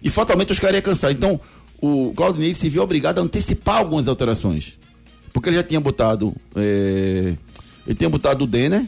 E 0.02 0.08
fatalmente 0.08 0.50
os 0.52 0.58
caras 0.58 0.76
iam 0.76 0.82
cansar. 0.82 1.12
Então 1.12 1.38
o 1.82 2.12
Claudinei 2.16 2.54
se 2.54 2.68
viu 2.70 2.82
obrigado 2.82 3.18
a 3.18 3.22
antecipar 3.22 3.76
algumas 3.76 4.08
alterações. 4.08 4.78
Porque 5.34 5.50
ele 5.50 5.56
já 5.56 5.62
tinha 5.62 5.78
botado. 5.80 6.34
é, 6.56 7.34
ele 7.86 7.94
tinha 7.94 8.08
botado 8.08 8.44
o 8.44 8.46
Denner 8.46 8.84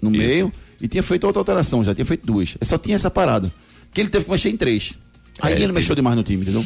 no 0.00 0.10
Isso. 0.10 0.18
meio 0.18 0.52
e 0.80 0.88
tinha 0.88 1.02
feito 1.02 1.24
outra 1.24 1.40
alteração, 1.40 1.84
já 1.84 1.94
tinha 1.94 2.04
feito 2.06 2.26
duas. 2.26 2.56
Ele 2.60 2.64
só 2.68 2.78
tinha 2.78 2.96
essa 2.96 3.10
parada. 3.10 3.52
Que 3.92 4.00
ele 4.00 4.08
teve 4.08 4.24
que 4.24 4.30
mexer 4.30 4.48
em 4.48 4.56
três. 4.56 4.94
Aí 5.40 5.52
É, 5.52 5.56
ele 5.56 5.64
ele 5.64 5.72
mexeu 5.74 5.94
demais 5.94 6.16
no 6.16 6.22
time, 6.22 6.42
entendeu? 6.42 6.64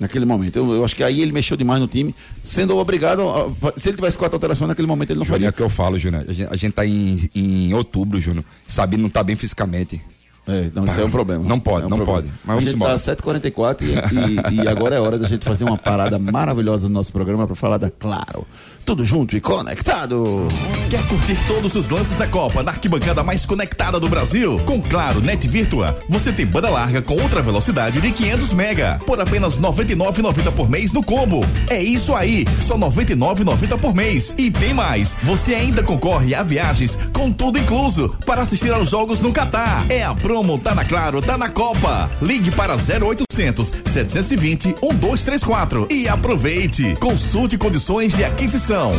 Naquele 0.00 0.24
momento. 0.24 0.56
Eu, 0.56 0.72
eu 0.74 0.84
acho 0.84 0.94
que 0.96 1.02
aí 1.04 1.20
ele 1.22 1.32
mexeu 1.32 1.56
demais 1.56 1.80
no 1.80 1.86
time, 1.86 2.14
sendo 2.42 2.76
obrigado. 2.76 3.22
a- 3.22 3.72
se 3.76 3.88
ele 3.88 3.96
tivesse 3.96 4.18
quatro 4.18 4.36
alterações 4.36 4.68
naquele 4.68 4.88
momento, 4.88 5.10
ele 5.10 5.18
não 5.20 5.24
Júnior, 5.24 5.36
é 5.36 5.44
faria. 5.46 5.50
o 5.50 5.52
que 5.52 5.62
eu 5.62 5.70
falo, 5.70 5.98
Júnior. 5.98 6.24
A 6.28 6.32
gente, 6.32 6.52
a 6.52 6.56
gente 6.56 6.72
tá 6.72 6.84
em, 6.86 7.28
em 7.34 7.72
outubro, 7.74 8.20
Júnior. 8.20 8.44
Sabino 8.66 9.02
não 9.04 9.10
tá 9.10 9.22
bem 9.22 9.36
fisicamente. 9.36 10.00
É, 10.46 10.70
não, 10.74 10.84
isso 10.84 11.00
é 11.00 11.04
um 11.04 11.10
problema. 11.10 11.42
Não 11.44 11.58
pode, 11.58 11.84
É 11.84 11.86
um 11.86 11.90
não 11.90 11.96
problema. 11.98 12.20
pode. 12.22 12.28
Mas 12.44 12.54
vamos 12.56 12.62
a 12.64 12.66
gente 12.66 12.76
embora. 12.76 12.98
tá 12.98 13.14
7h44 13.14 13.82
e, 13.82 14.54
e, 14.54 14.62
e 14.64 14.68
agora 14.68 14.94
é 14.96 15.00
hora 15.00 15.18
da 15.18 15.26
gente 15.26 15.44
fazer 15.44 15.64
uma 15.64 15.78
parada 15.78 16.18
maravilhosa 16.18 16.86
no 16.88 16.94
nosso 16.94 17.12
programa 17.12 17.46
para 17.46 17.56
falar 17.56 17.78
da 17.78 17.90
Claro. 17.90 18.46
Tudo 18.84 19.02
junto 19.02 19.34
e 19.34 19.40
conectado. 19.40 20.46
Quer 20.90 21.02
curtir 21.08 21.38
todos 21.46 21.74
os 21.74 21.88
lances 21.88 22.18
da 22.18 22.26
Copa 22.26 22.62
na 22.62 22.70
arquibancada 22.72 23.22
mais 23.22 23.46
conectada 23.46 23.98
do 23.98 24.10
Brasil? 24.10 24.60
Com 24.66 24.82
Claro 24.82 25.22
Net 25.22 25.48
Virtua, 25.48 25.96
você 26.06 26.30
tem 26.30 26.44
banda 26.44 26.68
larga 26.68 27.00
com 27.00 27.14
ultra 27.14 27.40
velocidade 27.40 27.98
de 28.02 28.12
500 28.12 28.52
mega 28.52 29.00
por 29.06 29.18
apenas 29.18 29.58
99,90 29.58 30.52
por 30.52 30.68
mês 30.68 30.92
no 30.92 31.02
combo. 31.02 31.40
É 31.70 31.82
isso 31.82 32.14
aí, 32.14 32.44
só 32.60 32.76
99,90 32.76 33.78
por 33.78 33.94
mês. 33.94 34.34
E 34.36 34.50
tem 34.50 34.74
mais, 34.74 35.16
você 35.22 35.54
ainda 35.54 35.82
concorre 35.82 36.34
a 36.34 36.42
viagens 36.42 36.98
com 37.14 37.32
tudo 37.32 37.58
incluso 37.58 38.14
para 38.26 38.42
assistir 38.42 38.70
aos 38.70 38.90
jogos 38.90 39.22
no 39.22 39.32
Catar. 39.32 39.86
É 39.88 40.04
a 40.04 40.14
promo 40.34 40.58
tá 40.58 40.74
na 40.74 40.84
Claro, 40.84 41.22
tá 41.22 41.38
na 41.38 41.48
Copa. 41.48 42.10
Ligue 42.20 42.50
para 42.50 42.74
0800 42.74 43.72
720 43.86 44.74
1234 44.82 45.86
e 45.88 46.08
aproveite. 46.08 46.96
Consulte 46.96 47.56
condições 47.56 48.12
de 48.12 48.24
aquisição. 48.24 48.90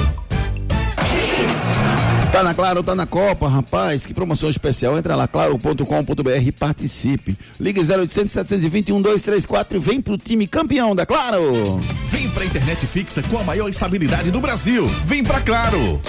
Tá 2.32 2.41
na 2.41 2.54
Claro, 2.54 2.82
tá 2.82 2.95
na 2.95 3.06
Copa, 3.06 3.50
rapaz. 3.50 4.06
Que 4.06 4.13
promoção 4.13 4.50
especial. 4.50 4.98
Entra 4.98 5.13
lá, 5.13 5.28
claro.com.br 5.28 6.30
e 6.41 6.52
participe. 6.54 7.38
Ligue 7.60 7.82
0800 7.82 8.32
721 8.32 9.02
234 9.02 9.76
e 9.78 9.80
vem 9.82 10.00
pro 10.00 10.17
time 10.17 10.48
campeão 10.48 10.95
da 10.95 11.06
Claro. 11.06 11.82
Vem 12.12 12.30
pra 12.30 12.45
internet 12.45 12.88
fixa 12.88 13.21
com 13.24 13.38
a 13.38 13.43
maior 13.43 13.67
estabilidade 13.67 14.32
do 14.32 14.39
Brasil. 14.39 14.88
Vem 15.04 15.21
pra 15.21 15.41
Claro. 15.41 16.00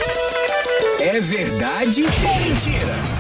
É 1.01 1.21
verdade 1.21 2.05
ou 2.05 2.41
mentira? 2.45 3.16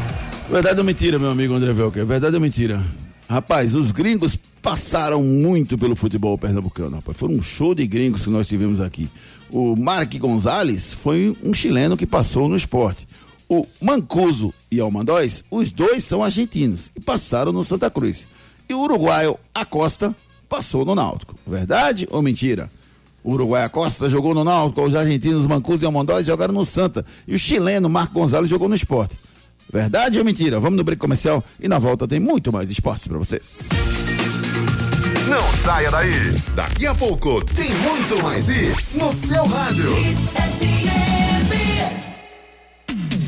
Verdade 0.51 0.79
ou 0.79 0.85
mentira, 0.85 1.19
meu 1.19 1.31
amigo 1.31 1.55
André 1.55 1.73
Velker? 1.73 2.07
Verdade 2.07 2.37
ou 2.37 2.41
mentira? 2.41 2.83
Rapaz, 3.29 3.75
os 3.75 3.91
gringos 3.91 4.39
passaram 4.63 5.23
muito 5.23 5.77
pelo 5.77 5.97
futebol 5.97 6.39
pernambucano, 6.39 6.97
rapaz. 6.97 7.19
Foi 7.19 7.29
um 7.29 7.43
show 7.43 7.75
de 7.75 7.85
gringos 7.87 8.23
que 8.23 8.31
nós 8.31 8.47
tivemos 8.47 8.81
aqui. 8.81 9.11
O 9.51 9.75
Mark 9.75 10.15
Gonzalez 10.17 10.95
foi 10.95 11.37
um 11.43 11.53
chileno 11.53 11.97
que 11.97 12.07
passou 12.07 12.49
no 12.49 12.55
esporte. 12.55 13.09
O 13.49 13.67
Mancuso 13.81 14.55
e 14.71 14.79
Almandóis, 14.79 15.45
os 15.51 15.73
dois 15.73 16.05
são 16.05 16.23
argentinos 16.23 16.93
e 16.97 17.01
passaram 17.01 17.53
no 17.53 17.65
Santa 17.65 17.91
Cruz. 17.91 18.27
E 18.69 18.75
o 18.75 18.81
uruguaio 18.81 19.37
Acosta 19.53 20.15
passou 20.49 20.85
no 20.85 20.95
Náutico. 20.95 21.35
Verdade 21.45 22.07
ou 22.11 22.23
mentira? 22.23 22.71
O 23.23 23.33
Uruguai 23.33 23.65
Acosta 23.65 24.09
jogou 24.09 24.33
no 24.33 24.45
Náutico, 24.45 24.83
os 24.83 24.95
argentinos 24.95 25.47
Mancuso 25.47 25.85
e 25.85 25.87
Almandóis 25.87 26.25
jogaram 26.25 26.55
no 26.55 26.65
Santa. 26.65 27.05
E 27.27 27.35
o 27.35 27.39
chileno 27.39 27.89
Marco 27.89 28.15
Gonzalez 28.15 28.49
jogou 28.49 28.69
no 28.69 28.75
esporte. 28.77 29.19
Verdade 29.73 30.19
ou 30.19 30.25
mentira? 30.25 30.61
Vamos 30.61 30.77
no 30.77 30.85
break 30.85 31.01
comercial 31.01 31.45
e 31.61 31.69
na 31.69 31.79
volta 31.79 32.07
tem 32.07 32.21
muito 32.21 32.53
mais 32.53 32.71
esportes 32.71 33.07
para 33.09 33.19
vocês. 33.19 33.61
Não 35.29 35.53
saia 35.57 35.91
daí. 35.91 36.33
Daqui 36.55 36.87
a 36.87 36.95
pouco 36.95 37.45
tem 37.45 37.71
muito 37.75 38.23
mais 38.23 38.49
isso 38.49 38.97
no 38.97 39.11
seu 39.13 39.45
rádio. 39.45 39.91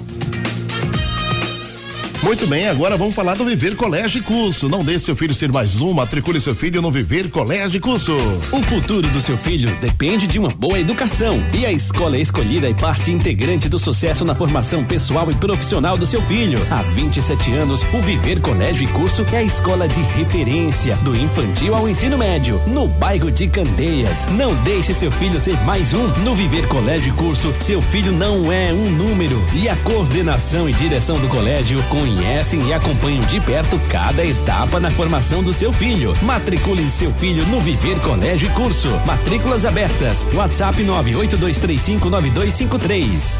Muito 2.22 2.46
bem, 2.46 2.68
agora 2.68 2.98
vamos 2.98 3.14
falar 3.14 3.34
do 3.34 3.46
Viver 3.46 3.74
Colégio 3.74 4.18
e 4.18 4.22
Curso. 4.22 4.68
Não 4.68 4.84
deixe 4.84 5.06
seu 5.06 5.16
filho 5.16 5.34
ser 5.34 5.50
mais 5.50 5.80
um, 5.80 5.94
matricule 5.94 6.38
seu 6.38 6.54
filho 6.54 6.82
no 6.82 6.90
Viver 6.90 7.30
Colégio 7.30 7.78
e 7.78 7.80
Curso. 7.80 8.14
O 8.52 8.62
futuro 8.62 9.08
do 9.08 9.22
seu 9.22 9.38
filho 9.38 9.74
depende 9.80 10.26
de 10.26 10.38
uma 10.38 10.50
boa 10.50 10.78
educação. 10.78 11.42
E 11.54 11.64
a 11.64 11.72
escola 11.72 12.18
escolhida 12.18 12.68
é 12.68 12.74
parte 12.74 13.10
integrante 13.10 13.70
do 13.70 13.78
sucesso 13.78 14.22
na 14.22 14.34
formação 14.34 14.84
pessoal 14.84 15.30
e 15.30 15.34
profissional 15.34 15.96
do 15.96 16.04
seu 16.04 16.20
filho. 16.22 16.58
Há 16.70 16.82
27 16.82 17.54
anos, 17.54 17.82
o 17.84 18.02
Viver 18.02 18.38
Colégio 18.42 18.84
e 18.84 18.92
Curso 18.92 19.24
é 19.32 19.38
a 19.38 19.42
escola 19.42 19.88
de 19.88 20.00
referência 20.00 20.96
do 20.96 21.16
infantil 21.16 21.74
ao 21.74 21.88
ensino 21.88 22.18
médio, 22.18 22.60
no 22.66 22.86
bairro 22.86 23.30
de 23.30 23.48
Candeias. 23.48 24.26
Não 24.32 24.54
deixe 24.62 24.92
seu 24.92 25.10
filho 25.10 25.40
ser 25.40 25.58
mais 25.62 25.94
um. 25.94 26.06
No 26.22 26.36
Viver 26.36 26.68
Colégio 26.68 27.14
e 27.14 27.16
Curso, 27.16 27.54
seu 27.60 27.80
filho 27.80 28.12
não 28.12 28.52
é 28.52 28.74
um 28.74 28.90
número. 28.90 29.42
E 29.54 29.70
a 29.70 29.76
coordenação 29.76 30.68
e 30.68 30.74
direção 30.74 31.18
do 31.18 31.26
colégio, 31.26 31.82
com 31.84 32.09
conhecem 32.10 32.60
e 32.66 32.72
acompanham 32.72 33.22
de 33.26 33.38
perto 33.40 33.78
cada 33.88 34.24
etapa 34.24 34.80
na 34.80 34.90
formação 34.90 35.44
do 35.44 35.54
seu 35.54 35.72
filho. 35.72 36.12
Matricule 36.22 36.90
seu 36.90 37.12
filho 37.14 37.46
no 37.46 37.60
Viver 37.60 38.00
Colégio 38.00 38.48
e 38.48 38.52
Curso. 38.52 38.88
Matrículas 39.06 39.64
abertas. 39.64 40.26
WhatsApp 40.34 40.82
982359253. 40.82 43.38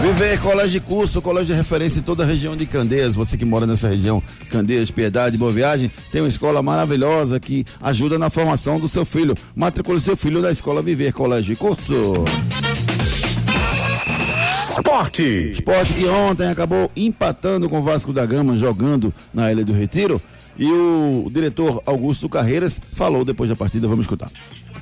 Viver 0.00 0.40
Colégio 0.40 0.80
de 0.80 0.80
Curso, 0.80 1.20
colégio 1.20 1.48
de 1.48 1.54
referência 1.60 2.00
em 2.00 2.02
toda 2.02 2.22
a 2.22 2.26
região 2.26 2.56
de 2.56 2.64
Candeias. 2.64 3.14
Você 3.14 3.36
que 3.36 3.44
mora 3.44 3.66
nessa 3.66 3.88
região, 3.88 4.22
Candeias, 4.48 4.90
Piedade, 4.90 5.36
Boa 5.36 5.52
Viagem, 5.52 5.90
tem 6.10 6.22
uma 6.22 6.28
escola 6.28 6.62
maravilhosa 6.62 7.38
que 7.38 7.66
ajuda 7.82 8.18
na 8.18 8.30
formação 8.30 8.80
do 8.80 8.88
seu 8.88 9.04
filho. 9.04 9.36
Matricule 9.54 10.00
seu 10.00 10.16
filho 10.16 10.40
na 10.40 10.50
escola 10.50 10.80
Viver 10.80 11.12
Colégio 11.12 11.54
de 11.54 11.60
Curso. 11.60 12.24
Esporte. 14.80 15.22
Esporte 15.22 15.92
que 15.92 16.06
ontem 16.06 16.48
acabou 16.48 16.90
empatando 16.96 17.68
com 17.68 17.80
o 17.80 17.82
Vasco 17.82 18.14
da 18.14 18.24
Gama, 18.24 18.56
jogando 18.56 19.12
na 19.32 19.52
Ilha 19.52 19.64
do 19.64 19.74
Retiro. 19.74 20.20
E 20.58 20.66
o 20.66 21.30
diretor 21.30 21.82
Augusto 21.84 22.28
Carreiras 22.28 22.80
falou 22.94 23.24
depois 23.24 23.50
da 23.50 23.56
partida. 23.56 23.86
Vamos 23.86 24.04
escutar 24.04 24.30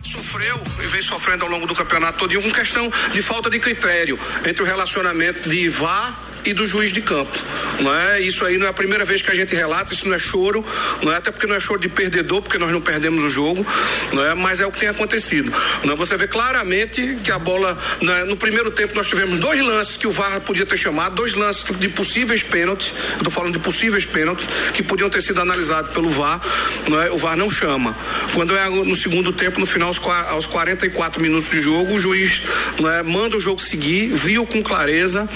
sofreu 0.00 0.58
e 0.82 0.86
vem 0.86 1.02
sofrendo 1.02 1.44
ao 1.44 1.50
longo 1.50 1.66
do 1.66 1.74
campeonato 1.74 2.18
todo 2.18 2.40
com 2.40 2.50
questão 2.50 2.90
de 3.12 3.20
falta 3.20 3.50
de 3.50 3.58
critério 3.58 4.18
entre 4.46 4.62
o 4.62 4.64
relacionamento 4.64 5.50
de 5.50 5.68
VAR 5.68 6.16
e 6.44 6.52
do 6.52 6.66
juiz 6.66 6.92
de 6.92 7.00
campo. 7.00 7.38
Não 7.80 7.94
é? 7.94 8.20
Isso 8.20 8.44
aí 8.44 8.58
não 8.58 8.66
é 8.66 8.70
a 8.70 8.72
primeira 8.72 9.04
vez 9.04 9.22
que 9.22 9.30
a 9.30 9.34
gente 9.34 9.54
relata, 9.54 9.92
isso 9.92 10.08
não 10.08 10.14
é 10.14 10.18
choro, 10.18 10.64
não 11.02 11.12
é? 11.12 11.16
até 11.16 11.30
porque 11.30 11.46
não 11.46 11.54
é 11.54 11.60
choro 11.60 11.80
de 11.80 11.88
perdedor, 11.88 12.42
porque 12.42 12.58
nós 12.58 12.70
não 12.70 12.80
perdemos 12.80 13.22
o 13.22 13.30
jogo, 13.30 13.66
não 14.12 14.24
é? 14.24 14.34
mas 14.34 14.60
é 14.60 14.66
o 14.66 14.72
que 14.72 14.80
tem 14.80 14.88
acontecido. 14.88 15.52
Não 15.84 15.94
é? 15.94 15.96
Você 15.96 16.16
vê 16.16 16.26
claramente 16.26 17.18
que 17.22 17.30
a 17.30 17.38
bola, 17.38 17.78
é? 18.02 18.24
no 18.24 18.36
primeiro 18.36 18.70
tempo 18.70 18.94
nós 18.94 19.06
tivemos 19.06 19.38
dois 19.38 19.60
lances 19.60 19.96
que 19.96 20.06
o 20.06 20.12
VAR 20.12 20.40
podia 20.40 20.66
ter 20.66 20.76
chamado, 20.76 21.14
dois 21.14 21.34
lances 21.34 21.64
de 21.78 21.88
possíveis 21.88 22.42
pênaltis, 22.42 22.92
estou 23.16 23.30
falando 23.30 23.52
de 23.52 23.58
possíveis 23.58 24.04
pênaltis, 24.04 24.46
que 24.74 24.82
podiam 24.82 25.08
ter 25.10 25.22
sido 25.22 25.40
analisados 25.40 25.92
pelo 25.92 26.08
VAR, 26.08 26.40
não 26.88 27.00
é? 27.00 27.10
o 27.10 27.16
VAR 27.16 27.36
não 27.36 27.50
chama. 27.50 27.94
Quando 28.34 28.56
é 28.56 28.68
no 28.68 28.96
segundo 28.96 29.32
tempo, 29.32 29.60
no 29.60 29.66
final, 29.66 29.94
aos 30.28 30.46
44 30.46 31.20
minutos 31.20 31.50
de 31.50 31.60
jogo, 31.60 31.94
o 31.94 31.98
juiz 31.98 32.42
não 32.78 32.90
é? 32.90 33.02
manda 33.02 33.36
o 33.36 33.40
jogo 33.40 33.60
seguir, 33.60 34.08
viu 34.08 34.46
com 34.46 34.62
clareza 34.62 35.28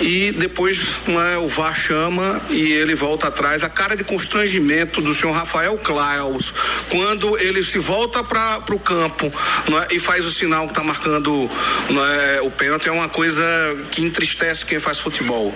e 0.00 0.13
depois 0.32 0.78
né, 1.06 1.36
o 1.38 1.46
VAR 1.46 1.74
chama 1.74 2.40
e 2.50 2.72
ele 2.72 2.94
volta 2.94 3.28
atrás. 3.28 3.62
A 3.64 3.68
cara 3.68 3.96
de 3.96 4.04
constrangimento 4.04 5.00
do 5.00 5.12
senhor 5.12 5.32
Rafael 5.32 5.76
Klaus, 5.78 6.52
quando 6.88 7.38
ele 7.38 7.62
se 7.64 7.78
volta 7.78 8.22
para 8.22 8.62
o 8.70 8.78
campo 8.78 9.26
né, 9.68 9.88
e 9.90 9.98
faz 9.98 10.24
o 10.24 10.30
sinal 10.30 10.66
que 10.66 10.72
está 10.72 10.82
marcando 10.82 11.50
né, 11.90 12.40
o 12.42 12.50
pênalti, 12.50 12.88
é 12.88 12.92
uma 12.92 13.08
coisa 13.08 13.42
que 13.90 14.02
entristece 14.02 14.64
quem 14.64 14.78
faz 14.78 15.00
futebol. 15.00 15.52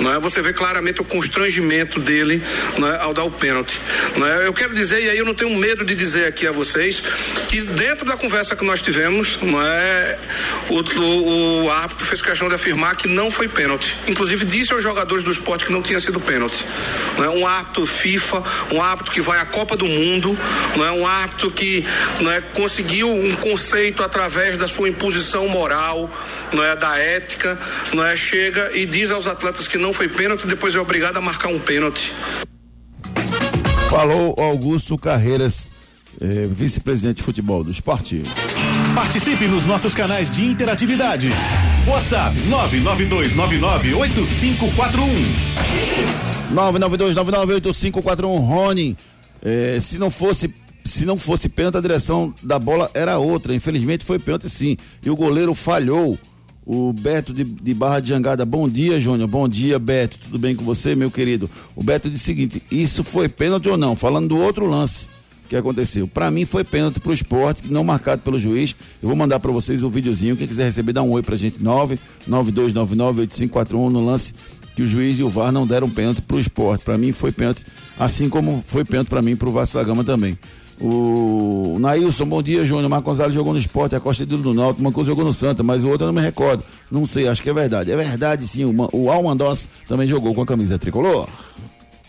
Né? 0.00 0.18
Você 0.20 0.42
vê 0.42 0.52
claramente 0.52 1.00
o 1.00 1.04
constrangimento 1.04 1.98
dele 1.98 2.42
né, 2.78 2.98
ao 3.00 3.14
dar 3.14 3.24
o 3.24 3.30
pênalti. 3.30 3.80
Né? 4.16 4.46
Eu 4.46 4.52
quero 4.52 4.74
dizer, 4.74 5.02
e 5.02 5.10
aí 5.10 5.18
eu 5.18 5.24
não 5.24 5.34
tenho 5.34 5.56
medo 5.56 5.84
de 5.84 5.94
dizer 5.94 6.26
aqui 6.26 6.46
a 6.46 6.52
vocês, 6.52 7.02
que 7.48 7.62
dentro 7.62 8.04
da 8.04 8.16
conversa 8.16 8.54
que 8.54 8.64
nós 8.64 8.80
tivemos, 8.80 9.38
né, 9.42 10.18
o, 10.68 11.00
o, 11.00 11.64
o 11.64 11.70
árbitro 11.70 12.06
fez 12.06 12.20
questão 12.20 12.48
de 12.48 12.54
afirmar 12.54 12.96
que 12.96 13.08
não 13.08 13.30
foi 13.30 13.48
pênalti 13.48 13.62
pênalti. 13.62 13.94
Inclusive 14.06 14.44
disse 14.44 14.72
aos 14.72 14.82
jogadores 14.82 15.22
do 15.22 15.30
esporte 15.30 15.64
que 15.64 15.72
não 15.72 15.82
tinha 15.82 16.00
sido 16.00 16.18
pênalti. 16.18 16.64
Não 17.16 17.24
é 17.24 17.30
um 17.30 17.46
árbitro 17.46 17.86
FIFA, 17.86 18.42
um 18.72 18.82
árbitro 18.82 19.12
que 19.12 19.20
vai 19.20 19.38
à 19.38 19.46
Copa 19.46 19.76
do 19.76 19.86
Mundo, 19.86 20.36
não 20.76 20.84
é 20.84 20.90
um 20.90 21.06
árbitro 21.06 21.50
que 21.50 21.84
não 22.20 22.30
é, 22.30 22.40
conseguiu 22.40 23.08
um 23.08 23.34
conceito 23.36 24.02
através 24.02 24.56
da 24.56 24.66
sua 24.66 24.88
imposição 24.88 25.48
moral, 25.48 26.10
não 26.52 26.64
é 26.64 26.74
da 26.74 26.98
ética, 26.98 27.58
não 27.92 28.04
é 28.04 28.16
chega 28.16 28.72
e 28.74 28.86
diz 28.86 29.10
aos 29.10 29.26
atletas 29.26 29.68
que 29.68 29.78
não 29.78 29.92
foi 29.92 30.08
pênalti, 30.08 30.46
depois 30.46 30.74
é 30.74 30.80
obrigado 30.80 31.16
a 31.16 31.20
marcar 31.20 31.48
um 31.48 31.58
pênalti. 31.58 32.12
Falou 33.88 34.34
Augusto 34.38 34.96
Carreiras, 34.96 35.70
eh, 36.20 36.48
vice-presidente 36.50 37.16
de 37.16 37.22
futebol 37.22 37.62
do 37.62 37.70
esporte. 37.70 38.22
Participe 38.94 39.46
nos 39.46 39.64
nossos 39.66 39.94
canais 39.94 40.30
de 40.30 40.44
interatividade. 40.44 41.30
WhatsApp 41.86 42.34
992998541. 42.48 44.62
992998541 46.54 48.46
Rony. 48.46 48.96
É, 49.42 49.78
se 49.80 49.98
não 49.98 50.10
fosse 50.10 50.54
se 50.84 51.06
não 51.06 51.16
fosse 51.16 51.48
pênalti, 51.48 51.78
a 51.78 51.80
direção 51.80 52.34
da 52.42 52.58
bola 52.58 52.90
era 52.94 53.18
outra. 53.18 53.54
Infelizmente 53.54 54.04
foi 54.04 54.18
pênalti 54.18 54.48
sim. 54.48 54.76
E 55.04 55.10
o 55.10 55.16
goleiro 55.16 55.54
falhou. 55.54 56.18
O 56.64 56.92
Beto 56.92 57.34
de, 57.34 57.42
de 57.42 57.74
Barra 57.74 57.98
de 57.98 58.10
Jangada, 58.10 58.44
bom 58.44 58.68
dia, 58.68 59.00
Júnior. 59.00 59.28
Bom 59.28 59.48
dia, 59.48 59.80
Beto. 59.80 60.16
Tudo 60.16 60.38
bem 60.38 60.54
com 60.54 60.64
você, 60.64 60.94
meu 60.94 61.10
querido? 61.10 61.50
O 61.74 61.82
Beto 61.82 62.08
disse 62.08 62.22
o 62.22 62.26
seguinte: 62.26 62.62
isso 62.70 63.02
foi 63.02 63.28
pênalti 63.28 63.68
ou 63.68 63.76
não? 63.76 63.96
Falando 63.96 64.28
do 64.28 64.38
outro 64.38 64.64
lance 64.66 65.08
que 65.52 65.56
aconteceu. 65.56 66.08
Para 66.08 66.30
mim 66.30 66.46
foi 66.46 66.64
pênalti 66.64 66.98
pro 66.98 67.12
esporte, 67.12 67.70
não 67.70 67.84
marcado 67.84 68.22
pelo 68.22 68.38
juiz. 68.38 68.74
Eu 69.02 69.08
vou 69.08 69.16
mandar 69.16 69.38
para 69.38 69.52
vocês 69.52 69.82
o 69.82 69.88
um 69.88 69.90
videozinho. 69.90 70.34
Quem 70.36 70.48
quiser 70.48 70.64
receber, 70.64 70.92
dá 70.92 71.02
um 71.02 71.10
oi 71.10 71.22
pra 71.22 71.36
gente. 71.36 71.58
992998541 71.58 73.90
no 73.90 74.04
lance 74.04 74.34
que 74.74 74.82
o 74.82 74.86
juiz 74.86 75.18
e 75.18 75.22
o 75.22 75.28
VAR 75.28 75.52
não 75.52 75.66
deram 75.66 75.90
pênalti 75.90 76.22
pro 76.22 76.40
esporte. 76.40 76.82
Para 76.84 76.96
mim 76.96 77.12
foi 77.12 77.30
pênalti, 77.30 77.66
assim 77.98 78.30
como 78.30 78.62
foi 78.64 78.84
pênalti 78.84 79.08
para 79.08 79.20
mim 79.20 79.36
pro 79.36 79.52
Vasco 79.52 79.76
da 79.76 79.84
Gama 79.84 80.02
também. 80.02 80.38
O 80.80 81.76
Nailson, 81.78 82.24
bom 82.24 82.42
dia, 82.42 82.64
Júnior. 82.64 82.88
Marcos 82.88 83.12
Gonzalez 83.12 83.34
jogou 83.34 83.52
no 83.52 83.58
esporte, 83.58 83.94
a 83.94 84.00
Costa 84.00 84.24
do 84.24 84.54
Náutico, 84.54 84.90
coisa 84.90 85.10
jogou 85.10 85.24
no 85.24 85.32
Santa, 85.32 85.62
mas 85.62 85.84
o 85.84 85.88
outro 85.88 86.04
eu 86.04 86.12
não 86.12 86.18
me 86.18 86.26
recordo. 86.26 86.64
Não 86.90 87.04
sei, 87.04 87.28
acho 87.28 87.42
que 87.42 87.50
é 87.50 87.52
verdade. 87.52 87.92
É 87.92 87.96
verdade, 87.96 88.48
sim. 88.48 88.64
O, 88.64 88.74
o 88.92 89.10
Almandos 89.10 89.68
também 89.86 90.06
jogou 90.06 90.34
com 90.34 90.40
a 90.40 90.46
camisa 90.46 90.78
tricolor. 90.78 91.28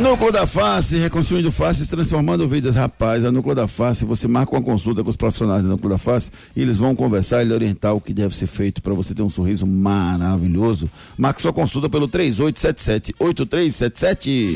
Núcleo 0.00 0.30
da 0.30 0.46
Face, 0.46 0.96
reconstruindo 0.96 1.50
faces, 1.50 1.88
transformando 1.88 2.46
vidas. 2.46 2.76
Rapaz, 2.76 3.24
a 3.24 3.32
Núcleo 3.32 3.54
da 3.54 3.66
Face, 3.66 4.04
você 4.04 4.28
marca 4.28 4.54
uma 4.54 4.60
consulta 4.62 5.02
com 5.02 5.08
os 5.08 5.16
profissionais 5.16 5.62
da 5.62 5.68
Núcleo 5.70 5.88
da 5.90 5.96
Face 5.98 6.30
e 6.54 6.60
eles 6.60 6.76
vão 6.76 6.94
conversar 6.94 7.42
e 7.42 7.46
lhe 7.46 7.54
orientar 7.54 7.94
o 7.94 8.00
que 8.00 8.12
deve 8.12 8.34
ser 8.34 8.46
feito 8.46 8.82
para 8.82 8.92
você 8.92 9.14
ter 9.14 9.22
um 9.22 9.30
sorriso 9.30 9.66
maravilhoso. 9.66 10.90
Marque 11.16 11.40
sua 11.40 11.52
consulta 11.52 11.88
pelo 11.88 12.08
3877-8377. 12.08 14.50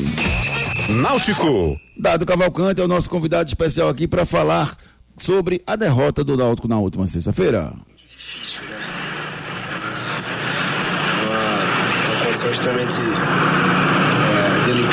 Náutico. 0.89 1.79
Dado 1.97 2.25
Cavalcante 2.25 2.81
é 2.81 2.83
o 2.83 2.87
nosso 2.87 3.09
convidado 3.09 3.47
especial 3.47 3.87
aqui 3.89 4.07
para 4.07 4.25
falar 4.25 4.75
sobre 5.17 5.61
a 5.65 5.75
derrota 5.75 6.23
do 6.23 6.37
Náutico 6.37 6.67
na 6.67 6.77
última 6.79 7.07
sexta-feira. 7.07 7.73
Difícil, 8.09 8.61
né? 8.69 8.77
Uma, 11.25 12.13
uma 12.13 12.25
condição 12.25 12.51
extremamente 12.51 12.93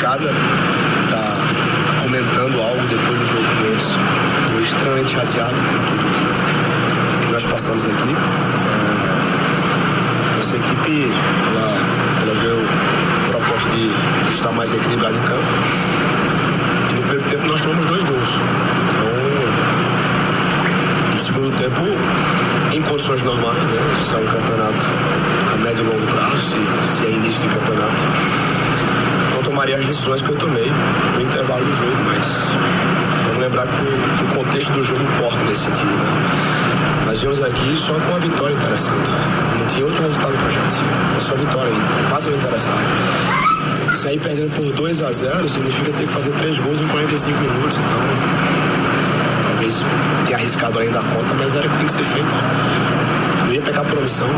delicada, 0.09 0.29
tá, 1.09 1.37
comentando 2.01 2.59
algo 2.59 2.81
depois 2.87 3.19
do 3.19 3.27
jogo 3.27 3.43
com 3.43 3.65
eles. 3.67 3.83
Estou 3.83 4.61
extremamente 4.61 5.11
chateado 5.11 5.53
com 5.53 5.61
tudo 5.85 6.03
que 7.25 7.31
nós 7.31 7.43
passamos 7.45 7.85
aqui. 7.85 8.15
É, 8.69 9.09
essa 10.39 10.55
equipe, 10.55 11.11
ela, 11.51 11.77
ela 12.23 12.33
veio 12.41 12.57
proposta 13.29 13.69
de 13.69 13.91
estar 14.33 14.51
mais 14.53 14.73
equilibrada 14.73 15.15
em 15.15 15.21
campo. 15.21 15.53
E 16.89 16.93
no 16.93 17.01
primeiro 17.01 17.29
tempo 17.29 17.47
nós 17.47 17.61
tomamos 17.61 17.85
dois 17.85 18.03
gols. 18.03 18.29
Então, 18.89 19.13
no 21.13 21.19
segundo 21.23 21.55
tempo, 21.57 21.81
em 22.73 22.81
condições 22.81 23.21
normais, 23.23 23.57
né? 23.57 23.77
É 24.11 24.17
um 24.17 24.25
campeonato 24.25 24.85
a 25.53 25.57
médio 25.57 25.83
e 25.83 25.87
longo 25.87 26.07
prazo, 26.07 26.37
se, 26.37 26.57
se 26.97 27.05
é 27.05 27.09
início 27.11 27.41
de 27.41 27.47
campeonato 27.53 28.48
tomaria 29.59 29.75
as 29.75 29.85
decisões 29.87 30.21
que 30.21 30.29
eu 30.29 30.37
tomei 30.37 30.71
no 31.15 31.21
intervalo 31.21 31.59
do 31.59 31.75
jogo, 31.75 31.97
mas 32.07 32.23
vamos 33.27 33.43
lembrar 33.43 33.67
que 33.67 33.75
o, 33.75 34.17
que 34.17 34.23
o 34.23 34.37
contexto 34.37 34.71
do 34.71 34.81
jogo 34.81 35.03
importa 35.03 35.35
nesse 35.43 35.65
sentido. 35.65 35.91
Né? 35.91 37.05
Nós 37.07 37.19
viemos 37.19 37.43
aqui 37.43 37.75
só 37.75 37.91
com 37.91 38.07
uma 38.07 38.19
vitória 38.19 38.53
interessante. 38.53 39.09
Não 39.59 39.67
tinha 39.67 39.85
outro 39.85 40.01
resultado 40.01 40.31
pra 40.31 40.49
gente. 40.49 40.79
É 41.17 41.19
só 41.19 41.35
vitória 41.35 41.67
aí. 41.67 42.09
Quase 42.09 42.29
interessante. 42.29 43.97
Sair 43.97 44.19
perdendo 44.21 44.55
por 44.55 44.71
2 44.71 45.01
a 45.01 45.11
0 45.11 45.49
significa 45.49 45.91
ter 45.91 46.07
que 46.07 46.13
fazer 46.13 46.31
três 46.39 46.57
gols 46.57 46.79
em 46.79 46.87
45 46.87 47.37
minutos. 47.37 47.75
Então, 47.75 48.01
talvez 49.43 49.75
tenha 50.25 50.37
arriscado 50.37 50.79
ainda 50.79 50.99
a 50.99 51.03
conta, 51.03 51.33
mas 51.37 51.53
era 51.53 51.67
o 51.67 51.69
que 51.69 51.77
tem 51.79 51.85
que 51.85 51.93
ser 51.93 52.05
feito. 52.05 52.35
Eu 53.49 53.55
ia 53.55 53.61
pegar 53.61 53.83
por 53.83 53.97
omissão, 53.97 54.29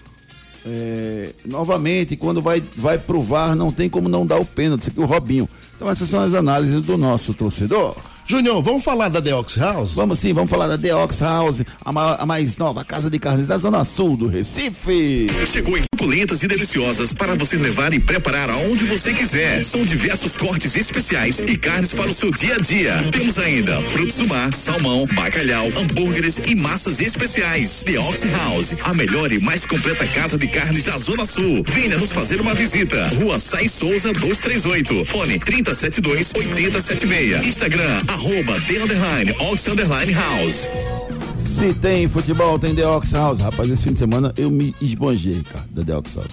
É, 0.67 1.31
novamente, 1.45 2.17
quando 2.17 2.41
vai, 2.41 2.63
vai 2.77 2.99
provar, 2.99 3.55
não 3.55 3.71
tem 3.71 3.89
como 3.89 4.09
não 4.09 4.27
dar 4.27 4.39
o 4.39 4.45
pênalti. 4.45 4.83
Isso 4.83 4.91
aqui 4.91 5.01
o 5.01 5.05
Robinho. 5.05 5.49
Então, 5.77 5.89
essas 5.89 6.09
são 6.09 6.21
as 6.21 6.35
análises 6.35 6.83
do 6.83 6.97
nosso 6.97 7.35
torcedor. 7.35 7.95
Júnior, 8.27 8.63
vamos 8.63 8.83
falar 8.83 9.11
da 9.11 9.21
The 9.21 9.35
Ox 9.35 9.57
House? 9.57 9.93
Vamos 9.93 10.19
sim, 10.19 10.33
vamos 10.33 10.49
falar 10.49 10.67
da 10.67 10.79
The 10.79 10.95
Ox 10.95 11.21
House, 11.21 11.63
a, 11.85 11.93
ma 11.93 12.15
a 12.15 12.25
mais 12.25 12.57
nova 12.57 12.83
casa 12.83 13.11
de 13.11 13.19
carnes 13.19 13.49
da 13.49 13.59
Zona 13.59 13.85
Sul 13.85 14.17
do 14.17 14.29
Recife. 14.29 15.27
Chegou 15.45 15.77
em 15.77 15.83
suculentas 15.95 16.43
e 16.43 16.49
deliciosas 16.49 17.13
para 17.13 17.35
você 17.35 17.59
levar 17.59 17.93
e 17.93 18.01
preparar 18.01 18.49
aonde 18.49 18.85
você 18.85 19.13
quiser. 19.13 19.63
São 19.63 19.83
diversos 19.83 20.39
cortes 20.39 20.75
especiais 20.75 21.39
e 21.41 21.55
carnes 21.59 21.93
para 21.93 22.07
o 22.07 22.15
seu 22.15 22.31
dia 22.31 22.55
a 22.55 22.59
dia. 22.63 22.95
Temos 23.13 23.39
ainda 23.39 23.79
frutos 23.83 24.17
do 24.17 24.29
mar, 24.29 24.51
salmão, 24.55 25.05
bacalhau, 25.15 25.67
hambúrgueres 25.77 26.39
e 26.47 26.55
massas 26.55 27.03
especiais. 27.03 27.83
The 27.85 27.99
Ox 28.01 28.25
House, 28.33 28.75
a 28.85 28.95
melhor 28.95 29.33
e 29.33 29.39
mais 29.41 29.67
completa 29.67 30.07
casa 30.09 30.39
de 30.39 30.49
carnes 30.49 30.85
da 30.85 30.97
Zona 30.97 31.27
Sul. 31.27 31.63
Venha 31.67 31.99
nos 31.99 32.13
fazer 32.13 32.41
uma 32.41 32.55
visita. 32.55 33.07
Rua 33.21 33.39
Sai 33.39 33.69
Souza 33.69 34.15
238. 34.15 35.05
Fone 35.05 35.39
3072 35.39 36.33
8076. 36.35 37.47
Instagram 37.47 38.14
arroba 38.15 38.55
The 38.61 38.81
Underline 38.81 39.35
Ox 39.41 39.67
Underline 39.67 40.13
House. 40.13 40.69
Se 41.37 41.75
tem 41.75 42.09
futebol, 42.09 42.61
tem 42.61 42.73
The 42.73 42.87
Ox 42.87 43.11
House. 43.11 43.41
Rapaz, 43.41 43.69
esse 43.69 43.83
fim 43.83 43.93
de 43.93 43.99
semana 43.99 44.33
eu 44.39 44.53
me 44.53 44.73
esbanjei, 44.81 45.43
cara, 45.43 45.65
da 45.71 45.83
The 45.85 45.97
Ox 45.97 46.15
House. 46.15 46.33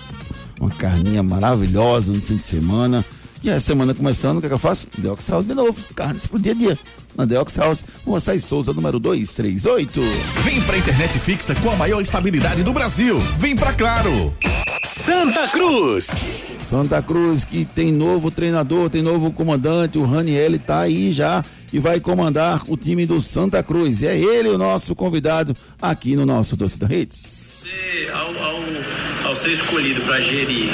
Uma 0.59 0.69
carninha 0.69 1.23
maravilhosa 1.23 2.13
no 2.13 2.21
fim 2.21 2.35
de 2.35 2.43
semana. 2.43 3.03
E 3.43 3.49
a 3.49 3.59
semana 3.59 3.95
começando, 3.95 4.37
o 4.37 4.39
que, 4.41 4.45
é 4.45 4.49
que 4.49 4.53
eu 4.53 4.59
faço? 4.59 4.85
The 5.01 5.09
Ox 5.09 5.27
House 5.27 5.47
de 5.47 5.55
novo. 5.55 5.75
Carnes 5.95 6.27
pro 6.27 6.37
dia 6.37 6.51
a 6.51 6.55
dia. 6.55 6.79
Na 7.17 7.25
The 7.25 7.39
Ox 7.39 7.57
House, 7.57 7.83
Rua 8.05 8.19
Sai 8.19 8.39
Souza, 8.39 8.71
número 8.71 8.99
238. 8.99 9.99
Vem 10.43 10.61
pra 10.61 10.77
internet 10.77 11.17
fixa 11.17 11.55
com 11.55 11.71
a 11.71 11.75
maior 11.75 11.99
estabilidade 11.99 12.61
do 12.61 12.71
Brasil. 12.71 13.19
Vem 13.39 13.55
pra 13.55 13.73
Claro. 13.73 14.31
Santa 14.85 15.47
Cruz. 15.47 16.07
Santa 16.61 17.01
Cruz 17.01 17.43
que 17.43 17.65
tem 17.65 17.91
novo 17.91 18.29
treinador, 18.31 18.89
tem 18.89 19.01
novo 19.01 19.31
comandante, 19.31 19.97
o 19.97 20.05
Raniel 20.05 20.57
tá 20.59 20.81
aí 20.81 21.11
já 21.11 21.43
e 21.73 21.79
vai 21.79 21.99
comandar 21.99 22.61
o 22.67 22.75
time 22.75 23.05
do 23.05 23.19
Santa 23.21 23.63
Cruz. 23.63 24.03
É 24.03 24.17
ele 24.17 24.49
o 24.49 24.57
nosso 24.57 24.95
convidado 24.95 25.55
aqui 25.81 26.15
no 26.15 26.25
nosso 26.25 26.57
Torcida 26.57 26.87
Redes. 26.87 27.45
Você, 27.51 28.09
ao, 28.11 28.43
ao, 28.43 28.63
ao 29.25 29.35
ser 29.35 29.51
escolhido 29.51 30.01
para 30.01 30.19
gerir 30.19 30.69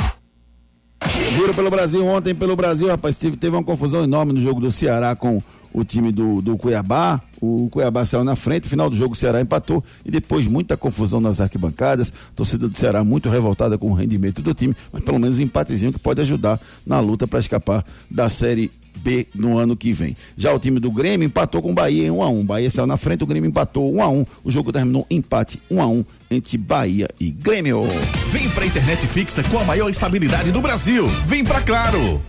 Giro 1.37 1.55
pelo 1.55 1.71
Brasil. 1.71 2.05
Ontem, 2.07 2.35
pelo 2.35 2.57
Brasil, 2.57 2.89
rapaz, 2.89 3.17
teve, 3.17 3.37
teve 3.37 3.55
uma 3.55 3.65
confusão 3.65 4.05
enorme 4.05 4.33
no 4.33 4.41
jogo 4.41 4.61
do 4.61 4.73
Ceará 4.73 5.15
com 5.15 5.43
o 5.75 5.85
time 5.85 6.13
do, 6.13 6.41
do 6.41 6.57
Cuiabá. 6.57 7.21
O 7.41 7.69
Cuiabá 7.69 8.05
saiu 8.07 8.25
na 8.25 8.37
frente, 8.37 8.69
final 8.69 8.89
do 8.89 8.97
jogo 8.97 9.13
o 9.13 9.17
Ceará 9.17 9.41
empatou 9.41 9.85
e 10.05 10.11
depois 10.11 10.47
muita 10.47 10.77
confusão 10.77 11.21
nas 11.21 11.41
arquibancadas. 11.41 12.13
Torcida 12.35 12.69
do 12.69 12.79
Ceará 12.79 13.03
muito 13.05 13.29
revoltada 13.29 13.77
com 13.77 13.91
o 13.91 13.95
rendimento 13.95 14.41
do 14.41 14.55
time, 14.55 14.75
mas 14.93 15.03
pelo 15.05 15.19
menos 15.19 15.37
um 15.39 15.43
empatezinho 15.43 15.93
que 15.93 15.99
pode 15.99 16.21
ajudar 16.21 16.59
na 16.87 17.01
luta 17.01 17.27
para 17.27 17.41
escapar 17.41 17.85
da 18.09 18.29
Série 18.29 18.71
B 18.97 19.27
no 19.35 19.59
ano 19.59 19.77
que 19.77 19.93
vem. 19.93 20.17
Já 20.37 20.55
o 20.55 20.59
time 20.59 20.79
do 20.79 20.91
Grêmio 20.91 21.27
empatou 21.27 21.61
com 21.61 21.73
o 21.73 21.75
Bahia 21.75 22.07
em 22.07 22.11
1 22.11 22.23
a 22.23 22.29
1. 22.29 22.47
Bahia 22.47 22.71
saiu 22.71 22.87
na 22.87 22.97
frente, 22.97 23.25
o 23.25 23.27
Grêmio 23.27 23.49
empatou 23.49 23.93
1 23.93 24.03
a 24.03 24.09
1. 24.09 24.27
O 24.45 24.51
jogo 24.51 24.73
terminou 24.73 25.05
empate 25.11 25.61
1 25.69 25.83
a 25.83 25.87
1 25.89 26.05
entre 26.31 26.57
Bahia 26.57 27.09
e 27.19 27.31
Grêmio. 27.31 27.87
Vem 28.31 28.49
pra 28.51 28.65
internet 28.65 29.07
fixa 29.09 29.43
com 29.43 29.59
a 29.59 29.65
maior 29.65 29.91
estabilidade 29.91 30.53
do 30.53 30.63
Brasil. 30.63 31.09
Vem 31.27 31.45
pra 31.45 31.61
Claro. 31.61 32.21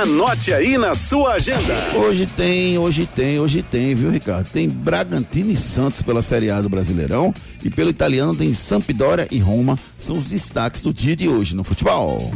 Anote 0.00 0.54
aí 0.54 0.78
na 0.78 0.94
sua 0.94 1.34
agenda. 1.34 1.74
Hoje 1.94 2.24
tem, 2.24 2.78
hoje 2.78 3.04
tem, 3.04 3.38
hoje 3.38 3.62
tem, 3.62 3.94
viu, 3.94 4.10
Ricardo? 4.10 4.48
Tem 4.48 4.66
Bragantino 4.66 5.50
e 5.50 5.56
Santos 5.56 6.00
pela 6.00 6.22
Série 6.22 6.48
A 6.50 6.62
do 6.62 6.68
Brasileirão 6.70 7.34
e 7.62 7.68
pelo 7.68 7.90
italiano 7.90 8.34
tem 8.34 8.54
Sampdoria 8.54 9.28
e 9.30 9.38
Roma. 9.38 9.78
São 9.98 10.16
os 10.16 10.30
destaques 10.30 10.80
do 10.80 10.94
dia 10.94 11.14
de 11.14 11.28
hoje 11.28 11.54
no 11.54 11.62
futebol. 11.62 12.32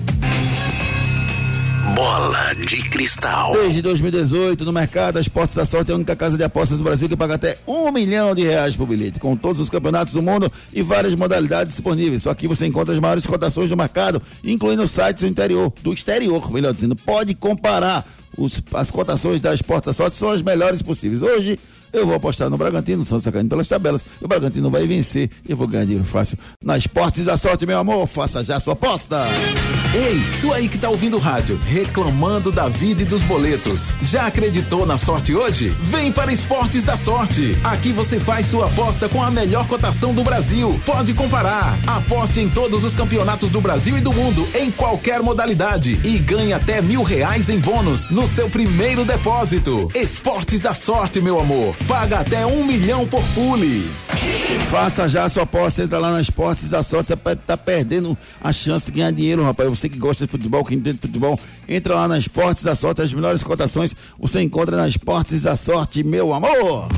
Bola 1.95 2.55
de 2.55 2.83
cristal. 2.89 3.53
Desde 3.53 3.81
2018, 3.83 4.65
no 4.65 4.73
mercado, 4.73 5.19
a 5.19 5.21
Esportes 5.21 5.55
da 5.55 5.65
Sorte 5.65 5.91
é 5.91 5.95
a 5.95 5.97
única 5.97 6.17
casa 6.17 6.37
de 6.37 6.43
apostas 6.43 6.79
do 6.79 6.85
Brasil 6.85 7.09
que 7.09 7.17
paga 7.17 7.35
até 7.35 7.59
um 7.67 7.91
milhão 7.93 8.35
de 8.35 8.43
reais 8.43 8.75
por 8.75 8.87
bilhete, 8.87 9.21
com 9.21 9.37
todos 9.37 9.61
os 9.61 9.71
campeonatos 9.71 10.15
do 10.15 10.23
mundo 10.23 10.51
e 10.73 10.83
várias 10.83 11.15
modalidades 11.15 11.75
disponíveis. 11.75 12.23
Só 12.23 12.31
aqui 12.31 12.49
você 12.49 12.67
encontra 12.67 12.93
as 12.93 13.01
maiores 13.01 13.27
cotações 13.27 13.69
do 13.69 13.77
mercado, 13.77 14.21
incluindo 14.43 14.87
sites 14.89 15.23
do 15.23 15.29
interior, 15.29 15.73
do 15.83 15.93
exterior, 15.93 16.51
melhor 16.51 16.73
dizendo. 16.73 16.97
Pode 16.97 17.35
comparar. 17.35 18.05
Os, 18.37 18.63
as 18.75 18.91
cotações 18.91 19.41
da 19.41 19.55
Esportes 19.55 19.87
da 19.87 19.93
Sorte 19.95 20.17
são 20.17 20.29
as 20.29 20.43
melhores 20.43 20.83
possíveis. 20.83 21.23
Hoje, 21.23 21.59
Eu 21.97 22.05
vou 22.05 22.15
apostar 22.15 22.51
no 22.51 22.59
Bragantino, 22.59 23.01
o 23.01 23.05
Santos 23.07 23.23
está 23.23 23.33
caindo 23.33 23.49
pelas 23.49 23.67
tabelas. 23.67 24.05
O 24.21 24.29
Bragantino 24.29 24.71
vai 24.71 24.87
vencer 24.87 25.31
e 25.49 25.53
eu 25.53 25.57
vou 25.57 25.67
ganhar 25.67 25.85
dinheiro 25.85 26.05
fácil. 26.05 26.37
Na 26.63 26.77
Esportes 26.77 27.25
da 27.25 27.39
Sorte, 27.39 27.65
meu 27.65 27.79
amor, 27.79 28.07
faça 28.07 28.45
já 28.45 28.61
sua 28.61 28.75
aposta. 28.75 29.25
Ei, 29.95 30.21
tu 30.43 30.53
aí 30.53 30.69
que 30.69 30.77
tá 30.77 30.91
ouvindo 30.91 31.17
o 31.17 31.21
rádio, 31.21 31.59
reclamando 31.65 32.53
da 32.53 32.69
vida 32.69 33.01
e 33.01 33.07
dos 33.07 33.23
boletos. 33.23 33.95
Já 34.03 34.27
acreditou 34.27 34.85
na 34.85 34.99
sorte 34.99 35.35
hoje? 35.35 35.71
Vem 35.71 36.13
para 36.13 36.31
Esportes 36.31 36.85
da 36.85 36.99
Sorte. 36.99 37.57
Aqui 37.65 37.93
você 37.93 38.21
faz 38.21 38.45
sua 38.45 38.67
aposta 38.67 39.09
com 39.09 39.23
a 39.23 39.31
melhor 39.31 39.67
cotação 39.67 40.13
do 40.13 40.23
Brasil. 40.23 40.79
Pode 40.85 41.15
comparar. 41.15 41.79
Aposte 41.87 42.41
em 42.41 42.51
todos 42.51 42.85
os 42.85 42.95
campeonatos 42.95 43.51
do 43.51 43.61
Brasil 43.63 43.97
e 43.97 44.03
do 44.03 44.13
mundo, 44.13 44.47
em 44.55 44.71
qualquer 44.71 45.23
modalidade. 45.23 45.99
E 46.05 46.19
ganhe 46.19 46.53
até 46.53 46.83
mil 46.83 47.03
reais 47.03 47.49
em 47.49 47.59
bônus 47.59 48.11
no 48.11 48.29
seu 48.29 48.51
primeiro 48.51 49.03
depósito. 49.03 49.91
Esportes 49.95 50.61
da 50.61 50.75
Sorte, 50.75 51.23
meu 51.23 51.41
amor. 51.41 51.75
Paga 51.89 52.19
até 52.19 52.45
um 52.45 52.65
milhão 52.65 53.07
por 53.07 53.23
pule. 53.33 53.89
Faça 54.71 55.07
já 55.07 55.25
a 55.25 55.29
sua 55.29 55.45
aposta, 55.45 55.85
entra 55.85 56.01
lá 56.01 56.11
na 56.11 56.21
Esportes 56.21 56.69
da 56.69 56.83
Sorte, 56.83 57.13
você 57.13 57.33
estar 57.33 57.57
perdendo 57.57 58.19
a 58.43 58.53
chance 58.53 58.87
de 58.87 58.99
ganhar 58.99 59.13
dinheiro, 59.13 59.45
rapaz. 59.45 59.71
Você 59.71 59.89
que 59.89 59.97
gosta 59.97 60.27
de 60.27 60.31
futebol, 60.31 60.65
que 60.65 60.75
entende 60.75 60.97
de 60.97 61.03
futebol, 61.03 61.39
entra 61.69 61.95
lá 61.95 62.09
na 62.09 62.19
Esportes 62.19 62.65
da 62.65 62.75
Sorte, 62.75 63.03
as 63.03 63.13
melhores 63.13 63.43
cotações 63.45 63.95
você 64.19 64.43
encontra 64.43 64.77
na 64.77 64.89
Esportes 64.89 65.43
da 65.43 65.55
Sorte, 65.55 66.03
meu 66.03 66.35
amor. 66.35 66.89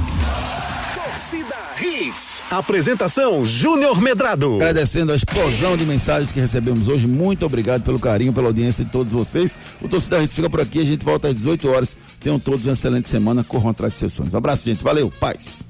Apresentação 2.51 3.45
Júnior 3.45 4.01
Medrado. 4.01 4.55
Agradecendo 4.55 5.13
a 5.13 5.17
explosão 5.17 5.77
de 5.77 5.85
mensagens 5.85 6.33
que 6.33 6.41
recebemos 6.41 6.89
hoje. 6.89 7.07
Muito 7.07 7.45
obrigado 7.45 7.83
pelo 7.83 7.99
carinho, 7.99 8.33
pela 8.33 8.47
audiência 8.47 8.85
de 8.85 8.91
todos 8.91 9.13
vocês. 9.13 9.57
O 9.83 9.89
Torcida 9.89 10.23
Hits 10.23 10.35
fica 10.35 10.49
por 10.49 10.61
aqui. 10.61 10.81
A 10.81 10.85
gente 10.85 11.05
volta 11.05 11.29
às 11.29 11.35
18 11.35 11.69
horas. 11.69 11.97
Tenham 12.21 12.39
todos 12.39 12.65
uma 12.65 12.73
excelente 12.73 13.09
semana. 13.09 13.45
Corram 13.45 13.69
atrás 13.71 13.93
de 13.93 13.99
seus 13.99 14.15
sonhos. 14.15 14.35
Abraço, 14.35 14.65
gente. 14.65 14.83
Valeu. 14.83 15.13
Paz. 15.21 15.67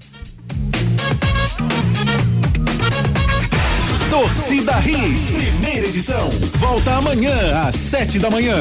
Torcida 4.09 4.81
Hits, 4.81 5.31
primeira 5.31 5.89
edição. 5.89 6.31
Volta 6.59 6.95
amanhã 6.95 7.61
às 7.67 7.75
sete 7.75 8.19
da 8.21 8.31
manhã. 8.31 8.57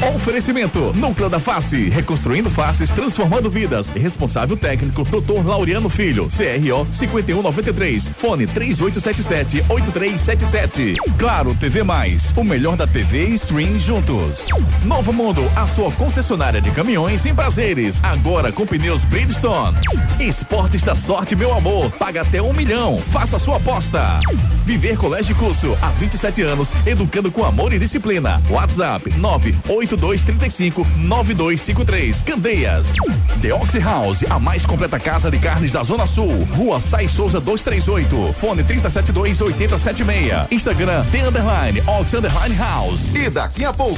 Oferecimento 0.00 0.92
Núcleo 0.94 1.28
da 1.28 1.40
Face, 1.40 1.88
reconstruindo 1.88 2.48
faces, 2.48 2.88
transformando 2.88 3.50
vidas. 3.50 3.88
Responsável 3.88 4.56
técnico 4.56 5.02
Dr. 5.02 5.44
Laureano 5.44 5.88
Filho, 5.88 6.28
CRO 6.28 6.86
5193, 6.88 8.08
fone 8.10 8.46
3877-8377. 8.46 10.94
Claro 11.18 11.52
TV 11.52 11.82
Mais, 11.82 12.32
o 12.36 12.44
melhor 12.44 12.76
da 12.76 12.86
TV 12.86 13.26
e 13.26 13.34
stream 13.34 13.80
juntos. 13.80 14.46
Novo 14.84 15.12
Mundo, 15.12 15.42
a 15.56 15.66
sua 15.66 15.90
concessionária 15.90 16.60
de 16.60 16.70
caminhões 16.70 17.26
em 17.26 17.34
prazeres, 17.34 18.00
agora 18.04 18.52
com 18.52 18.64
pneus 18.64 19.02
Bridgestone. 19.04 19.80
Esportes 20.20 20.84
da 20.84 20.94
Sorte, 20.94 21.34
meu 21.34 21.52
amor, 21.52 21.90
paga 21.90 22.22
até 22.22 22.40
um 22.40 22.52
milhão, 22.52 23.00
faça 23.10 23.36
sua 23.36 23.56
aposta. 23.56 24.20
Viver 24.64 24.96
Colégio 24.96 25.34
Curso, 25.34 25.76
há 25.82 25.88
27 25.88 26.42
anos, 26.42 26.68
educando 26.86 27.32
com 27.32 27.44
amor 27.44 27.72
e 27.72 27.80
disciplina. 27.80 28.40
WhatsApp 28.48 29.12
98 29.16 29.87
8235 29.96 30.86
9253. 30.96 32.22
Candeias. 32.22 32.94
The 33.40 33.52
Oxy 33.52 33.78
House, 33.78 34.24
a 34.28 34.38
mais 34.38 34.66
completa 34.66 34.98
casa 34.98 35.30
de 35.30 35.38
carnes 35.38 35.72
da 35.72 35.82
Zona 35.82 36.06
Sul. 36.06 36.46
Rua 36.52 36.80
Sai 36.80 37.08
Souza 37.08 37.40
238. 37.40 38.34
Fone 38.34 38.62
372 38.62 39.40
8076. 39.40 40.48
Instagram 40.50 41.04
The 41.10 41.26
Underline 41.26 41.82
Ox 41.86 42.14
Underline 42.14 42.54
House. 42.54 43.14
E 43.14 43.30
daqui 43.30 43.64
a 43.64 43.72
pouco 43.72 43.96